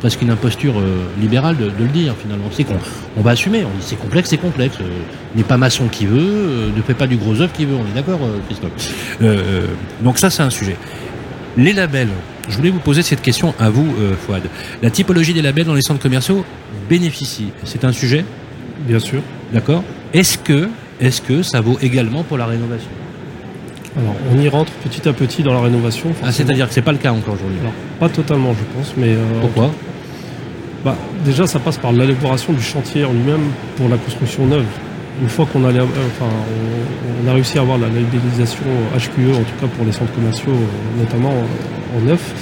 presque 0.00 0.20
une 0.22 0.30
imposture 0.30 0.78
euh, 0.78 1.04
libérale 1.20 1.56
de, 1.56 1.64
de 1.66 1.70
le 1.80 1.88
dire 1.88 2.14
finalement. 2.20 2.46
C'est 2.52 2.64
qu'on 2.64 2.76
on 3.16 3.22
va 3.22 3.30
assumer, 3.32 3.64
on 3.64 3.68
dit 3.78 3.84
c'est 3.84 3.96
complexe, 3.98 4.28
c'est 4.30 4.36
complexe. 4.38 4.76
Euh, 4.80 4.84
n'est 5.34 5.42
pas 5.42 5.56
maçon 5.56 5.88
qui 5.88 6.06
veut, 6.06 6.18
euh, 6.20 6.68
ne 6.76 6.82
fait 6.82 6.94
pas 6.94 7.06
du 7.06 7.16
gros 7.16 7.40
œuvre 7.40 7.52
qui 7.52 7.64
veut, 7.64 7.74
on 7.74 7.86
est 7.90 7.94
d'accord 7.94 8.20
euh, 8.22 8.38
Christophe? 8.46 8.72
Euh, 9.22 9.24
euh, 9.24 9.66
Donc 10.02 10.18
ça 10.18 10.28
c'est 10.30 10.42
un 10.42 10.50
sujet. 10.50 10.76
Les 11.56 11.72
labels, 11.72 12.08
je 12.50 12.56
voulais 12.56 12.68
vous 12.70 12.80
poser 12.80 13.00
cette 13.02 13.22
question 13.22 13.54
à 13.58 13.70
vous 13.70 13.86
euh, 13.98 14.12
Fouad. 14.26 14.42
La 14.82 14.90
typologie 14.90 15.32
des 15.32 15.40
labels 15.42 15.64
dans 15.64 15.74
les 15.74 15.80
centres 15.82 16.02
commerciaux 16.02 16.44
bénéficie. 16.90 17.48
C'est 17.64 17.84
un 17.84 17.92
sujet, 17.92 18.24
Bien 18.86 18.98
sûr. 18.98 19.22
d'accord? 19.54 19.82
Est-ce 20.12 20.36
que, 20.36 20.68
est 21.00 21.24
que 21.26 21.42
ça 21.42 21.62
vaut 21.62 21.78
également 21.80 22.22
pour 22.22 22.36
la 22.36 22.44
rénovation? 22.46 22.90
Alors, 23.98 24.14
on 24.32 24.38
y 24.40 24.48
rentre 24.48 24.72
petit 24.84 25.08
à 25.08 25.12
petit 25.12 25.42
dans 25.42 25.54
la 25.54 25.60
rénovation. 25.60 26.10
ah. 26.22 26.30
C'est-à-dire 26.32 26.68
que 26.68 26.74
c'est 26.74 26.82
pas 26.82 26.92
le 26.92 26.98
cas 26.98 27.12
encore 27.12 27.34
aujourd'hui. 27.34 27.58
Alors, 27.60 27.72
pas 27.98 28.08
totalement, 28.08 28.52
je 28.52 28.64
pense, 28.78 28.92
mais 28.96 29.08
euh, 29.10 29.40
Pourquoi 29.40 29.70
bah, 30.84 30.94
déjà, 31.24 31.46
ça 31.48 31.58
passe 31.58 31.78
par 31.78 31.90
l'élaboration 31.92 32.52
du 32.52 32.62
chantier 32.62 33.04
en 33.04 33.12
lui-même 33.12 33.40
pour 33.76 33.88
la 33.88 33.96
construction 33.96 34.46
neuve. 34.46 34.64
Une 35.20 35.28
fois 35.28 35.46
qu'on 35.50 35.64
a, 35.64 35.68
euh, 35.70 35.80
enfin, 35.82 36.30
on, 36.30 37.26
on 37.26 37.30
a 37.30 37.34
réussi 37.34 37.58
à 37.58 37.62
avoir 37.62 37.78
la 37.78 37.88
labellisation 37.88 38.62
HQE, 38.96 39.32
en 39.34 39.38
tout 39.42 39.56
cas 39.60 39.66
pour 39.76 39.84
les 39.84 39.92
centres 39.92 40.12
commerciaux, 40.12 40.52
euh, 40.52 41.00
notamment 41.02 41.30
en, 41.30 41.98
en 41.98 42.00
neuf, 42.02 42.32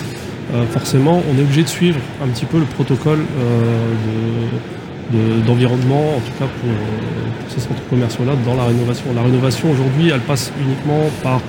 euh, 0.55 0.64
forcément, 0.73 1.23
on 1.33 1.38
est 1.38 1.43
obligé 1.43 1.62
de 1.62 1.69
suivre 1.69 2.01
un 2.23 2.27
petit 2.29 2.45
peu 2.45 2.59
le 2.59 2.64
protocole 2.67 3.21
euh, 3.21 3.62
de- 3.62 4.59
de- 5.12 5.40
d'environnement, 5.47 6.17
en 6.17 6.21
tout 6.21 6.33
cas 6.38 6.47
pour, 6.61 6.71
euh, 6.71 7.43
pour 7.43 7.51
ces 7.53 7.61
centres 7.61 7.83
commerciaux-là, 7.90 8.33
dans 8.45 8.55
la 8.55 8.64
rénovation. 8.64 9.05
La 9.14 9.23
rénovation 9.23 9.71
aujourd'hui, 9.71 10.11
elle 10.12 10.21
passe 10.21 10.53
uniquement 10.64 11.03
par 11.23 11.40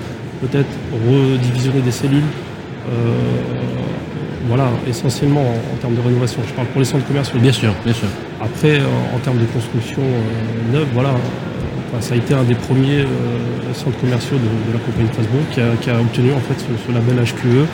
peut-être 0.42 0.70
redivisionner 1.10 1.82
des 1.82 1.92
cellules. 1.92 2.24
euh, 2.92 3.16
voilà, 4.48 4.68
essentiellement 4.88 5.42
en, 5.42 5.74
en 5.74 5.78
termes 5.82 5.96
de 5.96 6.02
rénovation. 6.02 6.40
Je 6.48 6.54
parle 6.54 6.68
pour 6.68 6.78
les 6.80 6.86
centres 6.86 7.08
commerciaux. 7.08 7.40
Bien 7.40 7.52
sûr, 7.52 7.74
bien 7.84 7.94
sûr. 7.96 8.08
Après, 8.40 8.80
en 9.16 9.18
termes 9.20 9.40
de 9.40 9.46
construction 9.46 10.02
euh, 10.04 10.72
neuve, 10.78 10.88
voilà, 10.94 11.10
enfin, 11.10 12.00
ça 12.00 12.14
a 12.14 12.18
été 12.18 12.36
un 12.36 12.44
des 12.44 12.54
premiers 12.54 13.00
euh, 13.00 13.74
centres 13.74 13.98
commerciaux 14.00 14.38
de, 14.38 14.44
de 14.70 14.74
la 14.78 14.80
compagnie 14.86 15.08
Strasbourg 15.08 15.42
qui 15.52 15.62
a, 15.62 15.70
qui 15.82 15.90
a 15.90 16.00
obtenu 16.00 16.32
en 16.32 16.40
fait 16.42 16.60
ce, 16.60 16.70
ce 16.86 16.92
label 16.94 17.16
HQE, 17.26 17.66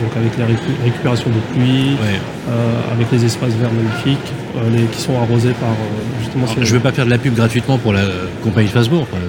donc 0.00 0.16
avec 0.16 0.36
la 0.38 0.46
récu- 0.46 0.82
récupération 0.84 1.30
de 1.30 1.54
pluie, 1.54 1.92
Ouais. 2.00 2.18
euh, 2.50 2.92
avec 2.94 3.10
les 3.12 3.24
espaces 3.24 3.52
verts 3.54 3.70
magnifiques, 3.72 4.32
euh, 4.56 4.70
les- 4.76 4.84
qui 4.86 5.00
sont 5.00 5.16
arrosés 5.20 5.52
par 5.60 5.70
euh, 5.70 5.74
justement 6.20 6.44
Alors, 6.44 6.54
ces- 6.56 6.64
je 6.64 6.70
ne 6.74 6.78
veux 6.78 6.82
pas 6.82 6.92
faire 6.92 7.04
de 7.06 7.10
la 7.10 7.18
pub 7.18 7.34
gratuitement 7.34 7.78
pour 7.78 7.92
la 7.92 8.00
euh, 8.00 8.26
compagnie 8.42 8.68
Strasbourg. 8.68 9.02
enfin, 9.10 9.16
euh, 9.22 9.28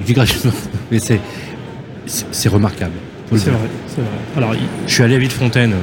je 0.00 0.06
dis 0.06 0.12
gratuitement, 0.12 0.52
mais 0.90 0.98
c'est 0.98 2.48
remarquable. 2.48 2.92
C'est 3.30 3.50
vrai, 3.50 3.58
c'est 3.88 3.96
vrai. 4.00 4.10
Alors, 4.36 4.54
il- 4.54 4.60
Je 4.86 4.92
suis 4.94 5.02
allé 5.02 5.16
à 5.16 5.18
Villefontaine. 5.18 5.74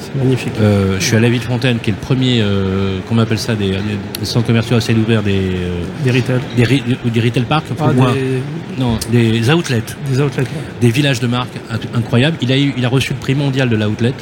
C'est 0.00 0.14
magnifique. 0.16 0.52
Euh, 0.60 0.96
je 0.98 1.04
suis 1.04 1.16
à 1.16 1.20
Villefontaine, 1.20 1.78
qui 1.80 1.90
est 1.90 1.92
le 1.92 1.98
premier, 1.98 2.40
euh, 2.40 2.98
comment 3.08 3.20
on 3.20 3.24
appelle 3.24 3.38
ça, 3.38 3.54
des, 3.54 3.70
des 3.70 4.24
centres 4.24 4.46
commerciaux 4.46 4.76
assez 4.76 4.94
ouverts, 4.94 5.22
des, 5.22 5.32
euh, 5.38 5.80
des 6.04 6.10
retail. 6.10 6.40
des, 6.56 6.64
ri- 6.64 6.82
des 7.04 7.20
retail 7.20 7.42
parks, 7.44 7.64
Ah, 7.80 7.92
des, 7.92 8.40
non, 8.82 8.98
des 9.10 9.50
outlets, 9.50 9.82
des 10.10 10.20
outlets. 10.20 10.42
ouais. 10.42 10.48
des 10.80 10.90
villages 10.90 11.20
de 11.20 11.26
marque 11.26 11.54
int- 11.72 11.96
incroyables. 11.98 12.36
Il 12.40 12.50
a, 12.52 12.58
eu, 12.58 12.72
il 12.76 12.84
a 12.84 12.88
reçu 12.88 13.12
le 13.12 13.18
prix 13.18 13.34
mondial 13.34 13.68
de 13.68 13.76
l'outlet. 13.76 14.12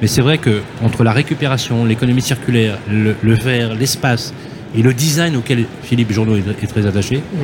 Mais 0.00 0.06
c'est 0.08 0.22
vrai 0.22 0.38
que 0.38 0.62
entre 0.82 1.04
la 1.04 1.12
récupération, 1.12 1.84
l'économie 1.84 2.22
circulaire, 2.22 2.78
le, 2.90 3.14
le 3.20 3.34
verre, 3.34 3.74
l'espace 3.74 4.32
et 4.76 4.82
le 4.82 4.94
design 4.94 5.36
auquel 5.36 5.64
Philippe 5.82 6.12
Journeau 6.12 6.36
est, 6.36 6.66
très 6.66 6.86
attaché, 6.86 7.16
Mm. 7.18 7.36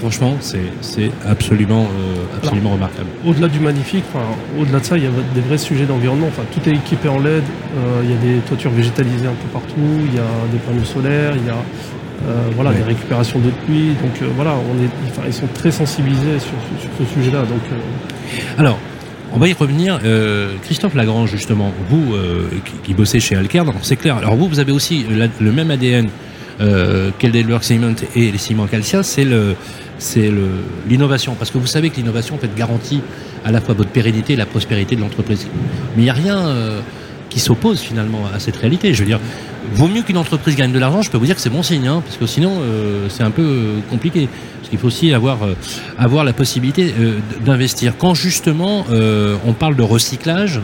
franchement, 0.00 0.36
c'est 0.40 1.10
absolument, 1.26 1.82
euh, 1.84 2.36
absolument 2.38 2.70
remarquable. 2.72 3.08
Au-delà 3.24 3.48
du 3.48 3.60
magnifique, 3.60 4.04
enfin, 4.12 4.24
au-delà 4.58 4.80
de 4.80 4.84
ça, 4.84 4.96
il 4.98 5.04
y 5.04 5.06
a 5.06 5.10
des 5.34 5.40
vrais 5.42 5.58
sujets 5.58 5.84
d'environnement. 5.86 6.26
Enfin, 6.28 6.42
tout 6.52 6.68
est 6.68 6.72
équipé 6.74 7.08
en 7.08 7.18
LED. 7.20 7.42
euh, 7.76 8.02
il 8.04 8.10
y 8.10 8.14
a 8.14 8.16
des 8.34 8.40
toitures 8.40 8.70
végétalisées 8.72 9.26
un 9.26 9.30
peu 9.42 9.48
partout. 9.52 9.76
Il 10.06 10.14
y 10.14 10.18
a 10.18 10.30
des 10.52 10.58
panneaux 10.58 10.84
solaires. 10.84 11.34
Il 11.36 11.46
y 11.46 11.50
a 11.50 11.54
euh, 11.54 12.48
voilà, 12.54 12.70
Ouais. 12.70 12.76
des 12.76 12.82
récupérations 12.82 13.38
d'eau 13.40 13.48
de 13.50 13.64
pluie. 13.66 13.88
Donc 14.02 14.30
voilà, 14.36 14.54
on 14.54 14.82
est, 14.82 14.88
enfin, 15.10 15.22
ils 15.26 15.32
sont 15.32 15.48
très 15.54 15.70
sensibilisés 15.72 16.38
sur, 16.38 16.52
sur 16.80 16.90
ce 16.98 17.14
sujet-là. 17.14 17.40
Donc 17.42 17.60
Alors, 18.58 18.78
on 19.32 19.38
va 19.38 19.48
y 19.48 19.52
revenir. 19.52 19.98
Euh, 20.04 20.54
Christophe 20.62 20.94
Lagrange, 20.94 21.30
justement, 21.30 21.72
vous 21.88 22.14
euh, 22.14 22.48
qui, 22.64 22.72
qui 22.84 22.94
bossez 22.94 23.18
chez 23.20 23.34
alors, 23.36 23.74
c'est 23.82 23.96
clair. 23.96 24.16
Alors 24.18 24.36
vous, 24.36 24.46
vous 24.48 24.60
avez 24.60 24.72
aussi 24.72 25.04
la- 25.10 25.26
le 25.40 25.52
même 25.52 25.70
ADN 25.70 26.08
euh, 26.62 27.10
qu'Elderberg 27.18 27.62
Cement 27.62 27.94
et 28.14 28.30
les 28.30 28.38
ciments 28.38 28.66
Calcia, 28.66 29.02
c'est 29.02 29.24
le 29.24 29.54
c'est 29.98 30.30
l'innovation. 30.88 31.34
Parce 31.38 31.50
que 31.50 31.58
vous 31.58 31.66
savez 31.66 31.90
que 31.90 31.96
l'innovation 31.96 32.34
en 32.34 32.38
fait 32.38 32.54
garantit 32.56 33.00
à 33.44 33.52
la 33.52 33.60
fois 33.60 33.74
votre 33.74 33.90
pérennité 33.90 34.32
et 34.32 34.36
la 34.36 34.46
prospérité 34.46 34.96
de 34.96 35.00
l'entreprise. 35.00 35.46
Mais 35.96 36.02
il 36.02 36.04
n'y 36.04 36.10
a 36.10 36.14
rien 36.14 36.38
euh, 36.38 36.80
qui 37.30 37.40
s'oppose 37.40 37.80
finalement 37.80 38.24
à 38.34 38.38
cette 38.38 38.56
réalité. 38.56 38.92
Je 38.92 39.00
veux 39.00 39.06
dire, 39.06 39.20
vaut 39.74 39.88
mieux 39.88 40.02
qu'une 40.02 40.18
entreprise 40.18 40.56
gagne 40.56 40.72
de 40.72 40.78
l'argent, 40.78 41.02
je 41.02 41.10
peux 41.10 41.18
vous 41.18 41.26
dire 41.26 41.34
que 41.34 41.40
c'est 41.40 41.50
bon 41.50 41.62
signe, 41.62 41.86
hein, 41.86 42.02
parce 42.04 42.16
que 42.16 42.26
sinon 42.26 42.58
euh, 42.60 43.06
c'est 43.08 43.22
un 43.22 43.30
peu 43.30 43.42
euh, 43.42 43.78
compliqué. 43.90 44.28
Parce 44.58 44.68
qu'il 44.68 44.78
faut 44.78 44.88
aussi 44.88 45.12
avoir, 45.12 45.42
euh, 45.42 45.54
avoir 45.98 46.24
la 46.24 46.32
possibilité 46.32 46.94
euh, 46.98 47.18
d'investir. 47.44 47.94
Quand 47.96 48.14
justement 48.14 48.86
euh, 48.90 49.36
on 49.46 49.52
parle 49.54 49.76
de 49.76 49.82
recyclage, 49.82 50.60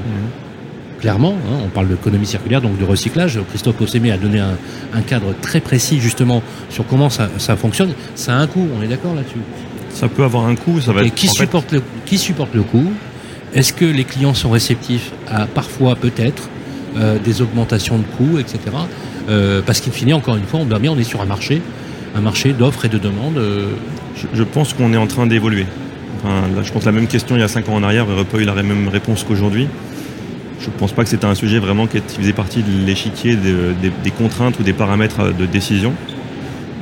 clairement, 1.01 1.37
hein, 1.47 1.59
on 1.65 1.69
parle 1.69 1.89
d'économie 1.89 2.27
circulaire, 2.27 2.61
donc 2.61 2.79
de 2.79 2.85
recyclage, 2.85 3.39
Christophe 3.51 3.81
Ossémé 3.81 4.11
a 4.13 4.17
donné 4.17 4.41
un, 4.41 4.57
un 4.95 5.01
cadre 5.03 5.35
très 5.41 5.61
précis 5.61 6.01
justement 6.01 6.43
sur 6.71 6.87
comment 6.87 7.11
ça, 7.11 7.29
ça 7.39 7.57
fonctionne. 7.57 7.93
Ça 8.15 8.37
a 8.37 8.39
un 8.39 8.47
coût, 8.47 8.67
on 8.79 8.83
est 8.83 8.89
d'accord 8.89 9.15
là-dessus? 9.15 9.39
Ça 9.91 10.09
peut 10.09 10.25
avoir 10.25 10.47
un 10.47 10.55
coût, 10.55 10.81
ça 10.81 10.93
va 10.93 11.03
être. 11.03 11.15
qui 11.15 11.29
fait, 11.29 11.45
supporte, 11.45 11.73
le, 11.73 11.83
qui 12.07 12.19
supporte 12.19 12.55
le 12.55 12.63
coût? 12.63 12.93
Est-ce 13.55 13.73
que 13.73 13.85
les 13.85 14.05
clients 14.05 14.35
sont 14.35 14.51
réceptifs 14.51 15.13
à 15.27 15.47
parfois 15.47 15.97
peut-être 15.97 16.49
euh, 16.97 17.19
des 17.19 17.41
augmentations 17.43 17.99
de 17.99 18.05
coûts, 18.17 18.39
etc. 18.39 18.59
Euh, 19.29 19.63
parce 19.65 19.81
qu'il 19.81 19.93
finit 19.93 20.13
encore 20.13 20.37
une 20.37 20.45
fois, 20.45 20.61
on 20.61 20.67
doit 20.67 20.79
bien, 20.79 20.93
on 20.93 20.99
est 20.99 21.05
sur 21.05 21.21
un 21.21 21.27
marché 21.27 21.63
un 22.17 22.21
marché 22.23 22.55
d'offres 22.55 22.87
et 22.87 22.89
de 22.89 22.97
demandes 22.97 23.39
je, 24.17 24.27
je, 24.33 24.43
pense 24.43 24.73
qu'on 24.73 24.95
est 24.95 24.97
en 24.97 25.07
train 25.07 25.27
d'évoluer. 25.27 25.67
Enfin, 26.19 26.49
là, 26.55 26.63
je 26.63 26.73
pense 26.73 26.85
la 26.85 26.93
même 26.93 27.07
question 27.07 27.37
il 27.37 27.41
y 27.41 27.43
a 27.43 27.49
5 27.49 27.69
ans 27.69 27.75
en 27.75 27.83
arrière 27.83 28.07
n'aurait 28.07 28.25
pas 28.25 28.39
eu 28.39 28.45
la 28.45 28.55
même 28.55 28.89
réponse 28.89 29.25
qu'aujourd'hui. 29.25 29.69
Je 30.61 30.67
ne 30.67 30.73
pense 30.73 30.93
pas 30.93 31.05
que 31.05 31.09
c'était 31.11 31.27
un 31.27 31.35
sujet 31.35 31.59
vraiment 31.59 31.87
qui 31.87 32.01
faisait 32.01 32.33
partie 32.33 32.63
de 32.63 32.87
l'échiquier 32.87 33.37
des, 33.37 34.11
contraintes 34.11 34.59
ou 34.59 34.63
des 34.63 34.73
paramètres 34.73 35.33
de 35.33 35.47
décision. 35.47 35.95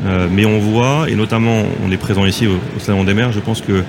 Euh, 0.04 0.28
mais 0.30 0.44
on 0.44 0.58
voit, 0.58 1.06
et 1.08 1.14
notamment 1.14 1.64
on 1.84 1.90
est 1.90 1.96
présent 1.96 2.26
ici 2.26 2.46
au, 2.46 2.58
Salon 2.78 3.04
des 3.04 3.14
maires, 3.14 3.32
je 3.32 3.40
pense 3.40 3.60
que 3.60 3.82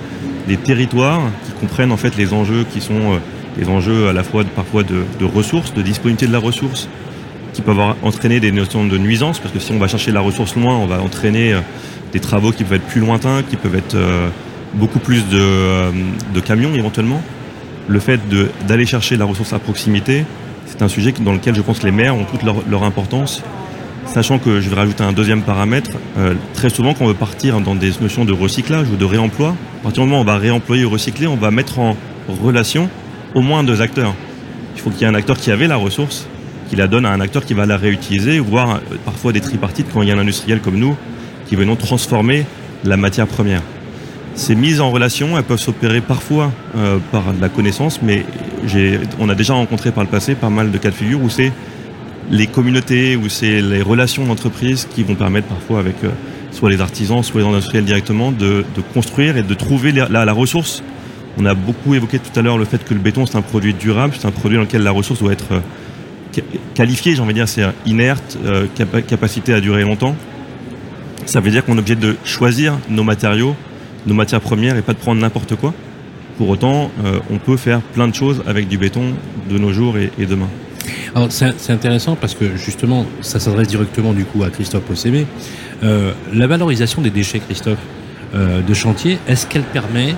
les 0.48 0.56
territoires 0.56 1.20
qui 1.44 1.52
comprennent 1.52 1.92
en 1.92 1.96
fait 1.96 2.16
les 2.16 2.32
enjeux 2.32 2.64
qui 2.72 2.80
sont 2.80 3.12
euh, 3.12 3.18
les 3.58 3.68
enjeux 3.68 4.08
à 4.08 4.12
la 4.12 4.22
fois 4.22 4.44
parfois 4.44 4.82
de, 4.84 5.24
ressources, 5.24 5.74
de 5.74 5.82
disponibilité 5.82 6.26
de 6.26 6.32
la 6.32 6.38
ressource, 6.38 6.88
qui 7.52 7.62
peuvent 7.62 7.78
avoir, 7.78 7.96
entraîner 8.02 8.40
des 8.40 8.52
notions 8.52 8.86
de 8.86 8.96
nuisance, 8.96 9.40
parce 9.40 9.52
que 9.52 9.58
si 9.58 9.72
on 9.72 9.78
va 9.78 9.88
chercher 9.88 10.12
la 10.12 10.20
ressource 10.20 10.54
loin, 10.54 10.76
on 10.76 10.86
va 10.86 11.00
entraîner 11.00 11.52
euh, 11.52 11.60
des 12.12 12.20
travaux 12.20 12.52
qui 12.52 12.64
peuvent 12.64 12.74
être 12.74 12.86
plus 12.86 13.00
lointains, 13.00 13.42
qui 13.42 13.56
peuvent 13.56 13.74
être 13.74 13.96
euh, 13.96 14.28
beaucoup 14.74 15.00
plus 15.00 15.22
euh, 15.32 15.90
de, 16.34 16.40
camions 16.40 16.74
éventuellement. 16.74 17.20
Le 17.88 18.00
fait 18.00 18.20
d'aller 18.66 18.84
chercher 18.84 19.16
la 19.16 19.24
ressource 19.24 19.54
à 19.54 19.58
proximité, 19.58 20.24
c'est 20.66 20.82
un 20.82 20.88
sujet 20.88 21.12
dans 21.20 21.32
lequel 21.32 21.54
je 21.54 21.62
pense 21.62 21.78
que 21.78 21.86
les 21.86 21.92
maires 21.92 22.14
ont 22.14 22.24
toute 22.24 22.42
leur, 22.42 22.84
importance 22.84 23.42
Sachant 24.06 24.38
que 24.38 24.60
je 24.60 24.70
vais 24.70 24.76
rajouter 24.76 25.04
un 25.04 25.12
deuxième 25.12 25.42
paramètre, 25.42 25.90
euh, 26.18 26.34
très 26.54 26.70
souvent 26.70 26.94
quand 26.94 27.04
on 27.04 27.08
veut 27.08 27.14
partir 27.14 27.60
dans 27.60 27.74
des 27.74 27.90
notions 28.00 28.24
de 28.24 28.32
recyclage 28.32 28.88
ou 28.88 28.96
de 28.96 29.04
réemploi, 29.04 29.54
à 29.80 29.82
partir 29.82 30.02
du 30.02 30.08
moment 30.08 30.20
où 30.20 30.22
on 30.22 30.26
va 30.26 30.38
réemployer 30.38 30.84
ou 30.86 30.90
recycler, 30.90 31.26
on 31.26 31.36
va 31.36 31.50
mettre 31.50 31.78
en 31.78 31.94
relation 32.42 32.88
au 33.34 33.42
moins 33.42 33.64
deux 33.64 33.82
acteurs. 33.82 34.14
Il 34.76 34.80
faut 34.80 34.88
qu'il 34.88 35.02
y 35.02 35.04
ait 35.04 35.08
un 35.08 35.14
acteur 35.14 35.36
qui 35.36 35.50
avait 35.50 35.66
la 35.66 35.76
ressource, 35.76 36.26
qui 36.70 36.76
la 36.76 36.86
donne 36.86 37.04
à 37.04 37.10
un 37.10 37.20
acteur 37.20 37.44
qui 37.44 37.52
va 37.52 37.66
la 37.66 37.76
réutiliser, 37.76 38.38
voire 38.38 38.76
euh, 38.76 38.96
parfois 39.04 39.32
des 39.32 39.40
tripartites 39.40 39.88
quand 39.92 40.00
il 40.00 40.08
y 40.08 40.10
a 40.10 40.14
un 40.14 40.18
industriel 40.18 40.60
comme 40.60 40.78
nous 40.78 40.96
qui 41.46 41.56
venons 41.56 41.76
transformer 41.76 42.46
la 42.84 42.96
matière 42.96 43.26
première. 43.26 43.62
Ces 44.38 44.54
mises 44.54 44.80
en 44.80 44.92
relation, 44.92 45.36
elles 45.36 45.42
peuvent 45.42 45.58
s'opérer 45.58 46.00
parfois 46.00 46.52
euh, 46.76 46.98
par 47.10 47.24
la 47.40 47.48
connaissance, 47.48 48.00
mais 48.02 48.24
on 49.18 49.28
a 49.28 49.34
déjà 49.34 49.54
rencontré 49.54 49.90
par 49.90 50.04
le 50.04 50.08
passé 50.08 50.36
pas 50.36 50.48
mal 50.48 50.70
de 50.70 50.78
cas 50.78 50.90
de 50.90 50.94
figure 50.94 51.20
où 51.20 51.28
c'est 51.28 51.52
les 52.30 52.46
communautés 52.46 53.16
ou 53.16 53.28
c'est 53.28 53.60
les 53.60 53.82
relations 53.82 54.24
d'entreprise 54.24 54.86
qui 54.94 55.02
vont 55.02 55.16
permettre 55.16 55.48
parfois 55.48 55.80
avec 55.80 55.96
euh, 56.04 56.10
soit 56.52 56.70
les 56.70 56.80
artisans, 56.80 57.24
soit 57.24 57.40
les 57.40 57.48
industriels 57.48 57.84
directement 57.84 58.30
de, 58.30 58.64
de 58.76 58.80
construire 58.94 59.36
et 59.36 59.42
de 59.42 59.54
trouver 59.54 59.90
la, 59.90 60.24
la, 60.24 60.32
ressource. 60.32 60.84
On 61.36 61.44
a 61.44 61.54
beaucoup 61.54 61.96
évoqué 61.96 62.20
tout 62.20 62.38
à 62.38 62.42
l'heure 62.42 62.58
le 62.58 62.64
fait 62.64 62.84
que 62.84 62.94
le 62.94 63.00
béton 63.00 63.26
c'est 63.26 63.36
un 63.36 63.42
produit 63.42 63.74
durable, 63.74 64.14
c'est 64.16 64.28
un 64.28 64.30
produit 64.30 64.56
dans 64.56 64.64
lequel 64.64 64.84
la 64.84 64.92
ressource 64.92 65.18
doit 65.18 65.32
être 65.32 65.50
euh, 65.50 66.40
qualifiée, 66.74 67.16
j'ai 67.16 67.22
envie 67.22 67.34
de 67.34 67.38
dire, 67.38 67.48
c'est 67.48 67.64
inerte, 67.86 68.38
euh, 68.44 68.66
cap 68.76 69.04
capacité 69.04 69.52
à 69.52 69.60
durer 69.60 69.82
longtemps. 69.82 70.14
Ça 71.26 71.40
veut 71.40 71.50
dire 71.50 71.64
qu'on 71.64 71.74
est 71.74 71.80
obligé 71.80 71.96
de 71.96 72.14
choisir 72.24 72.78
nos 72.88 73.02
matériaux, 73.02 73.56
nos 74.06 74.14
matières 74.14 74.40
premières 74.40 74.76
et 74.76 74.82
pas 74.82 74.92
de 74.92 74.98
prendre 74.98 75.20
n'importe 75.20 75.56
quoi. 75.56 75.74
Pour 76.36 76.48
autant, 76.48 76.90
euh, 77.04 77.18
on 77.30 77.38
peut 77.38 77.56
faire 77.56 77.80
plein 77.80 78.06
de 78.06 78.14
choses 78.14 78.42
avec 78.46 78.68
du 78.68 78.78
béton 78.78 79.12
de 79.50 79.58
nos 79.58 79.72
jours 79.72 79.96
et, 79.98 80.26
demain. 80.26 80.48
Alors 81.14 81.28
c'est 81.30 81.72
intéressant 81.72 82.16
parce 82.16 82.34
que 82.34 82.56
justement, 82.56 83.06
ça 83.20 83.40
s'adresse 83.40 83.68
directement 83.68 84.12
du 84.12 84.24
coup 84.24 84.44
à 84.44 84.50
Christophe 84.50 84.84
Possémé. 84.84 85.26
Euh, 85.82 86.12
la 86.32 86.46
valorisation 86.46 87.02
des 87.02 87.10
déchets, 87.10 87.40
Christophe, 87.40 87.78
euh, 88.34 88.60
de 88.62 88.74
chantier, 88.74 89.18
est-ce 89.26 89.46
qu'elle 89.46 89.62
permet, 89.62 90.14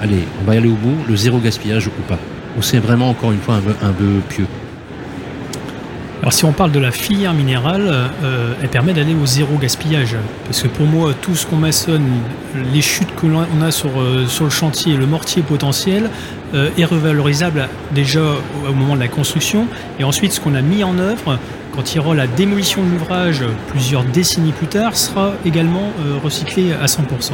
allez, 0.00 0.24
on 0.42 0.44
va 0.44 0.54
y 0.54 0.58
aller 0.58 0.68
au 0.68 0.74
bout, 0.74 0.96
le 1.08 1.16
zéro 1.16 1.38
gaspillage 1.38 1.86
ou 1.86 2.02
pas? 2.08 2.18
Ou 2.58 2.62
c'est 2.62 2.78
vraiment 2.78 3.08
encore 3.08 3.32
une 3.32 3.40
fois 3.40 3.54
un 3.54 3.88
un 3.88 3.92
peu 3.92 4.20
pieux? 4.28 4.46
Alors 6.22 6.32
si 6.32 6.44
on 6.44 6.52
parle 6.52 6.70
de 6.70 6.78
la 6.78 6.92
filière 6.92 7.34
minérale, 7.34 7.88
euh, 8.22 8.54
elle 8.62 8.68
permet 8.68 8.92
d'aller 8.92 9.12
au 9.12 9.26
zéro 9.26 9.56
gaspillage. 9.56 10.16
Parce 10.44 10.62
que 10.62 10.68
pour 10.68 10.86
moi, 10.86 11.14
tout 11.20 11.34
ce 11.34 11.46
qu'on 11.46 11.56
maçonne, 11.56 12.06
les 12.72 12.80
chutes 12.80 13.12
que 13.16 13.26
l'on 13.26 13.42
a 13.60 13.72
sur, 13.72 13.90
euh, 14.00 14.26
sur 14.28 14.44
le 14.44 14.50
chantier, 14.50 14.96
le 14.96 15.06
mortier 15.06 15.42
potentiel, 15.42 16.10
euh, 16.54 16.70
est 16.78 16.84
revalorisable 16.84 17.68
déjà 17.92 18.20
au 18.68 18.72
moment 18.72 18.94
de 18.94 19.00
la 19.00 19.08
construction. 19.08 19.66
Et 19.98 20.04
ensuite, 20.04 20.30
ce 20.30 20.40
qu'on 20.40 20.54
a 20.54 20.62
mis 20.62 20.84
en 20.84 20.96
œuvre, 20.96 21.40
quand 21.74 21.92
il 21.92 21.96
y 21.96 21.98
aura 21.98 22.14
la 22.14 22.28
démolition 22.28 22.84
de 22.84 22.90
l'ouvrage 22.90 23.42
plusieurs 23.68 24.04
décennies 24.04 24.52
plus 24.52 24.68
tard, 24.68 24.96
sera 24.96 25.32
également 25.44 25.90
euh, 26.06 26.18
recyclé 26.22 26.72
à 26.72 26.86
100%. 26.86 27.32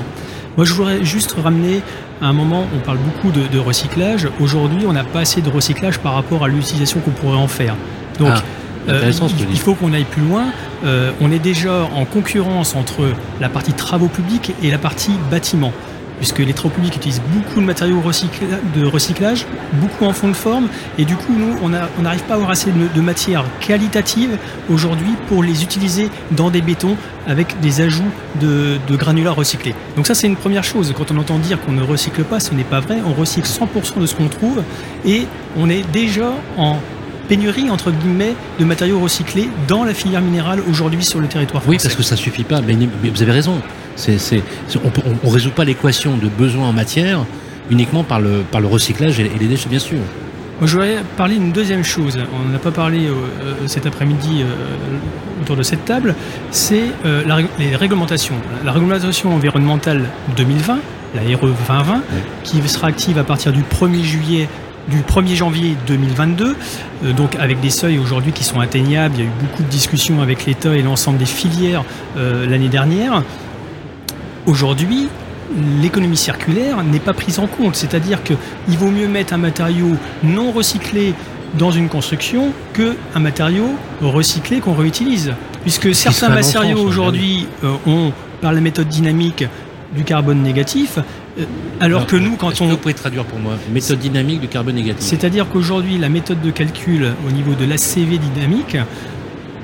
Moi, 0.57 0.65
je 0.65 0.73
voudrais 0.73 1.05
juste 1.05 1.33
ramener 1.33 1.83
à 2.23 2.29
un 2.29 2.33
moment, 2.33 2.65
on 2.75 2.79
parle 2.79 2.99
beaucoup 2.99 3.33
de, 3.39 3.47
de 3.49 3.59
recyclage. 3.59 4.29
Aujourd'hui, 4.41 4.87
on 4.89 4.95
n'a 4.95 5.05
pas 5.05 5.21
assez 5.21 5.43
de 5.43 5.51
recyclage 5.51 5.99
par 5.99 6.15
rapport 6.15 6.43
à 6.43 6.49
l'utilisation 6.49 7.01
qu'on 7.01 7.11
pourrait 7.11 7.37
en 7.37 7.49
faire. 7.49 7.75
Donc, 8.19 8.31
ah. 8.33 8.43
Euh, 8.89 9.13
il 9.51 9.59
faut 9.59 9.75
qu'on 9.75 9.93
aille 9.93 10.05
plus 10.05 10.23
loin. 10.23 10.47
Euh, 10.85 11.11
on 11.21 11.31
est 11.31 11.39
déjà 11.39 11.89
en 11.95 12.05
concurrence 12.05 12.75
entre 12.75 13.13
la 13.41 13.49
partie 13.49 13.73
travaux 13.73 14.09
publics 14.09 14.53
et 14.63 14.71
la 14.71 14.79
partie 14.79 15.13
bâtiment. 15.31 15.73
Puisque 16.19 16.41
les 16.41 16.53
travaux 16.53 16.75
publics 16.75 16.97
utilisent 16.97 17.23
beaucoup 17.33 17.61
de 17.61 17.65
matériaux 17.65 18.01
recycla 18.01 18.59
de 18.75 18.85
recyclage, 18.85 19.47
beaucoup 19.75 20.05
en 20.05 20.13
fond 20.13 20.27
de 20.27 20.33
forme, 20.33 20.67
et 20.99 21.05
du 21.05 21.15
coup, 21.15 21.33
nous, 21.33 21.55
on 21.63 21.69
n'arrive 22.03 22.23
pas 22.25 22.33
à 22.33 22.37
avoir 22.37 22.51
assez 22.51 22.73
de, 22.73 22.89
de 22.93 23.01
matières 23.01 23.45
qualitatives 23.61 24.37
aujourd'hui 24.69 25.13
pour 25.29 25.45
les 25.45 25.63
utiliser 25.63 26.11
dans 26.33 26.51
des 26.51 26.61
bétons 26.61 26.97
avec 27.29 27.61
des 27.61 27.83
ajouts 27.83 28.11
de, 28.41 28.79
de 28.89 28.97
granulats 28.97 29.31
recyclés. 29.31 29.77
Donc 29.95 30.09
ça, 30.09 30.17
c'est 30.17 30.27
une 30.27 30.35
première 30.35 30.65
chose. 30.65 30.93
Quand 30.97 31.13
on 31.13 31.19
entend 31.19 31.39
dire 31.39 31.61
qu'on 31.61 31.73
ne 31.73 31.83
recycle 31.83 32.25
pas, 32.25 32.41
ce 32.41 32.53
n'est 32.53 32.65
pas 32.65 32.81
vrai. 32.81 32.99
On 33.07 33.13
recycle 33.13 33.47
100% 33.47 34.01
de 34.01 34.07
ce 34.07 34.17
qu'on 34.17 34.29
trouve, 34.29 34.65
et 35.05 35.27
on 35.57 35.71
est 35.71 35.89
déjà 35.93 36.33
en 36.57 36.79
pénurie 37.29 37.71
entre 37.71 37.91
guillemets 37.91 38.35
de 38.59 38.65
matériaux 38.65 38.99
recyclés 38.99 39.49
dans 39.69 39.85
la 39.85 39.95
filière 39.95 40.23
minérale 40.23 40.61
aujourd'hui 40.69 41.05
sur 41.05 41.21
le 41.21 41.29
territoire 41.29 41.63
français. 41.63 41.79
Oui, 41.79 41.83
parce 41.83 41.95
que 41.95 42.03
ça 42.03 42.17
suffit 42.17 42.45
pas. 42.45 42.61
Mais, 42.61 42.75
vous 42.75 43.23
avez 43.23 43.33
raison. 43.33 43.61
C 43.97 44.15
est, 44.15 44.19
c 44.19 44.37
est, 44.37 44.79
on 45.25 45.27
ne 45.29 45.33
résout 45.33 45.51
pas 45.51 45.65
l'équation 45.65 46.17
de 46.17 46.29
besoin 46.29 46.69
en 46.69 46.73
matière 46.73 47.25
uniquement 47.71 48.05
par 48.05 48.21
le, 48.21 48.43
par 48.51 48.61
le 48.61 48.67
recyclage 48.67 49.21
et, 49.21 49.31
les 49.39 49.47
déchets, 49.47 49.69
bien 49.69 49.79
sûr. 49.79 49.99
Moi, 50.59 50.67
je 50.67 50.73
voudrais 50.73 50.97
parler 51.17 51.37
d'une 51.37 51.53
deuxième 51.53 51.85
chose. 51.85 52.19
On 52.35 52.49
n'a 52.49 52.59
pas 52.59 52.73
parlé 52.73 53.07
euh, 53.07 53.15
cet 53.67 53.87
après-midi 53.87 54.43
euh, 54.43 55.43
autour 55.43 55.57
de 55.57 55.63
cette 55.63 55.85
table. 55.85 56.15
C'est 56.51 56.85
euh, 57.07 57.23
les 57.59 57.77
réglementations. 57.77 58.35
La 58.65 58.73
réglementation 58.73 59.35
environnementale 59.35 60.05
2020, 60.37 60.79
la 61.15 61.37
RE 61.37 61.47
2020, 61.47 61.95
oui. 61.95 62.19
qui 62.43 62.69
sera 62.69 62.89
active 62.89 63.19
à 63.19 63.25
partir 63.25 63.53
du 63.53 63.63
1er 63.63 64.03
juillet 64.03 64.49
du 64.89 65.03
1er 65.03 65.35
janvier 65.35 65.77
2022, 65.87 66.57
euh, 67.05 67.13
donc 67.13 67.37
avec 67.37 67.61
des 67.61 67.71
seuils 67.71 67.99
aujourd'hui 67.99 68.33
qui 68.33 68.45
sont 68.45 68.61
atteignables. 68.61 69.15
Il 69.17 69.21
y 69.21 69.23
a 69.23 69.27
eu 69.27 69.33
beaucoup 69.41 69.63
de 69.63 69.69
discussions 69.69 70.23
avec 70.23 70.47
l'État 70.47 70.75
et 70.75 70.83
l'ensemble 70.83 71.19
des 71.19 71.27
filières 71.27 71.85
euh, 72.17 72.47
l'année 72.47 72.69
dernière. 72.69 73.23
Aujourd'hui, 74.47 75.09
l'économie 75.81 76.17
circulaire 76.17 76.83
n'est 76.83 77.01
pas 77.01 77.13
prise 77.13 77.39
en 77.39 77.47
compte, 77.47 77.77
c'est-à-dire 77.77 78.23
qu'il 78.23 78.79
vaut 78.79 78.91
mieux 78.91 79.09
mettre 79.09 79.35
un 79.35 79.39
matériau 79.39 79.97
non 80.23 80.53
recyclé 80.53 81.15
dans 81.59 81.71
une 81.71 81.89
construction 81.89 82.53
qu'un 82.75 83.21
matériau 83.21 83.71
recyclé 84.03 84.61
qu'on 84.61 84.75
réutilise. 84.75 85.33
Puisque 85.63 85.95
certains 85.95 86.29
matériaux 86.29 86.81
aujourd'hui 86.81 87.47
euh, 87.65 87.75
ont, 87.87 88.13
par 88.41 88.53
la 88.53 88.61
méthode 88.61 88.89
dynamique, 88.89 89.45
du 89.95 90.05
carbone 90.05 90.43
négatif, 90.43 90.99
euh, 91.39 91.45
alors, 91.81 92.07
que 92.07 92.17
nous, 92.17 92.37
quand 92.37 92.61
on... 92.61 92.67
vous 92.67 92.77
pouvez 92.77 92.95
traduire 92.95 93.25
pour 93.25 93.39
moi 93.39 93.55
Méthode 93.73 93.99
dynamique 93.99 94.41
du 94.41 94.49
carbone 94.49 94.75
négatif. 94.75 95.05
C'est-à-dire 95.07 95.49
qu'aujourd'hui, 95.49 95.99
la 95.99 96.09
méthode 96.09 96.41
de 96.41 96.51
calcul 96.51 97.13
au 97.27 97.31
niveau 97.31 97.55
de 97.55 97.65
l'ACV 97.65 98.19
dynamique, 98.19 98.77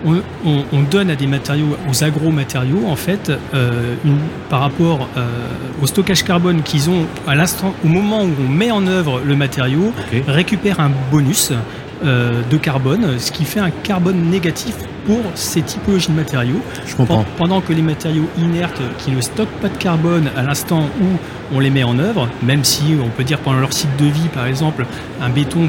on, 0.04 0.22
on, 0.44 0.64
on, 0.72 0.82
donne 0.82 1.10
à 1.10 1.16
des 1.16 1.26
matériaux, 1.26 1.76
aux 1.90 2.04
agromatériaux, 2.04 2.87
en 2.87 2.96
fait, 2.96 3.32
euh, 3.54 3.94
une, 4.04 4.18
par 4.48 4.60
rapport 4.60 5.08
euh, 5.16 5.26
au 5.82 5.87
stockage 5.87 6.24
carbone 6.24 6.62
qu'ils 6.62 6.90
ont 6.90 7.06
à 7.26 7.34
l'instant, 7.34 7.74
au 7.84 7.88
moment 7.88 8.22
où 8.22 8.30
on 8.46 8.50
met 8.50 8.70
en 8.70 8.87
œuvre 8.87 9.20
le 9.24 9.37
matériau, 9.37 9.92
okay. 10.06 10.22
récupère 10.28 10.80
un 10.80 10.90
bonus 11.10 11.52
euh, 12.04 12.42
de 12.50 12.56
carbone, 12.56 13.18
ce 13.18 13.32
qui 13.32 13.44
fait 13.44 13.60
un 13.60 13.70
carbone 13.70 14.30
négatif 14.30 14.74
pour 15.06 15.20
ces 15.34 15.62
typologies 15.62 16.08
de 16.08 16.14
matériaux. 16.14 16.60
Je 16.86 16.94
comprends. 16.94 17.24
Pendant 17.36 17.60
que 17.60 17.72
les 17.72 17.82
matériaux 17.82 18.28
inertes 18.38 18.80
qui 18.98 19.10
ne 19.10 19.20
stockent 19.20 19.60
pas 19.60 19.68
de 19.68 19.76
carbone 19.76 20.30
à 20.36 20.42
l'instant 20.42 20.88
où 21.00 21.54
on 21.54 21.60
les 21.60 21.70
met 21.70 21.84
en 21.84 21.98
œuvre, 21.98 22.28
même 22.42 22.64
si 22.64 22.96
on 23.02 23.08
peut 23.08 23.24
dire 23.24 23.38
pendant 23.38 23.60
leur 23.60 23.72
cycle 23.72 23.96
de 23.98 24.06
vie, 24.06 24.28
par 24.32 24.46
exemple, 24.46 24.86
un 25.20 25.28
béton 25.28 25.68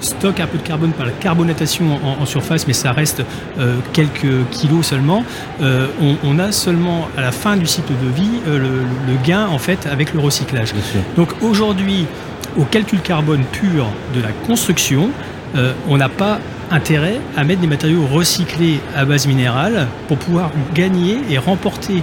stocke 0.00 0.40
un 0.40 0.46
peu 0.46 0.58
de 0.58 0.62
carbone 0.62 0.92
par 0.92 1.06
la 1.06 1.12
carbonatation 1.12 1.98
en, 2.04 2.22
en 2.22 2.26
surface, 2.26 2.66
mais 2.66 2.72
ça 2.72 2.92
reste 2.92 3.22
euh, 3.58 3.76
quelques 3.92 4.48
kilos 4.50 4.86
seulement. 4.86 5.24
Euh, 5.60 5.88
on, 6.00 6.16
on, 6.24 6.38
a 6.38 6.52
seulement 6.52 7.08
à 7.16 7.20
la 7.22 7.32
fin 7.32 7.56
du 7.56 7.66
cycle 7.66 7.92
de 8.02 8.08
vie 8.08 8.40
euh, 8.46 8.58
le, 8.58 9.12
le, 9.12 9.18
gain 9.24 9.46
en 9.46 9.58
fait 9.58 9.86
avec 9.86 10.12
le 10.12 10.20
recyclage. 10.20 10.74
Donc 11.16 11.30
aujourd'hui, 11.42 12.06
au 12.58 12.64
calcul 12.64 13.00
carbone 13.00 13.44
pur 13.52 13.86
de 14.14 14.20
la 14.20 14.32
construction, 14.46 15.10
on 15.88 15.96
n'a 15.96 16.10
pas 16.10 16.38
intérêt 16.70 17.20
à 17.36 17.44
mettre 17.44 17.60
des 17.60 17.66
matériaux 17.66 18.06
recyclés 18.06 18.80
à 18.94 19.04
base 19.04 19.26
minérale 19.26 19.86
pour 20.08 20.18
pouvoir 20.18 20.50
gagner 20.74 21.18
et 21.30 21.38
remporter 21.38 22.02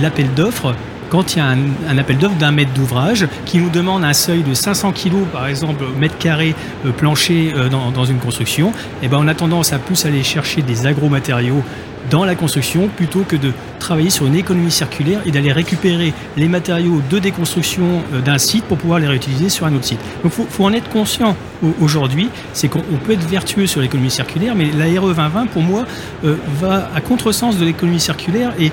l'appel 0.00 0.32
d'offres 0.34 0.74
quand 1.10 1.34
il 1.34 1.38
y 1.38 1.42
a 1.42 1.48
un, 1.48 1.98
appel 1.98 2.16
d'offres 2.16 2.36
d'un 2.36 2.52
mètre 2.52 2.72
d'ouvrage 2.72 3.26
qui 3.44 3.58
nous 3.58 3.68
demande 3.68 4.04
un 4.04 4.12
seuil 4.12 4.42
de 4.42 4.54
500 4.54 4.92
kg, 4.92 5.24
par 5.32 5.46
exemple, 5.48 5.84
mètre 5.98 6.16
carré 6.16 6.54
euh, 6.86 6.92
euh, 6.92 7.68
dans, 7.68 8.04
une 8.04 8.18
construction, 8.18 8.72
eh 9.02 9.08
ben, 9.08 9.18
on 9.20 9.28
a 9.28 9.34
tendance 9.34 9.72
à 9.72 9.78
plus 9.78 10.06
aller 10.06 10.22
chercher 10.22 10.62
des 10.62 10.86
agromatériaux 10.86 11.62
dans 12.08 12.24
la 12.24 12.34
construction 12.34 12.88
plutôt 12.88 13.20
que 13.20 13.36
de 13.36 13.52
travailler 13.78 14.08
sur 14.08 14.26
une 14.26 14.34
économie 14.34 14.70
circulaire 14.70 15.20
et 15.26 15.30
d'aller 15.30 15.52
récupérer 15.52 16.14
les 16.36 16.48
matériaux 16.48 17.02
de 17.10 17.18
déconstruction 17.18 18.02
euh, 18.14 18.20
d'un 18.20 18.38
site 18.38 18.64
pour 18.64 18.78
pouvoir 18.78 19.00
les 19.00 19.08
réutiliser 19.08 19.48
sur 19.48 19.66
un 19.66 19.74
autre 19.74 19.84
site. 19.84 20.00
Donc 20.22 20.32
il 20.38 20.44
faut, 20.48 20.64
en 20.64 20.72
être 20.72 20.88
conscient 20.90 21.36
aujourd'hui, 21.80 22.30
c'est 22.52 22.68
qu'on 22.68 22.80
peut 23.04 23.12
être 23.12 23.28
vertueux 23.28 23.66
sur 23.66 23.80
l'économie 23.80 24.10
circulaire, 24.10 24.54
mais 24.54 24.70
la 24.70 24.86
RE 25.00 25.12
2020 25.12 25.46
pour 25.46 25.62
moi 25.62 25.84
va 26.22 26.90
à 26.94 27.00
contresens 27.00 27.58
de 27.58 27.64
l'économie 27.64 28.00
circulaire 28.00 28.54
et 28.58 28.72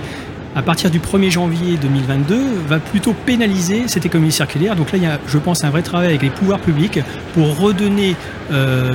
à 0.57 0.63
partir 0.63 0.89
du 0.89 0.99
1er 0.99 1.29
janvier 1.29 1.77
2022, 1.79 2.35
va 2.67 2.79
plutôt 2.79 3.13
pénaliser 3.13 3.83
cette 3.85 4.07
économie 4.07 4.31
circulaire. 4.31 4.75
Donc 4.75 4.91
là, 4.91 4.97
il 4.97 5.03
y 5.03 5.05
a, 5.05 5.19
je 5.27 5.37
pense, 5.37 5.63
un 5.63 5.69
vrai 5.69 5.83
travail 5.83 6.07
avec 6.07 6.23
les 6.23 6.31
pouvoirs 6.31 6.57
publics 6.57 6.99
pour 7.35 7.59
redonner 7.59 8.15
euh, 8.51 8.91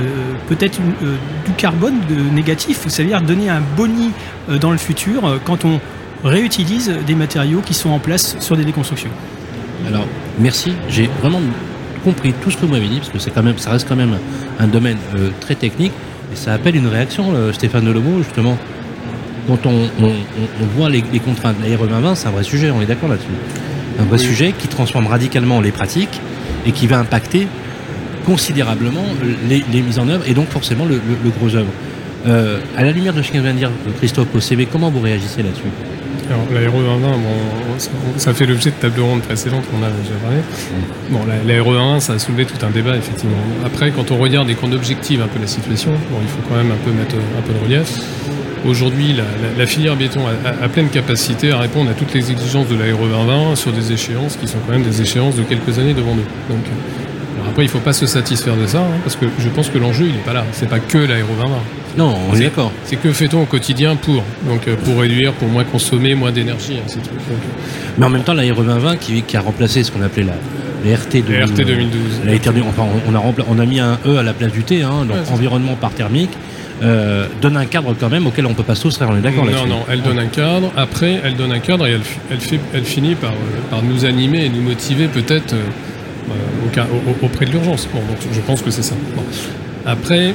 peut-être 0.49 0.81
euh, 0.81 1.15
du 1.45 1.53
carbone 1.53 1.95
négatif, 2.33 2.81
c'est-à-dire 2.89 3.21
donner 3.21 3.49
un 3.49 3.61
boni 3.77 4.11
euh, 4.49 4.57
dans 4.57 4.71
le 4.71 4.77
futur 4.77 5.39
quand 5.45 5.63
on 5.63 5.79
réutilise 6.25 6.91
des 7.07 7.15
matériaux 7.15 7.61
qui 7.65 7.73
sont 7.73 7.91
en 7.91 7.99
place 7.99 8.35
sur 8.41 8.57
des 8.57 8.65
déconstructions. 8.65 9.11
Alors, 9.87 10.05
merci. 10.39 10.73
J'ai 10.89 11.09
vraiment 11.21 11.39
compris 12.03 12.33
tout 12.43 12.51
ce 12.51 12.57
que 12.57 12.65
vous 12.65 12.73
m'avez 12.73 12.89
dit, 12.89 12.97
parce 12.97 13.09
que 13.09 13.19
c'est 13.19 13.31
quand 13.31 13.43
même, 13.43 13.57
ça 13.57 13.71
reste 13.71 13.87
quand 13.87 13.95
même 13.95 14.17
un 14.59 14.67
domaine 14.67 14.97
très 15.39 15.55
technique, 15.55 15.93
et 16.33 16.35
ça 16.35 16.51
appelle 16.51 16.75
une 16.75 16.87
réaction, 16.87 17.53
Stéphane 17.53 17.85
Delobo, 17.85 18.17
justement 18.17 18.57
quand 19.47 19.65
on, 19.65 19.89
voit 20.75 20.89
les, 20.89 21.01
contraintes, 21.19 21.57
la 21.61 21.75
RE 21.77 21.87
2020, 21.87 22.15
c'est 22.15 22.27
un 22.27 22.31
vrai 22.31 22.43
sujet, 22.43 22.71
on 22.71 22.81
est 22.81 22.85
d'accord 22.85 23.09
là-dessus. 23.09 23.27
Un 23.99 24.05
vrai 24.05 24.17
sujet 24.17 24.53
qui 24.57 24.67
transforme 24.67 25.07
radicalement 25.07 25.61
les 25.61 25.71
pratiques 25.71 26.21
et 26.65 26.71
qui 26.71 26.87
va 26.87 26.99
impacter 26.99 27.47
considérablement 28.25 29.05
les, 29.49 29.81
mises 29.81 29.99
en 29.99 30.07
œuvre 30.07 30.23
et 30.27 30.33
donc 30.33 30.47
forcément 30.49 30.85
le, 30.85 30.99
gros 31.37 31.55
œuvre. 31.55 31.71
Euh, 32.25 32.59
à 32.77 32.83
la 32.83 32.91
lumière 32.91 33.13
de 33.13 33.21
ce 33.21 33.31
que 33.31 33.37
vient 33.37 33.53
de 33.53 33.57
dire 33.57 33.71
Christophe 33.97 34.27
CV, 34.39 34.65
comment 34.65 34.89
vous 34.89 35.01
réagissez 35.01 35.43
là-dessus? 35.43 35.63
Alors, 36.29 36.45
la 36.53 36.69
RE 36.69 36.81
2020, 36.81 37.17
ça 38.17 38.33
fait 38.33 38.45
l'objet 38.45 38.69
de 38.69 38.75
table 38.75 39.01
ronde 39.01 39.21
précédente 39.21 39.65
qu'on 39.69 39.83
a 39.83 39.89
déjà 39.89 40.15
parlé. 40.23 40.37
Bon, 41.09 41.19
la, 41.25 41.61
RE 41.61 41.73
2020, 41.73 41.99
ça 41.99 42.13
a 42.13 42.19
soulevé 42.19 42.45
tout 42.45 42.65
un 42.65 42.69
débat, 42.69 42.95
effectivement. 42.95 43.35
Après, 43.65 43.91
quand 43.91 44.09
on 44.11 44.17
regarde 44.17 44.49
et 44.49 44.55
qu'on 44.55 44.71
objective 44.71 45.21
un 45.21 45.27
peu 45.27 45.39
la 45.39 45.47
situation, 45.47 45.91
bon, 45.91 46.19
il 46.21 46.29
faut 46.29 46.39
quand 46.47 46.55
même 46.55 46.71
un 46.71 46.85
peu 46.85 46.91
mettre 46.91 47.15
un 47.15 47.41
peu 47.41 47.53
de 47.53 47.59
relief. 47.59 47.99
Aujourd'hui, 48.65 49.13
la, 49.57 49.65
filière 49.65 49.95
béton 49.97 50.21
a, 50.27 50.69
pleine 50.69 50.87
capacité 50.87 51.51
à 51.51 51.57
répondre 51.57 51.89
à 51.89 51.93
toutes 51.93 52.13
les 52.13 52.31
exigences 52.31 52.69
de 52.69 52.75
l'Aéro 52.75 53.05
2020 53.07 53.55
sur 53.55 53.73
des 53.73 53.91
échéances 53.91 54.37
qui 54.37 54.47
sont 54.47 54.57
quand 54.65 54.71
même 54.71 54.83
des 54.83 55.01
échéances 55.01 55.35
de 55.35 55.43
quelques 55.43 55.79
années 55.79 55.93
devant 55.93 56.15
nous. 56.15 56.23
Donc, 56.49 56.63
alors 57.35 57.49
après, 57.49 57.63
il 57.63 57.67
ne 57.67 57.71
faut 57.71 57.79
pas 57.79 57.91
se 57.91 58.05
satisfaire 58.05 58.55
de 58.55 58.65
ça, 58.65 58.79
hein, 58.79 58.99
parce 59.03 59.17
que 59.17 59.25
je 59.37 59.49
pense 59.49 59.69
que 59.69 59.77
l'enjeu, 59.77 60.05
il 60.05 60.13
n'est 60.13 60.23
pas 60.25 60.31
là. 60.31 60.45
C'est 60.53 60.69
pas 60.69 60.79
que 60.79 60.97
l'Aéro 60.97 61.33
2020. 61.33 61.57
Non, 61.97 62.15
on 62.31 62.35
est, 62.35 62.43
d'accord. 62.43 62.71
C'est 62.85 62.95
que 62.95 63.11
fait-on 63.11 63.43
au 63.43 63.45
quotidien 63.45 63.97
pour 63.97 64.23
Donc 64.47 64.67
euh, 64.67 64.75
pour 64.77 64.99
réduire, 64.99 65.33
pour 65.33 65.49
moins 65.49 65.65
consommer, 65.65 66.15
moins 66.15 66.31
d'énergie, 66.31 66.77
suite. 66.87 67.09
Mais 67.97 68.05
en 68.05 68.09
même 68.09 68.23
temps, 68.23 68.33
l'Aéro 68.33 68.63
2020 68.63 68.95
qui, 68.95 69.21
qui, 69.23 69.35
a 69.35 69.41
remplacé 69.41 69.83
ce 69.83 69.91
qu'on 69.91 70.01
appelait 70.01 70.23
la, 70.23 70.33
les 70.85 70.95
RT, 70.95 71.21
2012. 71.25 72.63
enfin, 72.67 72.83
on, 73.07 73.13
a 73.13 73.21
on 73.49 73.59
a 73.59 73.65
mis 73.65 73.79
un 73.79 73.99
E 74.05 74.17
à 74.17 74.23
la 74.23 74.33
place 74.33 74.53
du 74.53 74.63
T, 74.63 74.83
hein, 74.83 75.05
donc 75.07 75.17
environnement 75.31 75.75
par 75.75 75.91
thermique. 75.91 76.31
Euh, 76.81 77.27
donne 77.41 77.55
un 77.55 77.65
cadre 77.65 77.95
quand 77.97 78.09
même 78.09 78.27
auquel 78.27 78.45
on 78.45 78.53
peut 78.53 78.63
pas 78.63 78.75
soustraire, 78.75 79.09
on 79.11 79.15
est 79.15 79.21
d'accord 79.21 79.45
là-dessus 79.45 79.67
Non, 79.67 79.77
non, 79.77 79.85
elle 79.89 80.01
donne 80.01 80.19
un 80.19 80.25
cadre, 80.27 80.71
après 80.75 81.21
elle 81.23 81.35
donne 81.35 81.51
un 81.51 81.59
cadre 81.59 81.85
et 81.87 81.91
elle, 81.91 82.01
elle, 82.31 82.39
fait, 82.39 82.59
elle 82.73 82.83
finit 82.83 83.15
par, 83.15 83.31
euh, 83.31 83.69
par 83.69 83.83
nous 83.83 84.05
animer 84.05 84.45
et 84.45 84.49
nous 84.49 84.61
motiver 84.61 85.07
peut-être 85.07 85.53
euh, 85.53 86.83
auprès 87.21 87.45
de 87.45 87.51
l'urgence. 87.51 87.87
Bon, 87.93 87.99
donc 87.99 88.17
je 88.31 88.41
pense 88.41 88.61
que 88.61 88.71
c'est 88.71 88.81
ça. 88.81 88.95
Après, 89.85 90.33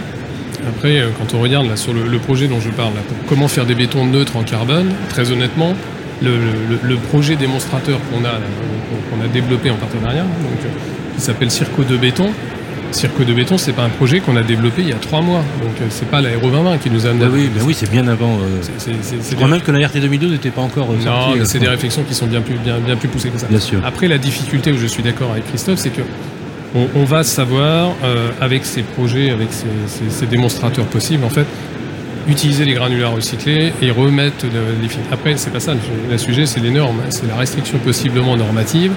après, 0.68 1.02
quand 1.18 1.36
on 1.36 1.42
regarde 1.42 1.66
là, 1.66 1.76
sur 1.76 1.92
le, 1.92 2.18
projet 2.18 2.46
dont 2.46 2.60
je 2.60 2.70
parle, 2.70 2.92
comment 3.28 3.48
faire 3.48 3.66
des 3.66 3.74
bétons 3.74 4.06
neutres 4.06 4.36
en 4.36 4.42
carbone, 4.42 4.92
très 5.08 5.32
honnêtement, 5.32 5.74
le, 6.22 6.96
projet 7.08 7.36
démonstrateur 7.36 7.98
qu'on 8.10 8.24
a, 8.24 8.32
qu'on 9.10 9.24
a 9.24 9.28
développé 9.28 9.70
en 9.70 9.76
partenariat, 9.76 10.22
donc, 10.22 10.72
qui 11.16 11.20
s'appelle 11.20 11.50
Circo 11.50 11.82
de 11.82 11.96
béton, 11.96 12.30
Cirque 12.90 13.24
de 13.24 13.34
béton, 13.34 13.58
c'est 13.58 13.72
pas 13.72 13.84
un 13.84 13.90
projet 13.90 14.20
qu'on 14.20 14.36
a 14.36 14.42
développé 14.42 14.82
il 14.82 14.88
y 14.88 14.92
a 14.92 14.96
trois 14.96 15.20
mois. 15.20 15.42
Donc 15.62 15.72
euh, 15.80 15.86
c'est 15.90 16.08
pas 16.08 16.22
l'aéro 16.22 16.48
2020 16.48 16.78
qui 16.78 16.90
nous 16.90 17.06
a 17.06 17.10
amené. 17.10 17.24
Bah 17.26 17.30
oui, 17.32 17.50
oui 17.62 17.74
c'est 17.74 17.90
bien 17.90 18.08
avant. 18.08 18.38
Euh... 18.38 18.88
je 19.30 19.34
crois 19.34 19.48
même 19.48 19.60
que 19.60 19.70
la 19.70 19.86
RT 19.86 19.98
2012 20.00 20.32
n'était 20.32 20.50
pas 20.50 20.62
encore. 20.62 20.88
Euh, 20.90 21.04
non, 21.04 21.36
mais 21.36 21.44
c'est 21.44 21.58
des 21.58 21.68
réflexions 21.68 22.02
qui 22.02 22.14
sont 22.14 22.26
bien 22.26 22.40
plus, 22.40 22.54
bien, 22.54 22.78
bien 22.78 22.96
plus 22.96 23.08
poussées 23.08 23.28
que 23.28 23.38
ça. 23.38 23.46
Bien 23.46 23.60
sûr. 23.60 23.80
Après, 23.84 24.08
la 24.08 24.16
difficulté 24.16 24.72
où 24.72 24.78
je 24.78 24.86
suis 24.86 25.02
d'accord 25.02 25.32
avec 25.32 25.46
Christophe, 25.48 25.78
c'est 25.78 25.90
que 25.90 26.02
on, 26.74 27.04
va 27.04 27.24
savoir, 27.24 27.92
euh, 28.04 28.30
avec 28.40 28.66
ces 28.66 28.82
projets, 28.82 29.30
avec 29.30 29.48
ces, 29.52 30.26
démonstrateurs 30.26 30.84
possibles, 30.84 31.24
en 31.24 31.30
fait, 31.30 31.46
utiliser 32.28 32.66
les 32.66 32.74
granulats 32.74 33.08
recyclés 33.08 33.72
et 33.80 33.90
remettre 33.90 34.44
les 34.80 34.88
fils. 34.88 35.00
Après, 35.10 35.36
c'est 35.36 35.50
pas 35.50 35.60
ça. 35.60 35.72
Le 36.10 36.18
sujet, 36.18 36.44
c'est 36.44 36.60
les 36.60 36.70
normes. 36.70 37.00
C'est 37.08 37.26
la 37.26 37.36
restriction 37.36 37.78
possiblement 37.78 38.36
normative. 38.36 38.92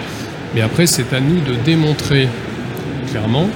Mais 0.53 0.61
après, 0.61 0.85
c'est 0.85 1.13
à 1.13 1.21
nous 1.21 1.39
de 1.39 1.55
démontrer 1.63 2.27
clairement 3.09 3.47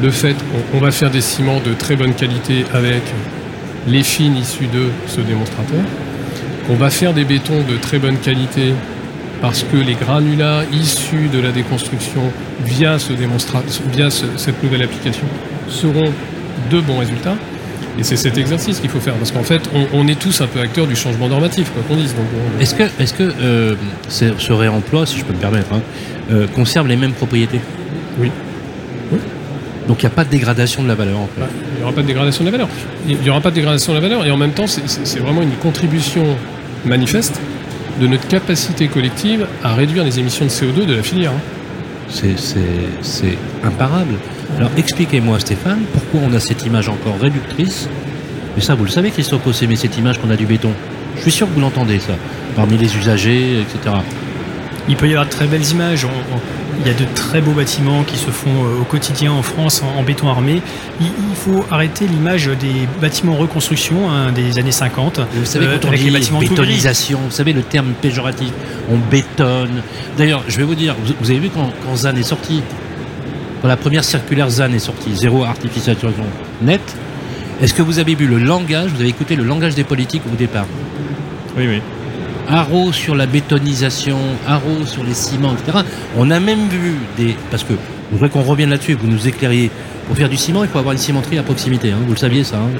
le 0.00 0.10
fait 0.10 0.36
qu'on 0.70 0.78
va 0.78 0.90
faire 0.90 1.10
des 1.10 1.20
ciments 1.20 1.60
de 1.60 1.74
très 1.74 1.96
bonne 1.96 2.14
qualité 2.14 2.64
avec 2.72 3.02
les 3.86 4.02
fines 4.02 4.36
issues 4.36 4.66
de 4.66 4.88
ce 5.06 5.20
démonstrateur, 5.20 5.80
qu'on 6.66 6.76
va 6.76 6.90
faire 6.90 7.12
des 7.12 7.24
bétons 7.24 7.62
de 7.68 7.76
très 7.76 7.98
bonne 7.98 8.16
qualité 8.16 8.72
parce 9.40 9.64
que 9.64 9.76
les 9.76 9.94
granulats 9.94 10.62
issus 10.72 11.28
de 11.32 11.40
la 11.40 11.50
déconstruction 11.50 12.22
via, 12.64 12.98
ce 13.00 13.12
via 13.12 14.08
cette 14.10 14.62
nouvelle 14.62 14.82
application 14.82 15.26
seront 15.68 16.12
de 16.70 16.80
bons 16.80 16.98
résultats. 16.98 17.34
Et 17.98 18.04
c'est 18.04 18.16
cet 18.16 18.38
exercice 18.38 18.80
qu'il 18.80 18.88
faut 18.88 19.00
faire, 19.00 19.14
parce 19.14 19.32
qu'en 19.32 19.42
fait, 19.42 19.68
on, 19.92 20.08
est 20.08 20.18
tous 20.18 20.40
un 20.40 20.46
peu 20.46 20.60
acteurs 20.60 20.86
du 20.86 20.96
changement 20.96 21.28
normatif, 21.28 21.70
quoi 21.72 21.82
qu'on 21.86 22.00
dise. 22.00 22.14
Est-ce 22.58 22.74
que, 22.74 22.84
est 22.84 23.04
-ce 23.04 23.12
que 23.12 23.32
euh, 23.42 23.74
ce 24.08 24.52
réemploi, 24.52 25.04
si 25.04 25.18
je 25.18 25.24
peux 25.24 25.34
me 25.34 25.38
permettre, 25.38 25.74
hein, 25.74 25.82
euh, 26.30 26.46
conserve 26.46 26.88
les 26.88 26.96
mêmes 26.96 27.12
propriétés? 27.12 27.60
Oui. 28.18 28.30
Donc 29.88 30.02
il 30.02 30.06
n'y 30.06 30.12
a 30.12 30.14
pas 30.14 30.24
de 30.24 30.30
dégradation 30.30 30.82
de 30.82 30.88
la 30.88 30.94
valeur. 30.94 31.18
Il 31.36 31.78
n'y 31.78 31.82
aura 31.82 31.92
pas 31.92 32.02
de 32.02 32.06
dégradation 32.06 32.44
de 32.44 32.50
la 32.50 32.52
valeur. 32.52 32.68
Il 33.08 33.18
n'y 33.18 33.30
aura 33.30 33.40
pas 33.40 33.50
de 33.50 33.54
dégradation 33.54 33.92
de 33.92 33.98
la 33.98 34.02
valeur. 34.02 34.24
Et 34.26 34.30
en 34.30 34.36
même 34.36 34.52
temps, 34.52 34.66
c'est 34.66 35.18
vraiment 35.18 35.42
une 35.42 35.56
contribution 35.56 36.24
manifeste 36.84 37.40
de 38.00 38.06
notre 38.06 38.26
capacité 38.28 38.88
collective 38.88 39.46
à 39.62 39.74
réduire 39.74 40.04
les 40.04 40.18
émissions 40.18 40.44
de 40.44 40.50
CO2 40.50 40.86
de 40.86 40.94
la 40.94 41.02
filière. 41.02 41.32
Hein. 41.32 41.40
C'est 42.08 43.38
imparable. 43.64 44.14
Alors 44.58 44.70
expliquez-moi 44.76 45.40
Stéphane, 45.40 45.80
pourquoi 45.92 46.28
on 46.28 46.34
a 46.34 46.40
cette 46.40 46.64
image 46.66 46.88
encore 46.88 47.18
réductrice? 47.20 47.88
Mais 48.54 48.62
ça, 48.62 48.74
vous 48.74 48.84
le 48.84 48.90
savez, 48.90 49.10
Christophe 49.10 49.62
mais 49.66 49.76
cette 49.76 49.96
image 49.96 50.18
qu'on 50.20 50.30
a 50.30 50.36
du 50.36 50.46
béton. 50.46 50.72
Je 51.16 51.22
suis 51.22 51.30
sûr 51.30 51.48
que 51.48 51.54
vous 51.54 51.60
l'entendez, 51.60 51.98
ça, 51.98 52.14
parmi 52.54 52.76
les 52.76 52.96
usagers, 52.96 53.60
etc. 53.60 53.96
Il 54.88 54.96
peut 54.96 55.06
y 55.06 55.12
avoir 55.12 55.26
de 55.26 55.30
très 55.30 55.46
belles 55.46 55.68
images. 55.70 56.06
Il 56.80 56.86
y 56.86 56.90
a 56.90 56.94
de 56.94 57.04
très 57.14 57.40
beaux 57.40 57.52
bâtiments 57.52 58.02
qui 58.02 58.16
se 58.16 58.30
font 58.30 58.64
euh, 58.64 58.80
au 58.80 58.84
quotidien 58.84 59.32
en 59.32 59.42
France 59.42 59.82
en, 59.82 60.02
béton 60.02 60.28
armé. 60.28 60.62
Il, 61.00 61.06
faut 61.36 61.64
arrêter 61.70 62.06
l'image 62.06 62.46
des 62.46 62.88
bâtiments 63.00 63.32
en 63.32 63.36
reconstruction 63.36 64.10
hein, 64.10 64.32
des 64.32 64.58
années 64.58 64.72
50. 64.72 65.20
Vous 65.34 65.44
savez, 65.44 65.66
euh, 65.66 65.78
quand 65.78 65.88
on 65.88 65.92
dit 65.92 66.04
les 66.04 66.10
bâtiments 66.10 66.40
bétonisation, 66.40 67.18
vous 67.24 67.30
savez 67.30 67.52
le 67.52 67.62
terme 67.62 67.92
péjoratif, 68.00 68.50
on 68.90 68.96
bétonne. 68.96 69.82
D'ailleurs, 70.16 70.42
je 70.48 70.56
vais 70.56 70.64
vous 70.64 70.74
dire, 70.74 70.96
vous, 71.20 71.30
avez 71.30 71.40
vu 71.40 71.50
quand, 71.50 71.70
quand 71.84 71.96
ZAN 71.96 72.16
est 72.16 72.22
sorti, 72.22 72.62
quand 73.60 73.68
la 73.68 73.76
première 73.76 74.04
circulaire 74.04 74.48
ZAN 74.48 74.72
est 74.72 74.78
sortie, 74.78 75.14
zéro 75.14 75.44
artificialisation 75.44 76.24
nette, 76.62 76.96
est-ce 77.60 77.74
que 77.74 77.82
vous 77.82 77.98
avez 77.98 78.14
vu 78.14 78.26
le 78.26 78.38
langage, 78.38 78.90
vous 78.90 79.00
avez 79.00 79.10
écouté 79.10 79.36
le 79.36 79.44
langage 79.44 79.74
des 79.74 79.84
politiques 79.84 80.22
au 80.32 80.36
départ? 80.36 80.66
Oui, 81.56 81.66
oui. 81.68 81.82
Haro 82.48 82.92
sur 82.92 83.14
la 83.14 83.26
bétonisation, 83.26 84.18
Haro 84.46 84.84
sur 84.84 85.04
les 85.04 85.14
ciments, 85.14 85.54
etc. 85.54 85.78
On 86.16 86.30
a 86.30 86.40
même 86.40 86.68
vu 86.68 86.96
des. 87.16 87.36
Parce 87.50 87.64
que 87.64 87.72
je 87.72 88.16
voudrais 88.16 88.28
qu'on 88.28 88.42
revienne 88.42 88.70
là-dessus 88.70 88.92
et 88.92 88.94
que 88.96 89.00
vous 89.00 89.10
nous 89.10 89.28
éclairiez. 89.28 89.70
Pour 90.06 90.16
faire 90.16 90.28
du 90.28 90.36
ciment, 90.36 90.64
il 90.64 90.68
faut 90.68 90.78
avoir 90.78 90.92
une 90.92 90.98
cimenterie 90.98 91.38
à 91.38 91.42
proximité. 91.42 91.92
Hein. 91.92 91.98
Vous 92.04 92.12
le 92.12 92.18
saviez, 92.18 92.42
ça. 92.42 92.56
Hein. 92.56 92.70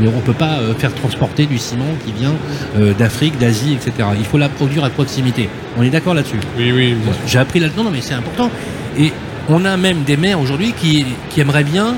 Mais 0.00 0.08
on 0.08 0.16
ne 0.16 0.22
peut 0.22 0.32
pas 0.32 0.58
euh, 0.58 0.74
faire 0.74 0.92
transporter 0.94 1.46
du 1.46 1.58
ciment 1.58 1.94
qui 2.04 2.12
vient 2.12 2.34
euh, 2.78 2.94
d'Afrique, 2.94 3.38
d'Asie, 3.38 3.74
etc. 3.74 4.08
Il 4.18 4.24
faut 4.24 4.38
la 4.38 4.48
produire 4.48 4.82
à 4.82 4.90
proximité. 4.90 5.48
On 5.76 5.82
est 5.82 5.90
d'accord 5.90 6.14
là-dessus? 6.14 6.40
Oui, 6.56 6.72
oui. 6.72 6.96
J'ai 7.26 7.38
appris 7.38 7.60
là-dedans, 7.60 7.84
non, 7.84 7.90
mais 7.90 8.00
c'est 8.00 8.14
important. 8.14 8.50
Et 8.98 9.12
on 9.48 9.64
a 9.64 9.76
même 9.76 10.02
des 10.02 10.16
maires 10.16 10.40
aujourd'hui 10.40 10.72
qui, 10.72 11.04
aimeraient 11.36 11.64
bien. 11.64 11.94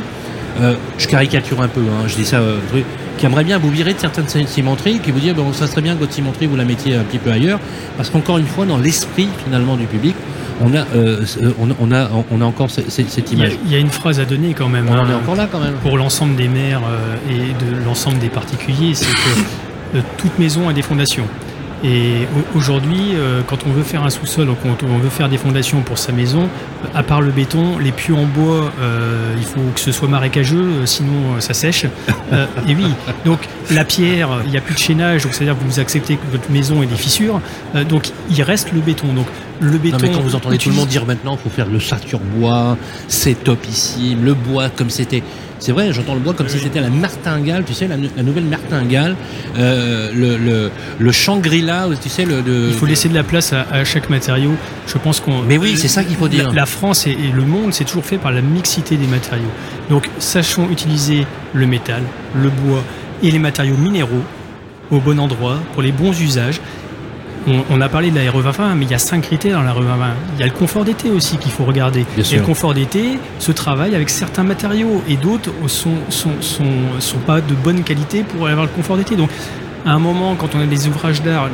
Euh, 0.60 0.74
je 0.98 1.06
caricature 1.06 1.62
un 1.62 1.68
peu, 1.68 1.80
hein, 1.80 2.08
je 2.08 2.16
dis 2.16 2.24
ça 2.24 2.40
qui 3.18 3.26
aimerait 3.26 3.44
bien 3.44 3.58
vous 3.58 3.70
virer 3.70 3.92
de 3.92 3.98
certaines 3.98 4.28
cimenteries, 4.46 5.00
qui 5.00 5.10
vous 5.10 5.20
dit 5.20 5.32
bon, 5.32 5.52
ça 5.52 5.66
serait 5.66 5.82
bien 5.82 5.94
que 5.94 6.00
votre 6.00 6.12
cimenterie 6.12 6.46
vous 6.46 6.56
la 6.56 6.64
mettiez 6.64 6.94
un 6.94 7.02
petit 7.02 7.18
peu 7.18 7.30
ailleurs, 7.30 7.60
parce 7.96 8.08
qu'encore 8.08 8.38
une 8.38 8.46
fois, 8.46 8.64
dans 8.64 8.78
l'esprit 8.78 9.28
finalement 9.44 9.76
du 9.76 9.84
public, 9.86 10.14
on 10.60 10.74
a, 10.74 10.84
euh, 10.94 11.24
on, 11.58 11.92
a, 11.92 12.10
on 12.30 12.40
a 12.40 12.44
encore 12.44 12.70
cette, 12.70 13.32
image. 13.32 13.52
Il 13.64 13.72
y, 13.72 13.76
a, 13.76 13.78
une 13.78 13.90
phrase 13.90 14.18
à 14.18 14.24
donner 14.24 14.54
quand 14.54 14.68
même. 14.68 14.88
On 14.88 14.92
en 14.92 15.08
est 15.08 15.12
hein, 15.12 15.20
encore 15.22 15.36
là 15.36 15.48
quand 15.50 15.60
même. 15.60 15.74
Pour 15.74 15.96
l'ensemble 15.96 16.34
des 16.36 16.48
maires 16.48 16.82
euh, 16.88 17.16
et 17.30 17.64
de 17.64 17.84
l'ensemble 17.84 18.18
des 18.18 18.28
particuliers, 18.28 18.94
c'est 18.94 19.06
que 19.06 19.98
euh, 19.98 20.00
toute 20.16 20.36
maison 20.38 20.68
a 20.68 20.72
des 20.72 20.82
fondations. 20.82 21.26
Et 21.84 22.26
aujourd'hui, 22.56 23.12
euh, 23.14 23.42
quand 23.46 23.58
on 23.66 23.70
veut 23.70 23.82
faire 23.82 24.02
un 24.02 24.10
sous-sol, 24.10 24.48
quand 24.62 24.82
on 24.82 24.98
veut 24.98 25.10
faire 25.10 25.28
des 25.28 25.38
fondations 25.38 25.80
pour 25.82 25.98
sa 25.98 26.12
maison, 26.12 26.48
à 26.94 27.02
part 27.02 27.20
le 27.20 27.30
béton, 27.30 27.78
les 27.78 27.92
puits 27.92 28.12
en 28.12 28.24
bois, 28.24 28.72
euh, 28.80 29.34
il 29.36 29.44
faut 29.44 29.60
que 29.74 29.80
ce 29.80 29.92
soit 29.92 30.08
marécageux, 30.08 30.56
euh, 30.56 30.86
sinon 30.86 31.40
ça 31.40 31.54
sèche. 31.54 31.84
et 32.68 32.74
oui, 32.74 32.92
donc 33.24 33.40
la 33.70 33.84
pierre, 33.84 34.28
il 34.44 34.50
n'y 34.50 34.56
a 34.56 34.60
plus 34.60 34.74
de 34.74 34.78
chaînage, 34.80 35.22
donc 35.22 35.34
c'est-à-dire 35.34 35.56
que 35.56 35.64
vous 35.64 35.78
acceptez 35.78 36.16
que 36.16 36.26
votre 36.32 36.50
maison 36.50 36.82
ait 36.82 36.86
des 36.86 36.96
fissures. 36.96 37.40
donc 37.88 38.10
il 38.30 38.42
reste 38.42 38.72
le 38.72 38.80
béton. 38.80 39.12
Donc 39.12 39.26
le 39.60 39.78
béton. 39.78 39.96
Non, 39.96 40.02
mais 40.02 40.12
quand 40.12 40.20
vous 40.20 40.34
entendez 40.34 40.58
tout 40.58 40.70
le 40.70 40.76
monde 40.76 40.88
dire 40.88 41.06
maintenant, 41.06 41.36
il 41.36 41.42
faut 41.42 41.54
faire 41.54 41.68
le 41.68 41.80
sature 41.80 42.20
bois, 42.20 42.76
c'est 43.08 43.44
topissime, 43.44 44.24
le 44.24 44.34
bois 44.34 44.70
comme 44.70 44.90
c'était 44.90 45.22
c'est 45.60 45.72
vrai, 45.72 45.92
j'entends 45.92 46.14
le 46.14 46.20
bois 46.20 46.34
comme 46.34 46.48
si 46.48 46.58
c'était 46.58 46.80
la 46.80 46.90
martingale, 46.90 47.64
tu 47.64 47.74
sais, 47.74 47.88
la, 47.88 47.96
nouvelle 48.22 48.44
martingale, 48.44 49.16
euh, 49.58 50.10
le, 50.14 50.70
le, 50.98 51.12
Shangri-La, 51.12 51.88
tu 52.00 52.08
sais, 52.08 52.24
le. 52.24 52.42
Il 52.68 52.74
faut 52.74 52.86
laisser 52.86 53.08
de 53.08 53.14
la 53.14 53.24
place 53.24 53.52
à, 53.52 53.84
chaque 53.84 54.08
matériau. 54.08 54.52
Je 54.86 54.98
pense 54.98 55.20
qu'on. 55.20 55.42
Mais 55.42 55.58
oui, 55.58 55.76
c'est 55.76 55.88
ça 55.88 56.04
qu'il 56.04 56.16
faut 56.16 56.28
dire. 56.28 56.52
La, 56.52 56.66
France 56.66 57.06
et, 57.06 57.16
le 57.34 57.42
monde, 57.42 57.72
c'est 57.72 57.84
toujours 57.84 58.04
fait 58.04 58.18
par 58.18 58.32
la 58.32 58.40
mixité 58.40 58.96
des 58.96 59.06
matériaux. 59.06 59.50
Donc, 59.90 60.08
sachons 60.18 60.68
utiliser 60.70 61.26
le 61.54 61.66
métal, 61.66 62.02
le 62.40 62.50
bois 62.50 62.82
et 63.22 63.30
les 63.30 63.38
matériaux 63.38 63.76
minéraux 63.76 64.22
au 64.90 65.00
bon 65.00 65.18
endroit 65.18 65.58
pour 65.72 65.82
les 65.82 65.92
bons 65.92 66.18
usages 66.20 66.60
on, 67.70 67.80
a 67.80 67.88
parlé 67.88 68.10
de 68.10 68.16
la 68.16 68.30
RE2020, 68.30 68.74
mais 68.76 68.84
il 68.84 68.90
y 68.90 68.94
a 68.94 68.98
cinq 68.98 69.22
critères 69.22 69.58
dans 69.58 69.64
la 69.64 69.72
RE2020. 69.72 70.08
Il 70.34 70.40
y 70.40 70.42
a 70.42 70.46
le 70.46 70.52
confort 70.52 70.84
d'été 70.84 71.10
aussi 71.10 71.36
qu'il 71.36 71.52
faut 71.52 71.64
regarder. 71.64 72.04
et 72.16 72.36
le 72.36 72.42
confort 72.42 72.74
d'été 72.74 73.18
se 73.38 73.52
travaille 73.52 73.94
avec 73.94 74.10
certains 74.10 74.42
matériaux 74.42 75.02
et 75.08 75.16
d'autres 75.16 75.50
sont, 75.66 75.90
sont, 76.10 76.30
sont, 76.40 77.18
pas 77.26 77.40
de 77.40 77.54
bonne 77.54 77.82
qualité 77.82 78.22
pour 78.22 78.48
avoir 78.48 78.66
le 78.66 78.72
confort 78.72 78.96
d'été. 78.96 79.16
Donc, 79.16 79.30
à 79.86 79.92
un 79.92 79.98
moment, 79.98 80.34
quand 80.34 80.54
on 80.54 80.60
a 80.60 80.66
des 80.66 80.86
ouvrages 80.88 81.22
d'art, 81.22 81.48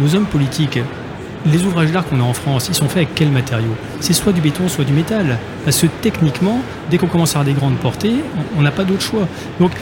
nos 0.00 0.14
hommes 0.14 0.26
politiques, 0.26 0.78
les 1.46 1.64
ouvrages 1.64 1.90
d'art 1.90 2.06
qu'on 2.06 2.20
a 2.20 2.24
en 2.24 2.34
France, 2.34 2.68
ils 2.68 2.74
sont 2.74 2.88
faits 2.88 2.98
avec 2.98 3.14
quels 3.14 3.30
matériaux? 3.30 3.74
C'est 4.00 4.12
soit 4.12 4.32
du 4.32 4.40
béton, 4.40 4.68
soit 4.68 4.84
du 4.84 4.92
métal. 4.92 5.38
Parce 5.64 5.80
que 5.80 5.86
techniquement, 6.00 6.60
dès 6.90 6.98
qu'on 6.98 7.08
commence 7.08 7.36
à 7.36 7.40
avoir 7.40 7.54
des 7.54 7.58
grandes 7.58 7.78
portées, 7.78 8.16
on 8.56 8.62
n'a 8.62 8.70
pas 8.70 8.84
d'autre 8.84 9.02
choix. 9.02 9.26
Donc, 9.60 9.72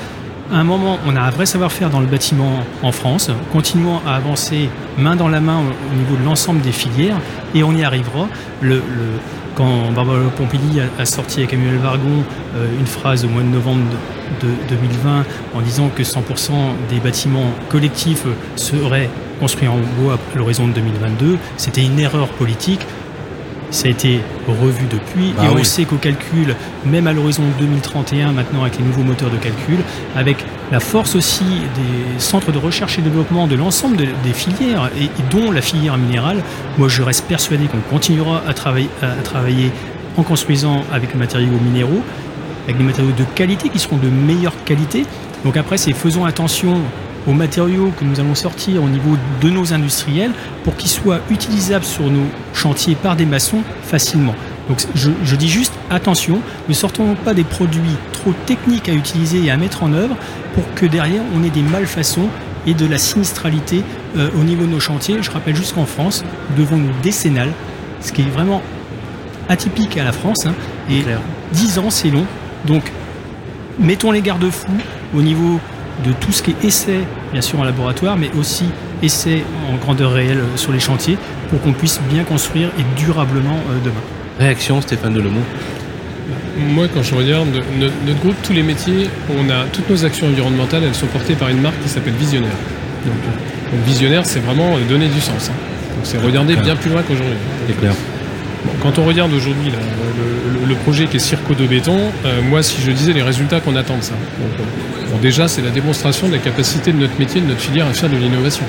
à 0.53 0.57
un 0.57 0.65
moment, 0.65 0.99
on 1.07 1.17
a 1.17 1.21
un 1.21 1.31
vrai 1.31 1.47
savoir-faire 1.47 1.91
dans 1.91 2.01
le 2.01 2.07
bâtiment 2.07 2.65
en 2.83 2.93
France. 2.93 3.31
Continuons 3.53 4.01
à 4.07 4.17
avancer 4.17 4.69
main 4.99 5.17
dans 5.17 5.29
la 5.29 5.41
main 5.41 5.61
au 5.61 5.97
niveau 5.97 6.17
de 6.17 6.25
l'ensemble 6.25 6.61
des 6.61 6.73
filières 6.73 7.19
et 7.55 7.63
on 7.63 7.73
y 7.73 7.85
arrivera. 7.85 8.29
Quand 9.55 9.93
Barbara 9.95 10.19
Pompili 10.37 10.81
a, 10.99 11.05
sorti 11.05 11.41
avec 11.41 11.53
Emmanuel 11.53 11.79
Vargon 11.79 12.25
euh, 12.57 12.67
une 12.79 12.87
phrase 12.87 13.25
au 13.25 13.29
mois 13.29 13.43
de 13.43 13.49
novembre 13.49 13.83
de, 14.41 14.49
2020 14.69 15.25
en 15.55 15.61
disant 15.61 15.91
que 15.95 16.03
100% 16.03 16.53
des 16.89 16.99
bâtiments 16.99 17.51
collectifs 17.69 18.25
seraient 18.57 19.11
construits 19.41 19.69
en 19.69 19.79
bois 19.99 20.19
à 20.35 20.39
l'horizon 20.39 20.69
de 20.69 20.73
2022, 20.73 21.37
c'était 21.57 21.83
une 21.83 21.99
erreur 21.99 22.29
politique 22.29 22.81
ça 23.71 23.87
a 23.87 23.91
été 23.91 24.21
revu 24.49 24.87
depuis. 24.91 25.33
Bah 25.37 25.45
et 25.45 25.49
on 25.49 25.65
sait 25.65 25.85
qu'au 25.85 25.97
calcul, 25.97 26.55
même 26.85 27.07
à 27.07 27.13
l'horizon 27.13 27.43
2031, 27.59 28.33
maintenant 28.33 28.63
avec 28.63 28.79
les 28.79 28.85
nouveaux 28.85 29.03
moteurs 29.03 29.31
de 29.31 29.37
calcul, 29.37 29.79
avec 30.17 30.39
la 30.71 30.81
force 30.81 31.15
aussi 31.15 31.45
des 31.45 32.21
centres 32.21 32.53
de 32.53 32.59
recherche 32.59 32.99
et 32.99 33.03
développement 33.03 33.47
de 33.47 33.57
l'ensemble 33.57 33.97
des 33.97 34.33
filières, 34.33 34.91
et, 35.01 35.09
dont 35.31 35.51
la 35.51 35.63
filière 35.63 35.97
minérale, 35.99 36.43
moi 36.79 36.89
je 36.89 37.03
reste 37.03 37.27
persuadé 37.27 37.67
qu'on 37.67 37.81
continuera 37.95 38.43
à 38.47 38.55
travailler, 38.55 38.91
à 39.03 39.23
travailler 39.23 39.71
en 40.17 40.23
construisant 40.23 40.83
avec 40.93 41.13
les 41.13 41.19
matériaux 41.19 41.59
minéraux, 41.63 42.03
avec 42.65 42.77
des 42.77 42.85
matériaux 42.85 43.13
de 43.17 43.25
qualité 43.35 43.69
qui 43.69 43.79
seront 43.79 43.97
de 43.97 44.09
meilleure 44.09 44.55
qualité. 44.65 45.05
Donc 45.45 45.57
après, 45.57 45.79
c'est 45.79 45.93
faisons 45.93 46.25
attention 46.25 46.81
aux 47.27 47.33
matériaux 47.33 47.93
que 47.99 48.05
nous 48.05 48.21
allons 48.21 48.35
sortir 48.35 48.83
au 48.83 48.89
niveau 48.89 49.17
de 49.41 49.51
nos 49.51 49.73
industriels 49.73 50.33
pour 50.65 50.77
qu'ils 50.77 50.91
soient 50.91 51.21
utilisables 51.31 51.85
sur 51.85 52.05
nos 52.05 52.27
chantiers 52.55 52.95
par 52.95 53.17
des 53.17 53.27
maçons 53.27 53.63
facilement. 53.83 54.35
Donc 54.69 54.81
je, 54.95 55.37
dis 55.37 55.49
juste 55.49 55.73
attention, 55.91 56.41
ne 56.69 56.75
sortons 56.75 57.15
pas 57.17 57.35
des 57.35 57.45
produits 57.45 57.97
trop 58.13 58.33
techniques 58.47 58.89
à 58.89 58.93
utiliser 58.93 59.45
et 59.45 59.51
à 59.51 59.57
mettre 59.57 59.83
en 59.83 59.93
œuvre 59.93 60.17
pour 60.55 60.63
que 60.75 60.87
derrière 60.87 61.23
on 61.35 61.43
ait 61.43 61.51
des 61.51 61.63
malfaçons 61.63 62.29
et 62.67 62.75
de 62.75 62.87
la 62.87 62.99
sinistralité 62.99 63.83
euh, 64.17 64.29
au 64.39 64.45
niveau 64.45 64.67
de 64.67 64.71
nos 64.71 64.81
chantiers. 64.81 65.17
Je 65.23 65.31
rappelle 65.31 65.57
juste 65.57 65.75
qu'en 65.75 65.87
France, 65.87 66.25
nous 66.51 66.65
devons 66.65 66.77
nous 66.77 66.93
décennales, 67.03 67.53
ce 68.01 68.13
qui 68.13 68.23
est 68.23 68.31
vraiment 68.31 68.63
atypique 69.49 69.97
à 69.97 70.05
la 70.05 70.13
France. 70.13 70.47
Hein, 70.47 70.55
et 70.89 71.03
10 71.53 71.79
ans, 71.79 71.91
c'est 71.91 72.11
long. 72.11 72.27
Donc 72.67 72.93
mettons 73.81 74.13
les 74.13 74.21
garde-fous 74.21 74.69
au 75.17 75.23
niveau 75.23 75.59
de 76.05 76.13
tout 76.13 76.33
ce 76.33 76.43
qui 76.43 76.53
est 76.53 76.65
essai, 76.65 77.01
bien 77.33 77.43
sûr 77.43 77.61
en 77.61 77.65
laboratoire, 77.65 78.17
mais 78.17 78.31
aussi 78.39 78.67
essai 79.03 79.45
en 79.71 79.77
grandeur 79.77 80.13
réelle 80.13 80.43
sur 80.57 80.73
les 80.73 80.81
chantiers, 80.81 81.19
pour 81.51 81.61
qu'on 81.61 81.73
puisse 81.73 82.01
bien 82.11 82.25
construire 82.25 82.69
et 82.79 83.01
durablement 83.01 83.59
euh, 83.71 83.79
demain. 83.85 84.01
Réaction, 84.39 84.81
Stéphane 84.81 85.15
Delemont 85.15 85.43
moi, 86.69 86.87
quand 86.93 87.03
je 87.03 87.15
regarde 87.15 87.49
notre, 87.79 88.21
groupe, 88.21 88.37
tous 88.43 88.53
les 88.53 88.63
métiers, 88.63 89.09
on 89.31 89.49
a 89.51 89.65
toutes 89.73 89.89
nos 89.89 90.05
actions 90.05 90.27
environnementales, 90.27 90.83
elles 90.85 90.95
sont 90.95 91.07
portées 91.07 91.35
par 91.35 91.49
une 91.49 91.61
marque 91.61 91.81
qui 91.83 91.89
s'appelle 91.89 92.13
Visionnaire. 92.15 92.51
Donc, 93.07 93.15
Visionnaire, 93.87 94.27
c'est 94.27 94.41
vraiment 94.41 94.77
donner 94.89 95.09
du 95.09 95.21
sens. 95.21 95.51
Hein. 95.51 96.01
c'est 96.03 96.19
regarder 96.19 96.57
bien 96.57 96.77
plus 96.77 96.91
loin 96.91 97.03
qu'aujourd'hui. 97.03 97.37
C'est 97.67 97.79
clair. 97.79 97.95
Quand 98.83 98.99
on 98.99 99.05
regarde 99.05 99.33
aujourd'hui 99.33 99.71
le, 100.67 100.75
projet 100.77 101.07
qui 101.07 101.17
est 101.17 101.21
Circo 101.21 101.55
de 101.55 101.67
béton, 101.67 101.99
euh, 102.25 102.41
moi, 102.43 102.63
si 102.63 102.81
je 102.81 102.91
disais 102.91 103.13
les 103.13 103.23
résultats 103.23 103.61
qu'on 103.61 103.77
attend 103.77 103.99
de 103.99 104.03
ça. 104.03 104.15
Bon, 105.11 105.19
déjà, 105.21 105.49
c'est 105.49 105.63
la 105.63 105.71
démonstration 105.71 106.29
de 106.29 106.33
la 106.33 106.39
capacité 106.39 106.93
de 106.93 106.99
notre 106.99 107.19
métier, 107.19 107.41
de 107.41 107.47
notre 107.47 107.61
filière 107.61 107.87
à 107.87 107.93
faire 107.93 108.09
de 108.09 108.17
l'innovation, 108.17 108.65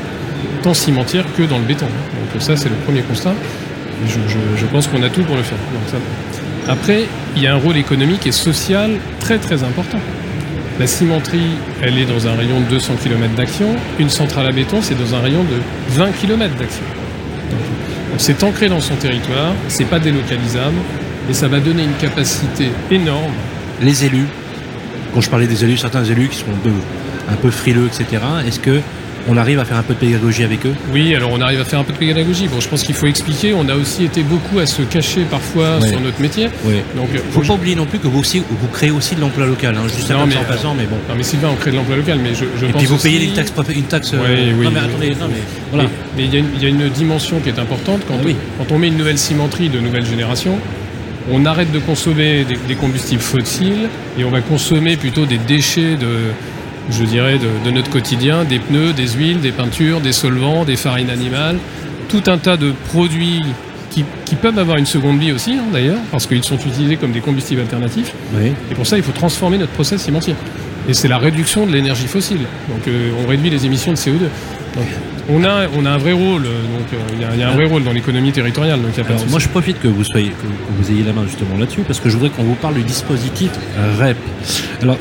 tant 0.63 0.73
cimentière 0.73 1.25
que 1.37 1.43
dans 1.43 1.57
le 1.57 1.63
béton. 1.63 1.85
Donc 1.85 2.41
ça, 2.41 2.57
c'est 2.57 2.69
le 2.69 2.75
premier 2.75 3.01
constat. 3.01 3.33
Je, 4.07 4.65
pense 4.65 4.87
qu'on 4.87 5.03
a 5.03 5.09
tout 5.09 5.21
pour 5.21 5.35
le 5.35 5.43
faire. 5.43 5.57
Après, 6.67 7.05
il 7.35 7.43
y 7.43 7.47
a 7.47 7.53
un 7.53 7.57
rôle 7.57 7.77
économique 7.77 8.25
et 8.25 8.31
social 8.31 8.91
très 9.19 9.37
très 9.37 9.63
important. 9.63 9.99
La 10.79 10.87
cimenterie, 10.87 11.51
elle 11.81 11.97
est 11.99 12.05
dans 12.05 12.27
un 12.27 12.35
rayon 12.35 12.59
de 12.61 12.65
200 12.65 12.95
km 13.03 13.35
d'action. 13.35 13.67
Une 13.99 14.09
centrale 14.09 14.47
à 14.47 14.51
béton, 14.51 14.81
c'est 14.81 14.97
dans 14.97 15.15
un 15.15 15.19
rayon 15.19 15.43
de 15.43 15.95
20 15.95 16.11
km 16.13 16.55
d'action. 16.55 16.83
C'est 18.21 18.43
ancré 18.43 18.69
dans 18.69 18.81
son 18.81 18.95
territoire, 18.97 19.55
c'est 19.67 19.85
pas 19.85 19.97
délocalisable, 19.97 20.77
et 21.27 21.33
ça 21.33 21.47
va 21.47 21.59
donner 21.59 21.85
une 21.85 21.95
capacité 21.95 22.69
énorme. 22.91 23.33
Les 23.81 24.05
élus, 24.05 24.27
quand 25.11 25.21
je 25.21 25.29
parlais 25.31 25.47
des 25.47 25.63
élus, 25.63 25.77
certains 25.77 26.03
élus 26.03 26.27
qui 26.27 26.37
sont 26.37 26.45
un 27.27 27.35
peu, 27.35 27.49
frileux, 27.49 27.87
etc., 27.87 28.21
est-ce 28.45 28.59
que 28.59 28.79
on 29.27 29.37
arrive 29.37 29.59
à 29.59 29.65
faire 29.65 29.77
un 29.77 29.83
peu 29.83 29.93
de 29.93 29.99
pédagogie 29.99 30.43
avec 30.43 30.65
eux 30.65 30.73
Oui, 30.91 31.15
alors 31.15 31.31
on 31.31 31.41
arrive 31.41 31.61
à 31.61 31.65
faire 31.65 31.79
un 31.79 31.83
peu 31.83 31.93
de 31.93 31.97
pédagogie. 31.97 32.47
Bon, 32.47 32.59
je 32.59 32.67
pense 32.67 32.83
qu'il 32.83 32.95
faut 32.95 33.07
expliquer. 33.07 33.53
On 33.53 33.67
a 33.69 33.75
aussi 33.75 34.03
été 34.03 34.23
beaucoup 34.23 34.59
à 34.59 34.65
se 34.65 34.81
cacher 34.81 35.21
parfois 35.29 35.79
sur 35.81 35.99
notre 35.99 36.19
métier. 36.21 36.49
Oui. 36.65 36.75
Donc, 36.95 37.09
faut 37.31 37.41
pas 37.41 37.53
oublier 37.53 37.75
non 37.75 37.85
plus 37.85 37.99
que 37.99 38.07
vous 38.07 38.19
aussi, 38.19 38.39
vous 38.39 38.67
créez 38.67 38.91
aussi 38.91 39.15
de 39.15 39.21
l'emploi 39.21 39.45
local, 39.45 39.75
hein, 39.77 39.87
juste 39.87 40.09
non, 40.09 40.25
mais, 40.25 40.37
en 40.37 40.43
passant, 40.43 40.73
mais 40.73 40.85
bon. 40.85 40.97
Non, 41.09 41.15
mais 41.15 41.23
Sylvain, 41.23 41.49
on 41.51 41.55
crée 41.55 41.71
de 41.71 41.77
l'emploi 41.77 41.95
local, 41.95 42.19
mais 42.21 42.33
je, 42.33 42.45
je 42.59 42.65
Et 42.65 42.73
puis 42.73 42.85
vous 42.85 42.97
payez 42.97 43.25
une 43.25 43.33
taxe, 43.33 43.53
une 43.75 43.83
taxe. 43.83 44.13
Oui. 44.13 44.63
Non, 44.63 44.71
mais 44.71 44.79
attendez, 44.79 45.09
non, 45.11 45.27
mais 45.27 45.41
voilà. 45.71 45.89
Mais 46.17 46.25
il 46.25 46.61
y, 46.61 46.65
a 46.65 46.69
une 46.69 46.89
dimension 46.89 47.39
qui 47.39 47.49
est 47.49 47.59
importante 47.59 48.01
quand, 48.07 48.15
ah 48.23 48.29
quand 48.57 48.75
on 48.75 48.77
met 48.77 48.87
une 48.87 48.97
nouvelle 48.97 49.17
cimenterie 49.17 49.69
de 49.69 49.79
nouvelle 49.79 50.05
génération 50.05 50.57
on 51.31 51.45
arrête 51.45 51.71
de 51.71 51.79
consommer 51.79 52.45
des, 52.67 52.75
combustibles 52.75 53.21
fossiles 53.21 53.89
et 54.17 54.23
on 54.23 54.29
va 54.29 54.41
consommer 54.41 54.97
plutôt 54.97 55.25
des 55.25 55.37
déchets 55.37 55.95
de, 55.95 56.31
je 56.89 57.03
dirais, 57.03 57.37
de, 57.37 57.71
notre 57.71 57.89
quotidien, 57.89 58.43
des 58.43 58.59
pneus, 58.59 58.93
des 58.93 59.07
huiles, 59.09 59.39
des 59.39 59.51
peintures, 59.51 60.01
des 60.01 60.11
solvants, 60.11 60.65
des 60.65 60.75
farines 60.75 61.09
animales, 61.09 61.57
tout 62.09 62.23
un 62.27 62.37
tas 62.37 62.57
de 62.57 62.73
produits 62.89 63.41
qui, 63.89 64.03
peuvent 64.35 64.57
avoir 64.57 64.77
une 64.77 64.85
seconde 64.85 65.19
vie 65.19 65.33
aussi, 65.33 65.51
hein, 65.53 65.65
d'ailleurs, 65.71 65.99
parce 66.09 66.25
qu'ils 66.25 66.43
sont 66.43 66.55
utilisés 66.55 66.95
comme 66.95 67.11
des 67.11 67.19
combustibles 67.19 67.61
alternatifs. 67.61 68.13
Et 68.71 68.75
pour 68.75 68.87
ça, 68.87 68.97
il 68.97 69.03
faut 69.03 69.11
transformer 69.11 69.57
notre 69.57 69.73
process 69.73 70.01
cimentier. 70.01 70.35
Et 70.87 70.93
c'est 70.93 71.09
la 71.09 71.17
réduction 71.17 71.67
de 71.67 71.71
l'énergie 71.71 72.07
fossile. 72.07 72.39
Donc 72.69 72.87
euh, 72.87 73.11
on 73.23 73.27
réduit 73.27 73.49
les 73.49 73.65
émissions 73.65 73.91
de 73.91 73.97
CO2 73.97 74.29
on 75.29 75.43
a, 75.43 75.67
on 75.75 75.85
a 75.85 75.91
un 75.91 75.97
vrai 75.97 76.11
rôle, 76.11 76.43
donc 76.43 76.87
euh, 76.93 76.97
il 77.13 77.39
y, 77.39 77.43
a 77.43 77.49
un 77.49 77.53
vrai 77.53 77.65
rôle 77.65 77.83
dans 77.83 77.93
l'économie 77.93 78.31
territoriale. 78.31 78.79
Donc 78.81 79.29
moi, 79.29 79.39
je 79.39 79.47
profite 79.47 79.79
que 79.79 79.87
vous 79.87 80.03
soyez, 80.03 80.29
que, 80.29 80.47
vous 80.77 80.91
ayez 80.91 81.03
la 81.03 81.13
main 81.13 81.23
justement 81.25 81.57
là-dessus, 81.57 81.81
parce 81.81 81.99
que 81.99 82.09
je 82.09 82.15
voudrais 82.15 82.29
qu'on 82.29 82.43
vous 82.43 82.55
parle 82.55 82.75
du 82.75 82.83
dispositif 82.83 83.51
REP. 83.99 84.17
Alors, 84.81 84.97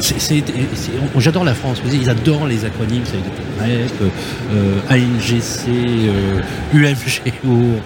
j'adore 1.16 1.44
la 1.44 1.54
France. 1.54 1.80
Ils 1.90 2.10
adorent 2.10 2.46
les 2.46 2.64
acronymes, 2.64 3.04
ça 3.04 3.16
REP, 3.60 4.12
euh, 4.52 4.80
ANGC, 4.88 5.68
euh, 5.68 6.40
UMGO. 6.74 7.80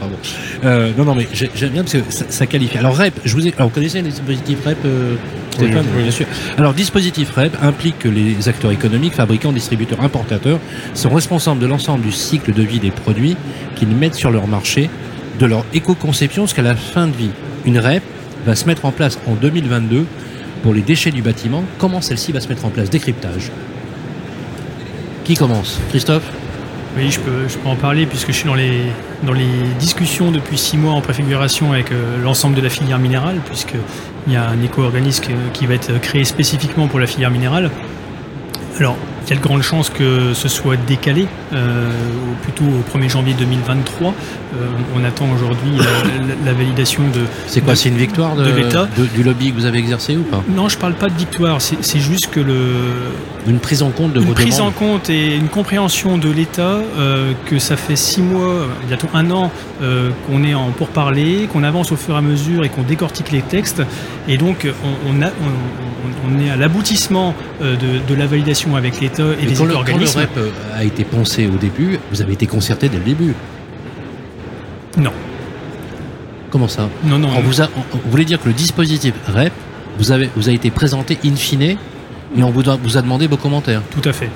Euh, 0.64 0.92
non, 0.96 1.04
non, 1.04 1.14
mais 1.14 1.28
j'aime 1.32 1.70
bien 1.70 1.82
parce 1.82 1.94
que 1.94 2.10
ça, 2.10 2.46
qualifie. 2.46 2.78
Alors 2.78 2.96
REP, 2.96 3.14
je 3.24 3.34
vous 3.34 3.46
ai, 3.46 3.54
alors, 3.54 3.68
vous 3.68 3.74
connaissez 3.74 4.02
les 4.02 4.10
dispositifs 4.10 4.64
REP 4.64 4.78
Stéphane, 5.54 5.86
bien 5.96 6.10
sûr. 6.10 6.26
Alors, 6.58 6.74
dispositif 6.74 7.30
REP 7.30 7.56
implique 7.62 7.98
que 7.98 8.08
les 8.08 8.48
acteurs 8.48 8.72
économiques, 8.72 9.14
fabricants, 9.14 9.52
distributeurs, 9.52 10.02
importateurs 10.02 10.58
sont 10.94 11.10
responsables 11.10 11.60
de 11.60 11.66
l'ensemble 11.66 12.02
du 12.02 12.12
cycle 12.12 12.52
de 12.52 12.62
vie 12.62 12.80
des 12.80 12.90
produits 12.90 13.36
qu'ils 13.76 13.88
mettent 13.88 14.14
sur 14.14 14.30
leur 14.30 14.46
marché, 14.46 14.90
de 15.38 15.46
leur 15.46 15.64
éco-conception 15.72 16.46
jusqu'à 16.46 16.62
la 16.62 16.74
fin 16.74 17.06
de 17.06 17.16
vie. 17.16 17.30
Une 17.64 17.78
REP 17.78 18.02
va 18.46 18.54
se 18.54 18.66
mettre 18.66 18.84
en 18.84 18.92
place 18.92 19.18
en 19.26 19.34
2022 19.34 20.06
pour 20.62 20.74
les 20.74 20.82
déchets 20.82 21.10
du 21.10 21.22
bâtiment. 21.22 21.64
Comment 21.78 22.00
celle-ci 22.00 22.32
va 22.32 22.40
se 22.40 22.48
mettre 22.48 22.64
en 22.64 22.70
place? 22.70 22.90
Décryptage. 22.90 23.50
Qui 25.24 25.34
commence? 25.34 25.78
Christophe? 25.90 26.24
Oui, 26.96 27.10
je 27.10 27.20
peux, 27.20 27.48
je 27.48 27.56
peux 27.58 27.68
en 27.68 27.76
parler 27.76 28.06
puisque 28.06 28.28
je 28.28 28.32
suis 28.32 28.46
dans 28.46 28.54
les, 28.54 28.82
dans 29.24 29.32
les 29.32 29.48
discussions 29.78 30.30
depuis 30.30 30.58
six 30.58 30.76
mois 30.76 30.92
en 30.92 31.00
préfiguration 31.00 31.72
avec 31.72 31.92
euh, 31.92 32.22
l'ensemble 32.22 32.54
de 32.54 32.60
la 32.60 32.70
filière 32.70 32.98
minérale, 32.98 33.40
puisqu'il 33.44 34.32
y 34.32 34.36
a 34.36 34.48
un 34.48 34.62
éco-organisme 34.62 35.24
qui 35.52 35.66
va 35.66 35.74
être 35.74 36.00
créé 36.00 36.24
spécifiquement 36.24 36.88
pour 36.88 37.00
la 37.00 37.06
filière 37.06 37.30
minérale. 37.30 37.70
Alors, 38.78 38.96
il 39.26 39.30
y 39.30 39.32
a 39.32 39.36
de 39.36 39.42
grandes 39.42 39.62
chances 39.62 39.88
que 39.88 40.34
ce 40.34 40.48
soit 40.48 40.76
décalé, 40.76 41.26
euh, 41.52 41.90
plutôt 42.42 42.64
au 42.64 42.98
1er 42.98 43.08
janvier 43.08 43.34
2023. 43.34 44.08
Euh, 44.08 44.66
on 44.96 45.04
attend 45.04 45.26
aujourd'hui 45.34 45.70
la, 46.44 46.52
validation 46.52 47.02
de. 47.04 47.20
C'est 47.46 47.62
quoi 47.62 47.74
C'est 47.74 47.88
une 47.88 47.96
victoire 47.96 48.36
de, 48.36 48.44
l'État 48.50 48.88
Du 49.14 49.22
lobby 49.22 49.50
que 49.50 49.56
vous 49.56 49.64
avez 49.64 49.78
exercé 49.78 50.16
ou 50.16 50.22
pas? 50.22 50.42
Non, 50.48 50.68
je 50.68 50.76
parle 50.76 50.94
pas 50.94 51.08
de 51.08 51.16
victoire. 51.16 51.60
C'est 51.62 52.00
juste 52.00 52.30
que 52.30 52.40
le. 52.40 52.54
Une 53.46 53.58
prise 53.58 53.82
en 53.82 53.90
compte 53.90 54.12
de 54.12 54.20
une 54.20 54.26
vos 54.26 54.32
prise 54.32 54.60
en 54.60 54.70
compte 54.70 55.10
et 55.10 55.36
une 55.36 55.48
compréhension 55.48 56.16
de 56.16 56.30
l'État 56.30 56.80
euh, 56.96 57.32
que 57.46 57.58
ça 57.58 57.76
fait 57.76 57.96
six 57.96 58.22
mois, 58.22 58.66
bientôt 58.88 59.08
un 59.12 59.30
an, 59.30 59.50
qu'on 60.26 60.42
est 60.44 60.54
en 60.54 60.70
pourparler, 60.70 61.48
qu'on 61.52 61.62
avance 61.62 61.92
au 61.92 61.96
fur 61.96 62.14
et 62.14 62.18
à 62.18 62.22
mesure 62.22 62.64
et 62.64 62.70
qu'on 62.70 62.82
décortique 62.82 63.30
les 63.32 63.42
textes. 63.42 63.82
Et 64.28 64.38
donc, 64.38 64.66
on, 65.06 65.22
a, 65.22 65.28
on, 66.26 66.40
est 66.40 66.48
à 66.48 66.56
l'aboutissement 66.56 67.34
de, 67.60 68.14
la 68.14 68.26
validation 68.26 68.76
avec 68.76 69.00
l'État 69.00 69.24
et, 69.40 69.46
les 69.46 69.60
organismes. 69.60 70.20
Quand 70.34 70.40
le 70.40 70.46
REP 70.46 70.54
a 70.74 70.84
été 70.84 71.04
pensé 71.04 71.46
au 71.46 71.58
début, 71.58 71.98
vous 72.10 72.22
avez 72.22 72.32
été 72.32 72.46
concerté 72.46 72.88
dès 72.88 72.98
le 72.98 73.04
début 73.04 73.34
Non. 74.96 75.12
Comment 76.50 76.68
ça? 76.68 76.88
Non, 77.04 77.18
non. 77.18 77.28
On 77.36 77.40
vous, 77.40 77.60
a, 77.60 77.68
dire 78.24 78.40
que 78.40 78.46
le 78.46 78.54
dispositif 78.54 79.12
REP 79.26 79.52
vous, 79.98 80.12
avez, 80.12 80.30
vous 80.36 80.48
a 80.48 80.52
été 80.52 80.70
présenté 80.70 81.18
in 81.24 81.34
fine 81.36 81.76
et 82.36 82.42
on 82.42 82.50
vous 82.50 82.68
a, 82.68 83.02
demandé 83.02 83.26
vos 83.26 83.36
commentaires 83.36 83.82
Tout 83.90 84.06
à 84.08 84.12
fait. 84.12 84.30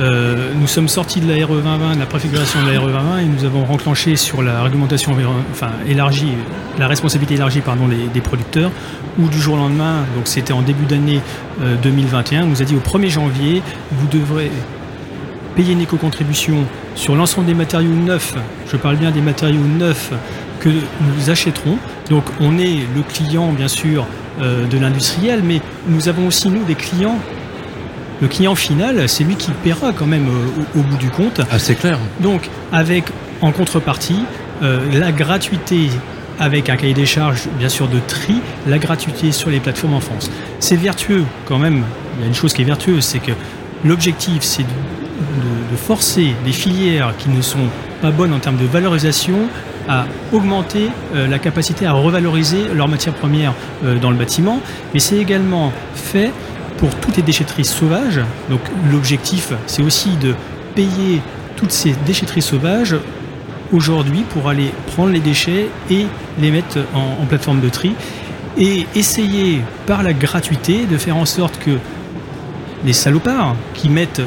Euh, 0.00 0.50
nous 0.58 0.66
sommes 0.66 0.88
sortis 0.88 1.20
de 1.20 1.32
la 1.32 1.46
RE 1.46 1.54
2020, 1.54 1.94
de 1.94 2.00
la 2.00 2.06
préfiguration 2.06 2.60
de 2.64 2.72
la 2.72 2.80
RE 2.80 2.86
2020, 2.86 3.18
et 3.18 3.24
nous 3.26 3.44
avons 3.44 3.64
renclenché 3.64 4.16
sur 4.16 4.42
la 4.42 4.62
réglementation 4.62 5.16
enfin, 5.52 5.70
élargie, 5.86 6.32
la 6.78 6.88
responsabilité 6.88 7.34
élargie 7.34 7.60
pardon, 7.60 7.84
des, 7.86 8.20
producteurs, 8.20 8.72
où 9.18 9.28
du 9.28 9.40
jour 9.40 9.54
au 9.54 9.58
lendemain, 9.58 10.04
donc 10.16 10.26
c'était 10.26 10.52
en 10.52 10.62
début 10.62 10.86
d'année 10.86 11.20
2021, 11.82 12.42
euh, 12.42 12.46
nous 12.46 12.60
a 12.60 12.64
dit 12.64 12.74
au 12.74 12.80
1er 12.80 13.08
janvier, 13.08 13.62
vous 13.92 14.08
devrez 14.08 14.50
payer 15.54 15.74
une 15.74 15.82
éco-contribution 15.82 16.64
sur 16.96 17.14
l'ensemble 17.14 17.46
des 17.46 17.54
matériaux 17.54 17.94
neufs, 17.94 18.34
je 18.66 18.76
parle 18.76 18.96
bien 18.96 19.12
des 19.12 19.20
matériaux 19.20 19.60
neufs 19.78 20.12
que 20.58 20.70
nous 20.70 21.30
achèterons. 21.30 21.78
Donc 22.10 22.24
on 22.40 22.58
est 22.58 22.80
le 22.94 23.02
client 23.02 23.52
bien 23.52 23.68
sûr 23.68 24.06
euh, 24.40 24.66
de 24.66 24.78
l'industriel, 24.78 25.42
mais 25.44 25.60
nous 25.86 26.08
avons 26.08 26.26
aussi 26.26 26.48
nous 26.48 26.64
des 26.64 26.74
clients 26.74 27.18
le 28.20 28.28
client 28.28 28.54
final, 28.54 29.08
c'est 29.08 29.24
lui 29.24 29.36
qui 29.36 29.50
paiera 29.50 29.92
quand 29.92 30.06
même 30.06 30.28
euh, 30.28 30.78
au, 30.78 30.82
bout 30.82 30.96
du 30.96 31.10
compte. 31.10 31.40
Ah, 31.50 31.58
c'est 31.58 31.74
clair. 31.74 31.98
Donc, 32.20 32.48
avec 32.72 33.04
en 33.40 33.52
contrepartie 33.52 34.24
euh, 34.62 34.80
la 34.92 35.12
gratuité 35.12 35.90
avec 36.38 36.68
un 36.68 36.76
cahier 36.76 36.94
des 36.94 37.06
charges, 37.06 37.48
bien 37.58 37.68
sûr, 37.68 37.88
de 37.88 37.98
tri, 38.06 38.40
la 38.66 38.78
gratuité 38.78 39.32
sur 39.32 39.50
les 39.50 39.60
plateformes 39.60 39.94
en 39.94 40.00
France. 40.00 40.30
C'est 40.58 40.76
vertueux 40.76 41.24
quand 41.46 41.58
même. 41.58 41.84
Il 42.16 42.22
y 42.22 42.24
a 42.24 42.28
une 42.28 42.34
chose 42.34 42.52
qui 42.52 42.62
est 42.62 42.64
vertueuse, 42.64 43.04
c'est 43.04 43.20
que 43.20 43.32
l'objectif, 43.84 44.42
c'est 44.42 44.62
de, 44.62 44.68
forcer 45.76 46.34
les 46.46 46.52
filières 46.52 47.14
qui 47.18 47.28
ne 47.28 47.42
sont 47.42 47.66
pas 48.00 48.12
bonnes 48.12 48.32
en 48.32 48.38
termes 48.38 48.56
de 48.56 48.64
valorisation 48.64 49.48
à 49.88 50.06
augmenter 50.32 50.88
euh, 51.16 51.26
la 51.26 51.40
capacité 51.40 51.84
à 51.84 51.92
revaloriser 51.92 52.68
leurs 52.72 52.86
matières 52.86 53.14
premières 53.14 53.54
dans 54.00 54.10
le 54.10 54.16
bâtiment, 54.16 54.60
mais 54.92 55.00
c'est 55.00 55.16
également 55.16 55.72
fait 55.96 56.30
pour 56.78 56.94
toutes 56.96 57.16
les 57.16 57.22
déchetteries 57.22 57.64
sauvages. 57.64 58.20
Donc 58.50 58.60
l'objectif, 58.90 59.52
c'est 59.66 59.82
aussi 59.82 60.10
de 60.16 60.34
payer 60.74 61.20
toutes 61.56 61.72
ces 61.72 61.94
déchetteries 62.06 62.42
sauvages 62.42 62.96
aujourd'hui 63.72 64.24
pour 64.30 64.48
aller 64.48 64.72
prendre 64.94 65.10
les 65.10 65.20
déchets 65.20 65.68
et 65.90 66.06
les 66.40 66.50
mettre 66.50 66.78
en, 66.94 67.24
plateforme 67.26 67.60
de 67.60 67.68
tri. 67.68 67.92
Et 68.56 68.86
essayer 68.94 69.62
par 69.86 70.02
la 70.02 70.12
gratuité 70.12 70.86
de 70.86 70.96
faire 70.96 71.16
en 71.16 71.26
sorte 71.26 71.58
que 71.58 71.72
les 72.84 72.92
salopards 72.92 73.56
qui 73.72 73.88
mettent 73.88 74.22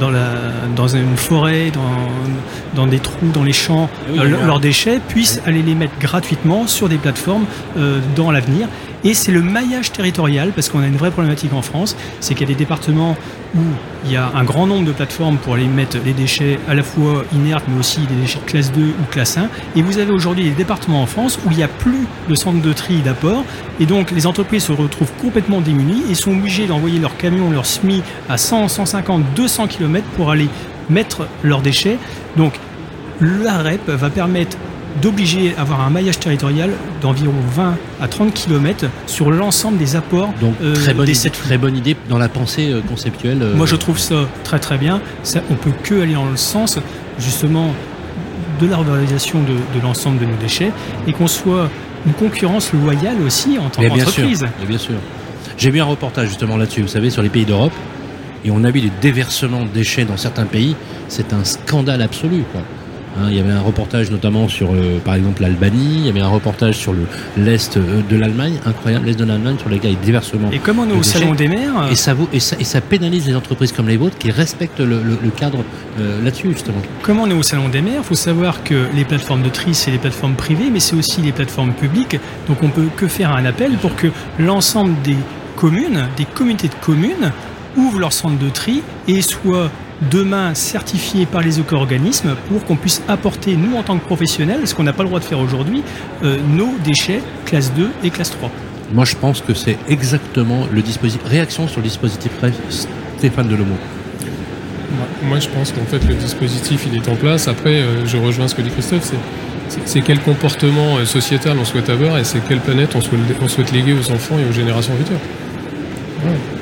dans, 0.00 0.10
la, 0.10 0.28
dans 0.76 0.88
une 0.88 1.16
forêt, 1.16 1.70
dans, 1.70 2.80
dans, 2.80 2.86
des 2.86 3.00
trous, 3.00 3.30
dans 3.34 3.42
les 3.42 3.52
champs, 3.52 3.90
euh, 4.16 4.46
leurs 4.46 4.60
déchets, 4.60 5.00
puissent 5.08 5.42
aller 5.44 5.60
les 5.62 5.74
mettre 5.74 5.98
gratuitement 5.98 6.66
sur 6.66 6.88
des 6.88 6.98
plateformes 6.98 7.44
euh, 7.76 7.98
dans 8.14 8.30
l'avenir 8.30 8.68
et 9.04 9.14
c'est 9.14 9.32
le 9.32 9.42
maillage 9.42 9.92
territorial, 9.92 10.52
parce 10.54 10.68
qu'on 10.68 10.80
a 10.80 10.86
une 10.86 10.96
vraie 10.96 11.10
problématique 11.10 11.52
en 11.52 11.62
France, 11.62 11.96
c'est 12.20 12.34
qu'il 12.34 12.48
y 12.48 12.50
a 12.50 12.54
des 12.54 12.58
départements 12.58 13.16
où 13.54 13.60
il 14.04 14.12
y 14.12 14.16
a 14.16 14.32
un 14.34 14.44
grand 14.44 14.66
nombre 14.66 14.86
de 14.86 14.92
plateformes 14.92 15.36
pour 15.36 15.54
aller 15.54 15.66
mettre 15.66 15.98
les 16.04 16.12
déchets 16.12 16.58
à 16.68 16.74
la 16.74 16.82
fois 16.82 17.24
inertes, 17.32 17.64
mais 17.68 17.78
aussi 17.78 18.00
des 18.00 18.14
déchets 18.14 18.40
de 18.40 18.50
classe 18.50 18.72
2 18.72 18.80
ou 18.82 19.04
classe 19.10 19.36
1. 19.36 19.48
Et 19.76 19.82
vous 19.82 19.98
avez 19.98 20.10
aujourd'hui 20.10 20.44
des 20.44 20.50
départements 20.50 21.02
en 21.02 21.06
France 21.06 21.38
où 21.44 21.50
il 21.50 21.56
n'y 21.58 21.62
a 21.62 21.68
plus 21.68 22.06
de 22.28 22.34
centre 22.34 22.60
de 22.60 22.72
tri 22.72 23.02
d'apport. 23.02 23.44
Et 23.78 23.86
donc 23.86 24.10
les 24.10 24.26
entreprises 24.26 24.64
se 24.64 24.72
retrouvent 24.72 25.12
complètement 25.20 25.60
démunies 25.60 26.02
et 26.10 26.14
sont 26.14 26.32
obligées 26.32 26.66
d'envoyer 26.66 26.98
leurs 26.98 27.16
camions, 27.16 27.50
leurs 27.50 27.66
SMI 27.66 28.02
à 28.28 28.38
100, 28.38 28.68
150, 28.68 29.22
200 29.36 29.66
km 29.68 30.06
pour 30.16 30.30
aller 30.30 30.48
mettre 30.90 31.26
leurs 31.42 31.60
déchets. 31.60 31.98
Donc 32.36 32.54
la 33.20 33.58
REP 33.58 33.88
va 33.88 34.10
permettre 34.10 34.56
d'obliger 35.02 35.54
à 35.56 35.62
avoir 35.62 35.80
un 35.80 35.90
maillage 35.90 36.18
territorial 36.18 36.70
d'environ 37.00 37.34
20 37.54 37.76
à 38.00 38.08
30 38.08 38.32
km 38.32 38.86
sur 39.06 39.30
l'ensemble 39.30 39.78
des 39.78 39.96
apports 39.96 40.32
Donc, 40.40 40.54
euh, 40.62 40.74
très, 40.74 40.94
bonne 40.94 41.08
idée, 41.08 41.30
très 41.30 41.58
bonne 41.58 41.76
idée 41.76 41.96
dans 42.08 42.18
la 42.18 42.28
pensée 42.28 42.70
euh, 42.70 42.80
conceptuelle. 42.80 43.42
Euh. 43.42 43.54
Moi, 43.54 43.66
je 43.66 43.76
trouve 43.76 43.98
ça 43.98 44.28
très 44.44 44.58
très 44.58 44.78
bien. 44.78 45.00
Ça, 45.22 45.40
on 45.50 45.54
peut 45.54 45.72
que 45.82 46.00
aller 46.00 46.14
dans 46.14 46.26
le 46.26 46.36
sens, 46.36 46.78
justement, 47.18 47.70
de 48.60 48.66
la 48.66 48.76
revalorisation 48.76 49.40
de, 49.42 49.80
l'ensemble 49.82 50.20
de 50.20 50.26
nos 50.26 50.36
déchets 50.36 50.70
et 51.06 51.12
qu'on 51.12 51.26
soit 51.26 51.68
une 52.06 52.12
concurrence 52.12 52.72
loyale 52.72 53.20
aussi 53.26 53.58
en 53.58 53.68
tant 53.68 53.82
qu'entreprise. 53.82 54.44
Bien 54.66 54.78
sûr. 54.78 54.94
J'ai 55.56 55.70
vu 55.70 55.80
un 55.80 55.84
reportage 55.84 56.28
justement 56.28 56.56
là-dessus, 56.56 56.82
vous 56.82 56.88
savez, 56.88 57.10
sur 57.10 57.22
les 57.22 57.28
pays 57.28 57.44
d'Europe, 57.44 57.72
et 58.44 58.50
on 58.50 58.62
a 58.64 58.70
vu 58.70 58.80
les 58.80 58.92
déversements 59.00 59.62
de 59.62 59.68
déchets 59.68 60.04
dans 60.04 60.16
certains 60.16 60.44
pays. 60.44 60.76
C'est 61.08 61.32
un 61.32 61.44
scandale 61.44 62.02
absolu. 62.02 62.44
Quoi. 62.52 62.62
Hein, 63.16 63.26
il 63.28 63.36
y 63.36 63.40
avait 63.40 63.52
un 63.52 63.60
reportage 63.60 64.10
notamment 64.10 64.48
sur, 64.48 64.72
euh, 64.72 64.98
par 65.04 65.14
exemple, 65.14 65.42
l'Albanie. 65.42 65.98
Il 65.98 66.06
y 66.06 66.08
avait 66.08 66.20
un 66.20 66.28
reportage 66.28 66.76
sur 66.76 66.94
l'est 67.36 67.76
euh, 67.76 68.00
de 68.08 68.16
l'Allemagne, 68.16 68.58
incroyable, 68.66 69.06
l'est 69.06 69.14
de 69.14 69.24
l'Allemagne, 69.24 69.56
sur 69.58 69.68
les 69.68 69.78
cas 69.78 69.88
diversement. 70.02 70.50
Et 70.50 70.58
comment 70.58 70.82
on 70.82 70.90
est 70.90 70.98
au 70.98 71.02
salon 71.02 71.34
des 71.34 71.46
mers 71.46 71.88
et 71.90 71.94
ça, 71.94 72.16
et, 72.32 72.40
ça, 72.40 72.56
et 72.58 72.64
ça 72.64 72.80
pénalise 72.80 73.26
les 73.26 73.36
entreprises 73.36 73.72
comme 73.72 73.88
les 73.88 73.96
vôtres 73.96 74.18
qui 74.18 74.30
respectent 74.30 74.80
le, 74.80 75.00
cadre 75.36 75.64
euh, 76.00 76.22
là-dessus, 76.24 76.50
justement. 76.52 76.78
Comment 77.02 77.22
on 77.22 77.30
est 77.30 77.34
au 77.34 77.42
salon 77.42 77.68
des 77.68 77.82
mers 77.82 77.98
Il 77.98 78.04
faut 78.04 78.14
savoir 78.14 78.64
que 78.64 78.86
les 78.94 79.04
plateformes 79.04 79.42
de 79.42 79.48
tri, 79.48 79.74
c'est 79.74 79.92
les 79.92 79.98
plateformes 79.98 80.34
privées, 80.34 80.70
mais 80.72 80.80
c'est 80.80 80.96
aussi 80.96 81.20
les 81.20 81.32
plateformes 81.32 81.72
publiques. 81.72 82.18
Donc 82.48 82.62
on 82.62 82.68
peut 82.68 82.88
que 82.96 83.06
faire 83.06 83.30
un 83.30 83.44
appel 83.44 83.72
pour 83.78 83.94
que 83.94 84.08
l'ensemble 84.40 85.00
des 85.02 85.16
communes, 85.56 86.08
des 86.16 86.24
communautés 86.24 86.68
de 86.68 86.74
communes, 86.84 87.32
ouvrent 87.76 88.00
leur 88.00 88.12
centre 88.12 88.38
de 88.38 88.48
tri 88.48 88.82
et 89.08 89.22
soient 89.22 89.70
demain 90.10 90.54
certifiés 90.54 91.26
par 91.26 91.42
les 91.42 91.60
éco-organismes 91.60 92.34
pour 92.48 92.64
qu'on 92.64 92.76
puisse 92.76 93.02
apporter, 93.08 93.56
nous 93.56 93.76
en 93.76 93.82
tant 93.82 93.98
que 93.98 94.04
professionnels, 94.04 94.66
ce 94.66 94.74
qu'on 94.74 94.82
n'a 94.82 94.92
pas 94.92 95.02
le 95.02 95.08
droit 95.08 95.20
de 95.20 95.24
faire 95.24 95.38
aujourd'hui, 95.38 95.82
euh, 96.22 96.38
nos 96.54 96.74
déchets 96.84 97.22
classe 97.46 97.72
2 97.74 97.90
et 98.02 98.10
classe 98.10 98.30
3. 98.30 98.50
Moi, 98.92 99.04
je 99.04 99.16
pense 99.16 99.40
que 99.40 99.54
c'est 99.54 99.78
exactement 99.88 100.66
le 100.70 100.82
dispositif. 100.82 101.26
Réaction 101.26 101.68
sur 101.68 101.80
le 101.80 101.84
dispositif 101.84 102.30
Stéphane 103.18 103.48
Delomo. 103.48 103.74
Moi, 105.24 105.40
je 105.40 105.48
pense 105.48 105.72
qu'en 105.72 105.84
fait, 105.84 106.06
le 106.06 106.14
dispositif, 106.14 106.86
il 106.86 106.96
est 106.96 107.08
en 107.08 107.16
place. 107.16 107.48
Après, 107.48 107.80
euh, 107.80 108.06
je 108.06 108.16
rejoins 108.16 108.48
ce 108.48 108.54
que 108.54 108.62
dit 108.62 108.70
Christophe, 108.70 109.12
c'est 109.86 110.00
quel 110.02 110.20
comportement 110.20 110.98
euh, 110.98 111.04
sociétal 111.04 111.56
on 111.58 111.64
souhaite 111.64 111.88
avoir 111.88 112.18
et 112.18 112.24
c'est 112.24 112.40
quelle 112.46 112.60
planète 112.60 112.94
on 112.94 113.00
souhaite, 113.00 113.20
on 113.42 113.48
souhaite, 113.48 113.72
léguer 113.72 113.94
aux 113.94 114.10
enfants 114.12 114.38
et 114.38 114.48
aux 114.48 114.52
générations 114.52 114.94
futures. 114.96 115.18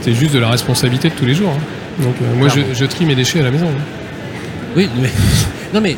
C'est 0.00 0.14
juste 0.14 0.34
de 0.34 0.40
la 0.40 0.48
responsabilité 0.48 1.08
de 1.08 1.14
tous 1.14 1.26
les 1.26 1.34
jours. 1.34 1.50
Hein. 1.50 1.81
Donc 1.98 2.14
euh, 2.22 2.34
moi 2.36 2.48
je, 2.48 2.84
trie 2.86 3.04
mes 3.04 3.14
déchets 3.14 3.40
à 3.40 3.44
la 3.44 3.50
maison. 3.50 3.66
Hein. 3.66 3.82
Oui, 4.76 4.88
mais 5.00 5.10
non 5.74 5.80
mais 5.80 5.96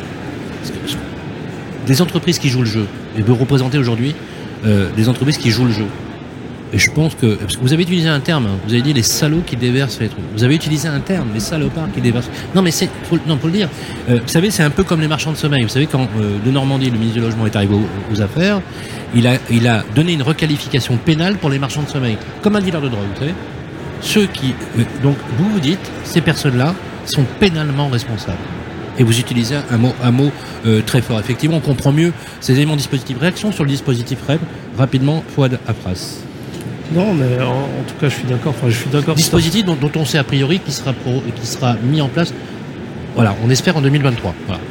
des 1.85 2.01
entreprises 2.01 2.39
qui 2.39 2.49
jouent 2.49 2.61
le 2.61 2.65
jeu. 2.65 2.87
Et 3.17 3.21
vous 3.21 3.35
représentez 3.35 3.77
aujourd'hui 3.77 4.15
euh, 4.65 4.89
des 4.95 5.07
entreprises 5.07 5.37
qui 5.37 5.51
jouent 5.51 5.65
le 5.65 5.71
jeu. 5.71 5.85
Et 6.73 6.79
je 6.79 6.91
pense 6.91 7.15
que, 7.15 7.35
parce 7.35 7.55
que 7.55 7.61
vous 7.61 7.71
avez 7.71 7.83
utilisé 7.83 8.09
un 8.09 8.19
terme, 8.19 8.47
hein. 8.47 8.57
vous 8.67 8.73
avez 8.73 8.81
dit 8.81 8.91
les 8.91 9.03
salauds 9.03 9.43
qui 9.45 9.55
déversent 9.55 9.99
les 10.01 10.09
trucs. 10.09 10.23
Vous 10.35 10.43
avez 10.43 10.55
utilisé 10.55 10.87
un 10.87 10.99
terme, 10.99 11.29
les 11.33 11.39
salopards 11.39 11.91
qui 11.93 12.01
déversent. 12.01 12.29
Non, 12.53 12.61
mais 12.61 12.71
c'est, 12.71 12.89
non, 13.27 13.37
faut 13.37 13.47
le 13.47 13.53
dire. 13.53 13.69
Euh, 14.09 14.19
vous 14.21 14.27
savez, 14.27 14.49
c'est 14.49 14.63
un 14.63 14.71
peu 14.71 14.83
comme 14.83 14.99
les 14.99 15.07
marchands 15.07 15.31
de 15.31 15.37
sommeil. 15.37 15.63
Vous 15.63 15.69
savez, 15.69 15.85
quand 15.85 16.09
de 16.17 16.51
Normandie, 16.51 16.89
le 16.89 16.97
ministre 16.97 17.19
du 17.19 17.21
Logement 17.21 17.45
est 17.45 17.55
arrivé 17.55 17.75
aux, 18.11 18.21
affaires, 18.21 18.61
il 19.15 19.27
a, 19.27 19.35
il 19.51 19.67
a 19.67 19.85
donné 19.95 20.13
une 20.13 20.23
requalification 20.23 20.97
pénale 20.97 21.37
pour 21.37 21.49
les 21.49 21.59
marchands 21.59 21.83
de 21.83 21.89
sommeil, 21.89 22.17
comme 22.41 22.55
un 22.55 22.61
dealer 22.61 22.81
de 22.81 22.89
drogue, 22.89 23.05
vous 23.13 23.19
savez 23.19 23.33
ceux 24.01 24.25
qui. 24.27 24.53
Donc, 25.03 25.15
vous 25.37 25.49
vous 25.49 25.59
dites, 25.59 25.91
ces 26.03 26.21
personnes-là 26.21 26.73
sont 27.05 27.23
pénalement 27.39 27.87
responsables. 27.87 28.37
Et 28.97 29.03
vous 29.03 29.19
utilisez 29.19 29.55
un 29.69 29.77
mot, 29.77 29.93
un 30.01 30.11
mot 30.11 30.31
euh, 30.65 30.81
très 30.81 31.01
fort. 31.01 31.19
Effectivement, 31.19 31.57
on 31.57 31.61
comprend 31.61 31.91
mieux 31.91 32.13
ces 32.39 32.53
éléments 32.53 32.77
dispositifs. 32.77 33.17
Réaction 33.19 33.51
sur 33.51 33.63
le 33.63 33.69
dispositif 33.69 34.19
REP, 34.27 34.39
rapidement, 34.77 35.23
Fouad 35.35 35.59
Afras. 35.67 36.19
Non, 36.93 37.13
mais 37.13 37.41
en, 37.41 37.67
tout 37.87 37.95
cas, 37.99 38.09
je 38.09 38.15
suis 38.15 38.23
d'accord. 38.23 38.53
Enfin, 38.57 38.69
je 38.69 38.75
suis 38.77 38.89
d'accord. 38.89 39.15
Dispositif 39.15 39.65
dont, 39.65 39.77
on 39.95 40.05
sait 40.05 40.17
a 40.17 40.23
priori 40.23 40.59
qui 40.59 40.71
sera, 40.71 40.93
qui 41.35 41.47
sera 41.47 41.75
mis 41.83 41.99
en 41.99 42.07
place 42.07 42.33
Voilà, 43.15 43.35
on 43.43 43.49
espère 43.49 43.75
en 43.75 43.81
2023. 43.81 44.33
Voilà. 44.47 44.61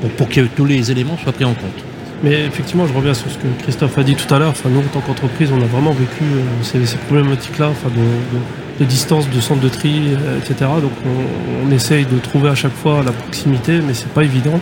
Pour, 0.00 0.10
pour 0.10 0.28
que 0.28 0.42
tous 0.42 0.66
les 0.66 0.90
éléments 0.92 1.16
soient 1.22 1.32
pris 1.32 1.44
en 1.44 1.54
compte. 1.54 1.84
Mais 2.22 2.44
effectivement, 2.44 2.86
je 2.86 2.92
reviens 2.92 3.14
sur 3.14 3.30
ce 3.30 3.38
que 3.38 3.46
Christophe 3.62 3.98
a 3.98 4.02
dit 4.02 4.14
tout 4.14 4.32
à 4.32 4.38
l'heure. 4.38 4.50
Enfin, 4.50 4.68
nous, 4.68 4.80
en 4.80 4.82
tant 4.84 5.00
qu'entreprise, 5.00 5.50
on 5.52 5.60
a 5.60 5.66
vraiment 5.66 5.92
vécu 5.92 6.22
euh, 6.22 6.42
ces, 6.62 6.84
ces 6.86 6.96
problématiques-là, 6.96 7.68
enfin, 7.70 7.88
de, 7.88 7.94
de- 7.96 8.44
de 8.80 8.84
distance, 8.84 9.28
de 9.30 9.40
centre 9.40 9.60
de 9.60 9.68
tri, 9.68 9.92
euh, 10.14 10.38
etc. 10.38 10.70
Donc, 10.82 10.90
on, 11.06 11.68
on 11.68 11.70
essaye 11.70 12.04
de 12.06 12.18
trouver 12.18 12.48
à 12.48 12.54
chaque 12.54 12.74
fois 12.74 13.02
la 13.04 13.12
proximité, 13.12 13.80
mais 13.86 13.94
c'est 13.94 14.08
pas 14.08 14.24
évident. 14.24 14.58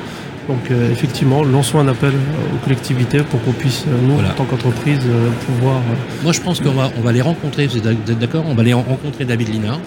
Donc, 0.48 0.70
euh, 0.70 0.90
effectivement, 0.90 1.44
lançons 1.44 1.78
un 1.78 1.88
appel 1.88 2.10
aux 2.52 2.64
collectivités 2.64 3.20
pour 3.20 3.42
qu'on 3.42 3.52
puisse, 3.52 3.84
euh, 3.88 3.92
nous, 4.06 4.14
Voilà. 4.14 4.30
en 4.30 4.34
tant 4.34 4.44
qu'entreprise, 4.44 4.98
euh, 5.06 5.28
pouvoir. 5.46 5.76
euh, 5.76 5.94
Moi, 6.24 6.32
je 6.32 6.40
pense 6.40 6.60
qu'on 6.60 6.72
va, 6.72 6.90
on 6.98 7.00
va 7.00 7.12
les 7.12 7.20
rencontrer, 7.22 7.66
vous 7.68 7.78
êtes 7.78 8.18
d'accord? 8.18 8.44
On 8.48 8.54
va 8.54 8.62
les 8.64 8.72
rencontrer 8.74 9.24
David 9.24 9.48
Linard, 9.48 9.78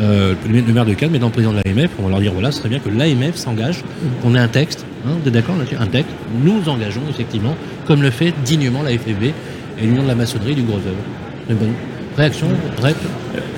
euh, 0.00 0.34
le 0.48 0.72
maire 0.72 0.86
de 0.86 0.94
Cannes, 0.94 1.10
mais 1.12 1.18
dans 1.18 1.26
le 1.26 1.32
président 1.32 1.52
de 1.52 1.60
l'AMF. 1.64 1.90
On 1.98 2.04
va 2.04 2.10
leur 2.10 2.20
dire 2.20 2.32
voilà, 2.32 2.52
ce 2.52 2.58
serait 2.58 2.68
bien 2.70 2.78
que 2.78 2.88
l'AMF 2.88 3.34
s'engage, 3.36 3.82
qu'on 4.22 4.34
ait 4.34 4.38
un 4.38 4.48
texte, 4.48 4.86
hein, 5.04 5.10
vous 5.20 5.28
êtes 5.28 5.34
d'accord 5.34 5.56
Un 5.78 5.86
texte. 5.86 6.10
Nous 6.42 6.60
nous 6.60 6.68
engageons, 6.70 7.02
effectivement, 7.10 7.54
comme 7.86 8.02
le 8.02 8.10
fait 8.10 8.32
dignement 8.44 8.82
la 8.82 8.92
FFB 8.92 9.24
et 9.24 9.82
l'Union 9.82 10.04
de 10.04 10.08
la 10.08 10.14
maçonnerie 10.14 10.54
du 10.54 10.62
Gros 10.62 10.76
œuvre. 10.76 11.58
Réaction, 12.16 12.48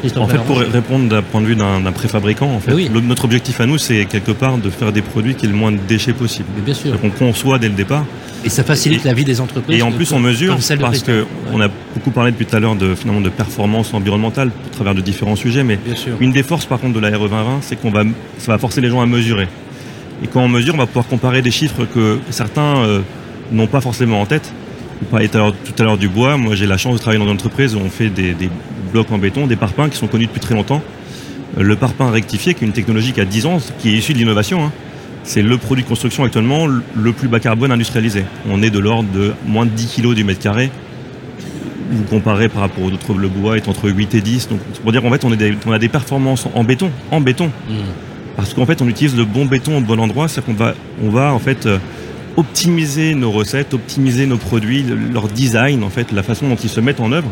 Christophe 0.00 0.22
En 0.22 0.28
fait, 0.28 0.38
pour 0.38 0.58
répondre 0.58 1.08
d'un 1.08 1.22
point 1.22 1.40
de 1.40 1.46
vue 1.46 1.56
d'un 1.56 1.80
préfabricant, 1.92 2.46
en 2.52 2.60
fait, 2.60 2.72
Oui. 2.72 2.88
le- 2.92 3.00
notre 3.00 3.24
objectif 3.24 3.60
à 3.60 3.66
nous, 3.66 3.78
c'est 3.78 4.04
quelque 4.04 4.30
part 4.30 4.58
de 4.58 4.70
faire 4.70 4.92
des 4.92 5.02
produits 5.02 5.34
qui 5.34 5.46
aient 5.46 5.48
le 5.48 5.54
moins 5.56 5.72
de 5.72 5.78
déchets 5.88 6.12
possible. 6.12 6.48
Mais 6.56 6.62
bien 6.62 6.74
sûr. 6.74 6.98
qu'on 7.00 7.10
conçoit 7.10 7.58
dès 7.58 7.68
le 7.68 7.74
départ. 7.74 8.04
Et 8.44 8.48
ça 8.50 8.62
facilite 8.62 9.04
Et- 9.04 9.08
la 9.08 9.14
vie 9.14 9.24
des 9.24 9.40
entreprises. 9.40 9.78
Et 9.78 9.82
en 9.82 9.90
plus, 9.90 10.12
on 10.12 10.20
mesure, 10.20 10.54
parce 10.54 10.68
Christophe. 10.68 11.04
que 11.06 11.24
on 11.52 11.60
a 11.60 11.68
beaucoup 11.94 12.10
parlé 12.10 12.30
depuis 12.30 12.44
tout 12.46 12.54
à 12.54 12.60
l'heure 12.60 12.76
de, 12.76 12.94
finalement, 12.94 13.22
de 13.22 13.30
performance 13.30 13.92
environnementale 13.94 14.48
au 14.48 14.74
travers 14.74 14.94
de 14.94 15.00
différents 15.00 15.36
sujets, 15.36 15.64
mais 15.64 15.76
Bien 15.84 15.96
sûr. 15.96 16.12
une 16.20 16.30
des 16.30 16.42
forces, 16.42 16.66
par 16.66 16.78
contre, 16.78 16.94
de 16.94 17.00
la 17.00 17.08
RE 17.08 17.28
2020, 17.28 17.58
c'est 17.62 17.76
qu'on 17.76 17.90
va, 17.90 18.02
ça 18.38 18.52
va 18.52 18.58
forcer 18.58 18.80
les 18.82 18.88
gens 18.90 19.00
à 19.00 19.06
mesurer. 19.06 19.48
Et 20.22 20.26
quand 20.28 20.42
on 20.42 20.48
mesure, 20.48 20.74
on 20.74 20.78
va 20.78 20.86
pouvoir 20.86 21.06
comparer 21.08 21.42
des 21.42 21.50
chiffres 21.50 21.86
que 21.92 22.18
certains 22.30 22.76
euh, 22.76 23.00
n'ont 23.50 23.66
pas 23.66 23.80
forcément 23.80 24.20
en 24.20 24.26
tête. 24.26 24.52
Vous 25.00 25.06
parliez 25.10 25.28
tout 25.28 25.38
à 25.38 25.82
l'heure- 25.82 25.98
du 25.98 26.08
bois. 26.08 26.36
Moi, 26.36 26.54
j'ai 26.54 26.66
la 26.66 26.76
chance 26.78 26.94
de 26.94 26.98
travailler 26.98 27.18
dans 27.18 27.26
une 27.26 27.34
entreprise 27.34 27.74
où 27.74 27.78
on 27.78 27.90
fait 27.90 28.08
des, 28.08 28.32
des 28.32 28.48
blocs 28.92 29.10
en 29.12 29.18
béton, 29.18 29.46
des 29.46 29.56
parpaings 29.56 29.88
qui 29.88 29.96
sont 29.96 30.06
connus 30.06 30.26
depuis 30.26 30.40
très 30.40 30.54
longtemps. 30.54 30.82
Euh, 31.58 31.62
Le 31.62 31.76
parpaing 31.76 32.10
rectifié, 32.10 32.54
qui 32.54 32.64
est 32.64 32.66
une 32.66 32.72
technologie 32.72 33.12
qui 33.12 33.20
a 33.20 33.24
10 33.24 33.46
ans, 33.46 33.58
qui 33.78 33.90
est 33.90 33.98
issue 33.98 34.12
de 34.14 34.18
l'innovation, 34.18 34.64
hein, 34.64 34.72
c'est 35.24 35.42
le 35.42 35.56
produit 35.58 35.84
de 35.84 35.88
construction 35.88 36.24
actuellement 36.24 36.66
le- 36.66 37.12
plus 37.12 37.28
bas 37.28 37.40
carbone 37.40 37.72
industrialisé. 37.72 38.24
On 38.50 38.62
est 38.62 38.70
de 38.70 38.78
l'ordre 38.78 39.08
de 39.14 39.32
moins 39.46 39.66
de 39.66 39.70
10 39.70 39.86
kg 40.00 40.14
du 40.14 40.24
mètre 40.24 40.40
carré. 40.40 40.70
Vous 41.90 42.04
comparez 42.04 42.48
par 42.48 42.62
rapport 42.62 42.84
aux 42.84 42.90
autres, 42.90 43.14
le 43.14 43.28
bois 43.28 43.56
est 43.56 43.68
entre 43.68 43.88
8 43.90 44.14
et 44.14 44.20
10. 44.20 44.48
Donc, 44.48 44.60
c'est 44.72 44.80
pour 44.82 44.90
dire 44.92 45.02
qu'en 45.02 45.10
fait, 45.10 45.24
on, 45.24 45.32
est 45.32 45.36
des- 45.36 45.54
on 45.66 45.72
a 45.72 45.78
des 45.78 45.88
performances 45.88 46.46
en 46.54 46.64
béton, 46.64 46.90
en 47.10 47.20
béton. 47.20 47.46
Mmh. 47.46 47.72
Parce 48.36 48.52
qu'en 48.54 48.66
fait, 48.66 48.80
on 48.82 48.88
utilise 48.88 49.14
le 49.16 49.24
bon 49.24 49.44
béton 49.44 49.76
au 49.78 49.80
bon 49.80 49.98
endroit, 50.00 50.26
c'est-à-dire 50.28 50.54
qu'on 50.56 50.64
va, 50.64 50.74
on 51.04 51.10
va 51.10 51.32
en 51.32 51.38
fait 51.38 51.66
euh, 51.66 51.78
optimiser 52.36 53.14
nos 53.14 53.30
recettes, 53.30 53.74
optimiser 53.74 54.26
nos 54.26 54.36
produits, 54.36 54.82
le- 54.82 54.96
leur 55.12 55.28
design, 55.28 55.82
en 55.84 55.90
fait, 55.90 56.12
la 56.12 56.22
façon 56.22 56.48
dont 56.48 56.56
ils 56.56 56.68
se 56.70 56.80
mettent 56.80 57.00
en 57.00 57.12
œuvre. 57.12 57.28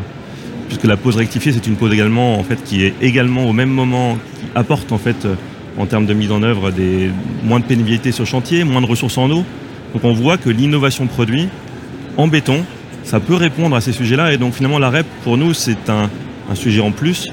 Puisque 0.68 0.84
la 0.84 0.96
pose 0.96 1.16
rectifiée, 1.16 1.52
c'est 1.52 1.66
une 1.66 1.76
pose 1.76 1.92
également, 1.92 2.38
en 2.38 2.42
fait, 2.44 2.62
qui 2.64 2.84
est 2.84 2.94
également 3.02 3.46
au 3.46 3.52
même 3.52 3.68
moment, 3.70 4.14
qui 4.38 4.46
apporte 4.54 4.90
en 4.92 4.98
fait, 4.98 5.24
euh, 5.24 5.34
en 5.78 5.86
termes 5.86 6.06
de 6.06 6.14
mise 6.14 6.30
en 6.32 6.42
œuvre, 6.42 6.70
des 6.70 7.10
moins 7.44 7.60
de 7.60 7.64
pénibilité 7.64 8.12
sur 8.12 8.26
chantier, 8.26 8.64
moins 8.64 8.80
de 8.80 8.86
ressources 8.86 9.18
en 9.18 9.30
eau. 9.30 9.44
Donc, 9.92 10.04
on 10.04 10.12
voit 10.12 10.38
que 10.38 10.48
l'innovation 10.50 11.06
produit 11.06 11.48
en 12.16 12.26
béton, 12.28 12.64
ça 13.04 13.20
peut 13.20 13.34
répondre 13.34 13.74
à 13.76 13.80
ces 13.80 13.92
sujets-là. 13.92 14.32
Et 14.32 14.38
donc, 14.38 14.54
finalement, 14.54 14.78
la 14.78 14.88
REP, 14.90 15.06
pour 15.24 15.36
nous, 15.36 15.52
c'est 15.52 15.90
un, 15.90 16.08
un 16.50 16.54
sujet 16.54 16.80
en 16.80 16.90
plus. 16.92 17.28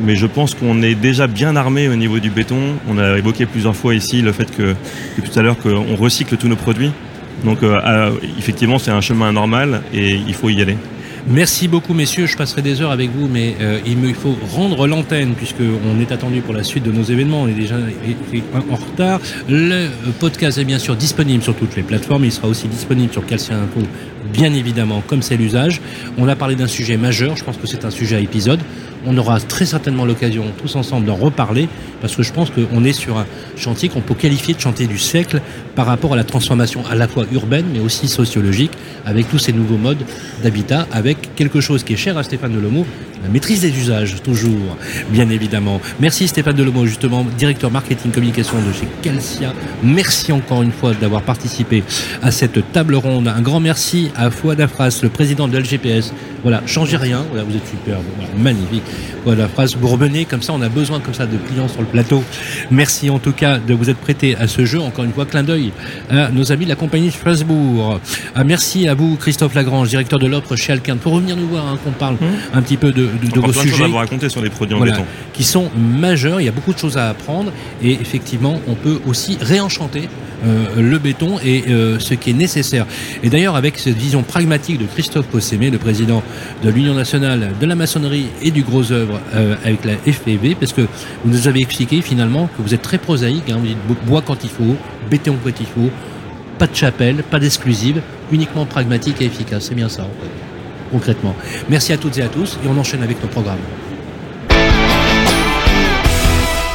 Mais 0.00 0.16
je 0.16 0.26
pense 0.26 0.54
qu'on 0.54 0.82
est 0.82 0.94
déjà 0.94 1.26
bien 1.26 1.54
armé 1.54 1.88
au 1.88 1.94
niveau 1.96 2.18
du 2.18 2.30
béton. 2.30 2.56
On 2.90 2.98
a 2.98 3.16
évoqué 3.18 3.46
plusieurs 3.46 3.76
fois 3.76 3.94
ici 3.94 4.20
le 4.22 4.32
fait 4.32 4.50
que, 4.54 4.74
depuis 5.16 5.30
tout 5.30 5.38
à 5.38 5.42
l'heure, 5.42 5.56
qu'on 5.58 5.94
recycle 5.96 6.36
tous 6.36 6.48
nos 6.48 6.56
produits. 6.56 6.90
Donc, 7.44 7.62
euh, 7.62 7.80
euh, 7.84 8.10
effectivement, 8.38 8.78
c'est 8.78 8.90
un 8.90 9.00
chemin 9.00 9.32
normal 9.32 9.82
et 9.92 10.14
il 10.14 10.34
faut 10.34 10.48
y 10.48 10.60
aller. 10.60 10.76
Merci 11.28 11.68
beaucoup, 11.68 11.94
messieurs. 11.94 12.26
Je 12.26 12.36
passerai 12.36 12.62
des 12.62 12.80
heures 12.80 12.90
avec 12.90 13.10
vous, 13.10 13.28
mais 13.28 13.54
euh, 13.60 13.78
il 13.86 13.96
me 13.96 14.12
faut 14.12 14.36
rendre 14.50 14.88
l'antenne 14.88 15.34
puisqu'on 15.34 16.00
est 16.00 16.10
attendu 16.10 16.40
pour 16.40 16.52
la 16.52 16.64
suite 16.64 16.82
de 16.82 16.90
nos 16.90 17.04
événements. 17.04 17.42
On 17.42 17.48
est 17.48 17.52
déjà 17.52 17.76
en 17.76 18.74
retard. 18.74 19.20
Le 19.48 19.88
podcast 20.18 20.58
est 20.58 20.64
bien 20.64 20.80
sûr 20.80 20.96
disponible 20.96 21.42
sur 21.42 21.54
toutes 21.54 21.76
les 21.76 21.84
plateformes. 21.84 22.24
Il 22.24 22.32
sera 22.32 22.48
aussi 22.48 22.66
disponible 22.66 23.12
sur 23.12 23.24
Calcia 23.24 23.54
Info, 23.54 23.80
bien 24.32 24.52
évidemment, 24.52 25.02
comme 25.06 25.22
c'est 25.22 25.36
l'usage. 25.36 25.80
On 26.18 26.28
a 26.28 26.36
parlé 26.36 26.54
d'un 26.54 26.66
sujet 26.66 26.96
majeur. 26.96 27.36
Je 27.36 27.44
pense 27.44 27.56
que 27.56 27.66
c'est 27.66 27.84
un 27.84 27.90
sujet 27.90 28.16
à 28.16 28.20
épisode. 28.20 28.60
On 29.04 29.16
aura 29.16 29.40
très 29.40 29.66
certainement 29.66 30.04
l'occasion 30.04 30.44
tous 30.60 30.76
ensemble 30.76 31.06
d'en 31.06 31.16
reparler 31.16 31.68
parce 32.00 32.14
que 32.14 32.22
je 32.22 32.32
pense 32.32 32.50
qu'on 32.50 32.84
est 32.84 32.92
sur 32.92 33.18
un 33.18 33.26
chantier 33.56 33.88
qu'on 33.88 34.00
peut 34.00 34.14
qualifier 34.14 34.54
de 34.54 34.60
chantier 34.60 34.86
du 34.86 34.98
siècle 34.98 35.40
par 35.74 35.86
rapport 35.86 36.12
à 36.12 36.16
la 36.16 36.22
transformation 36.22 36.84
à 36.88 36.94
la 36.94 37.08
fois 37.08 37.24
urbaine 37.32 37.66
mais 37.72 37.80
aussi 37.80 38.06
sociologique 38.06 38.70
avec 39.04 39.28
tous 39.28 39.38
ces 39.38 39.52
nouveaux 39.52 39.76
modes 39.76 40.04
d'habitat 40.44 40.86
avec 40.92 41.34
quelque 41.34 41.60
chose 41.60 41.82
qui 41.82 41.94
est 41.94 41.96
cher 41.96 42.16
à 42.16 42.22
Stéphane 42.22 42.52
Delomo, 42.52 42.86
la 43.22 43.28
maîtrise 43.28 43.60
des 43.60 43.70
usages 43.70 44.22
toujours, 44.22 44.76
bien 45.10 45.28
évidemment. 45.30 45.80
Merci 46.00 46.28
Stéphane 46.28 46.56
Delomo, 46.56 46.86
justement, 46.86 47.24
directeur 47.38 47.70
marketing 47.70 48.10
communication 48.10 48.56
de 48.58 48.72
chez 48.72 48.88
Calcia. 49.02 49.52
Merci 49.82 50.32
encore 50.32 50.62
une 50.62 50.72
fois 50.72 50.92
d'avoir 50.94 51.22
participé 51.22 51.84
à 52.22 52.30
cette 52.30 52.72
table 52.72 52.94
ronde. 52.94 53.28
Un 53.28 53.40
grand 53.40 53.60
merci 53.60 54.10
à 54.16 54.30
Fouad 54.30 54.60
Afras, 54.60 55.00
le 55.02 55.08
président 55.08 55.48
de 55.48 55.56
l'LGPS. 55.56 56.12
Voilà, 56.42 56.62
changez 56.66 56.96
rien. 56.96 57.24
Voilà, 57.30 57.44
vous 57.44 57.56
êtes 57.56 57.66
superbe. 57.68 58.02
Voilà, 58.16 58.32
magnifique. 58.36 58.82
Fouad 59.22 59.38
Afras, 59.38 59.74
vous 59.78 59.88
revenez 59.88 60.24
comme 60.24 60.42
ça, 60.42 60.52
on 60.52 60.62
a 60.62 60.68
besoin 60.68 60.98
comme 60.98 61.14
ça 61.14 61.26
de 61.26 61.36
clients 61.36 61.68
sur 61.68 61.80
le 61.80 61.86
plateau. 61.86 62.24
Merci 62.70 63.10
en 63.10 63.18
tout 63.20 63.32
cas 63.32 63.58
de 63.58 63.74
vous 63.74 63.88
être 63.88 63.98
prêté 63.98 64.34
à 64.36 64.48
ce 64.48 64.64
jeu. 64.64 64.80
Encore 64.80 65.04
une 65.04 65.12
fois, 65.12 65.26
clin 65.26 65.44
d'œil 65.44 65.72
à 66.10 66.30
nos 66.30 66.50
amis 66.50 66.64
de 66.64 66.70
la 66.70 66.76
compagnie 66.76 67.08
de 67.08 67.12
Strasbourg. 67.12 68.00
Ah, 68.34 68.44
merci 68.44 68.88
à 68.88 68.94
vous, 68.94 69.16
Christophe 69.16 69.54
Lagrange, 69.54 69.88
directeur 69.88 70.18
de 70.18 70.26
l'offre 70.26 70.56
chez 70.56 70.72
Alcan, 70.72 70.96
pour 70.96 71.12
revenir 71.12 71.36
nous 71.36 71.46
voir, 71.46 71.66
hein, 71.66 71.78
qu'on 71.84 71.92
parle 71.92 72.16
un 72.52 72.62
petit 72.62 72.76
peu 72.76 72.90
de, 72.90 73.08
de- 73.20 73.30
de 73.30 73.40
vos 73.40 73.52
sujets 73.52 73.84
à 73.84 73.88
vous 73.88 73.96
raconter 73.96 74.28
sur 74.28 74.42
les 74.42 74.50
produits 74.50 74.74
en 74.74 74.78
Voilà, 74.78 74.92
béton. 74.92 75.04
qui 75.32 75.44
sont 75.44 75.70
majeurs. 75.76 76.40
Il 76.40 76.44
y 76.44 76.48
a 76.48 76.52
beaucoup 76.52 76.72
de 76.72 76.78
choses 76.78 76.96
à 76.96 77.08
apprendre 77.08 77.52
et 77.82 77.92
effectivement, 77.92 78.60
on 78.68 78.74
peut 78.74 79.00
aussi 79.06 79.38
réenchanter 79.40 80.08
euh, 80.44 80.64
le 80.80 80.98
béton 80.98 81.38
et 81.44 81.64
euh, 81.68 81.98
ce 82.00 82.14
qui 82.14 82.30
est 82.30 82.34
nécessaire. 82.34 82.84
Et 83.22 83.30
d'ailleurs, 83.30 83.54
avec 83.54 83.78
cette 83.78 83.96
vision 83.96 84.22
pragmatique 84.24 84.78
de 84.78 84.86
Christophe 84.86 85.26
Possémé, 85.26 85.70
le 85.70 85.78
président 85.78 86.20
de 86.64 86.70
l'Union 86.70 86.94
nationale 86.94 87.52
de 87.60 87.66
la 87.66 87.76
maçonnerie 87.76 88.26
et 88.42 88.50
du 88.50 88.62
gros 88.62 88.90
œuvre 88.90 89.20
euh, 89.34 89.54
avec 89.64 89.84
la 89.84 89.92
FPV, 90.12 90.56
parce 90.58 90.72
que 90.72 90.80
vous 90.82 91.30
nous 91.30 91.46
avez 91.46 91.60
expliqué 91.60 92.02
finalement 92.02 92.48
que 92.56 92.62
vous 92.62 92.74
êtes 92.74 92.82
très 92.82 92.98
prosaïque. 92.98 93.48
hein, 93.50 93.56
vous 93.60 93.66
dites 93.68 93.78
bo- 93.86 93.94
bois 94.06 94.22
quand 94.26 94.42
il 94.42 94.50
faut, 94.50 94.76
béton 95.08 95.36
quand 95.44 95.50
il 95.60 95.66
faut, 95.66 95.90
pas 96.58 96.66
de 96.66 96.74
chapelle, 96.74 97.22
pas 97.22 97.38
d'exclusive, 97.38 98.00
uniquement 98.32 98.66
pragmatique 98.66 99.22
et 99.22 99.26
efficace. 99.26 99.66
C'est 99.68 99.74
bien 99.76 99.88
ça, 99.88 100.02
en 100.02 100.06
fait, 100.06 100.28
Merci 101.68 101.92
à 101.92 101.98
toutes 101.98 102.18
et 102.18 102.22
à 102.22 102.28
tous 102.28 102.58
et 102.64 102.68
on 102.68 102.78
enchaîne 102.78 103.02
avec 103.02 103.20
nos 103.22 103.28
programmes. 103.28 103.58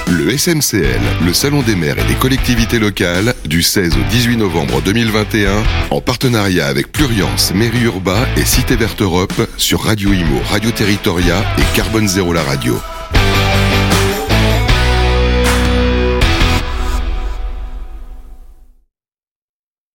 Le 0.09 0.37
SMCL, 0.37 1.01
le 1.25 1.33
Salon 1.33 1.61
des 1.61 1.75
maires 1.75 1.99
et 1.99 2.07
des 2.07 2.15
collectivités 2.15 2.79
locales, 2.79 3.33
du 3.45 3.61
16 3.61 3.93
au 3.97 4.09
18 4.09 4.37
novembre 4.37 4.81
2021, 4.81 5.63
en 5.91 6.01
partenariat 6.01 6.67
avec 6.67 6.91
Pluriance, 6.91 7.53
Mairie 7.53 7.83
Urba 7.83 8.25
et 8.35 8.45
Cité 8.45 8.75
Verte 8.75 9.01
Europe 9.01 9.47
sur 9.57 9.83
Radio 9.83 10.13
Imo, 10.13 10.39
Radio 10.49 10.71
Territoria 10.71 11.43
et 11.57 11.75
Carbone 11.75 12.07
Zéro 12.07 12.33
la 12.33 12.43
radio. 12.43 12.77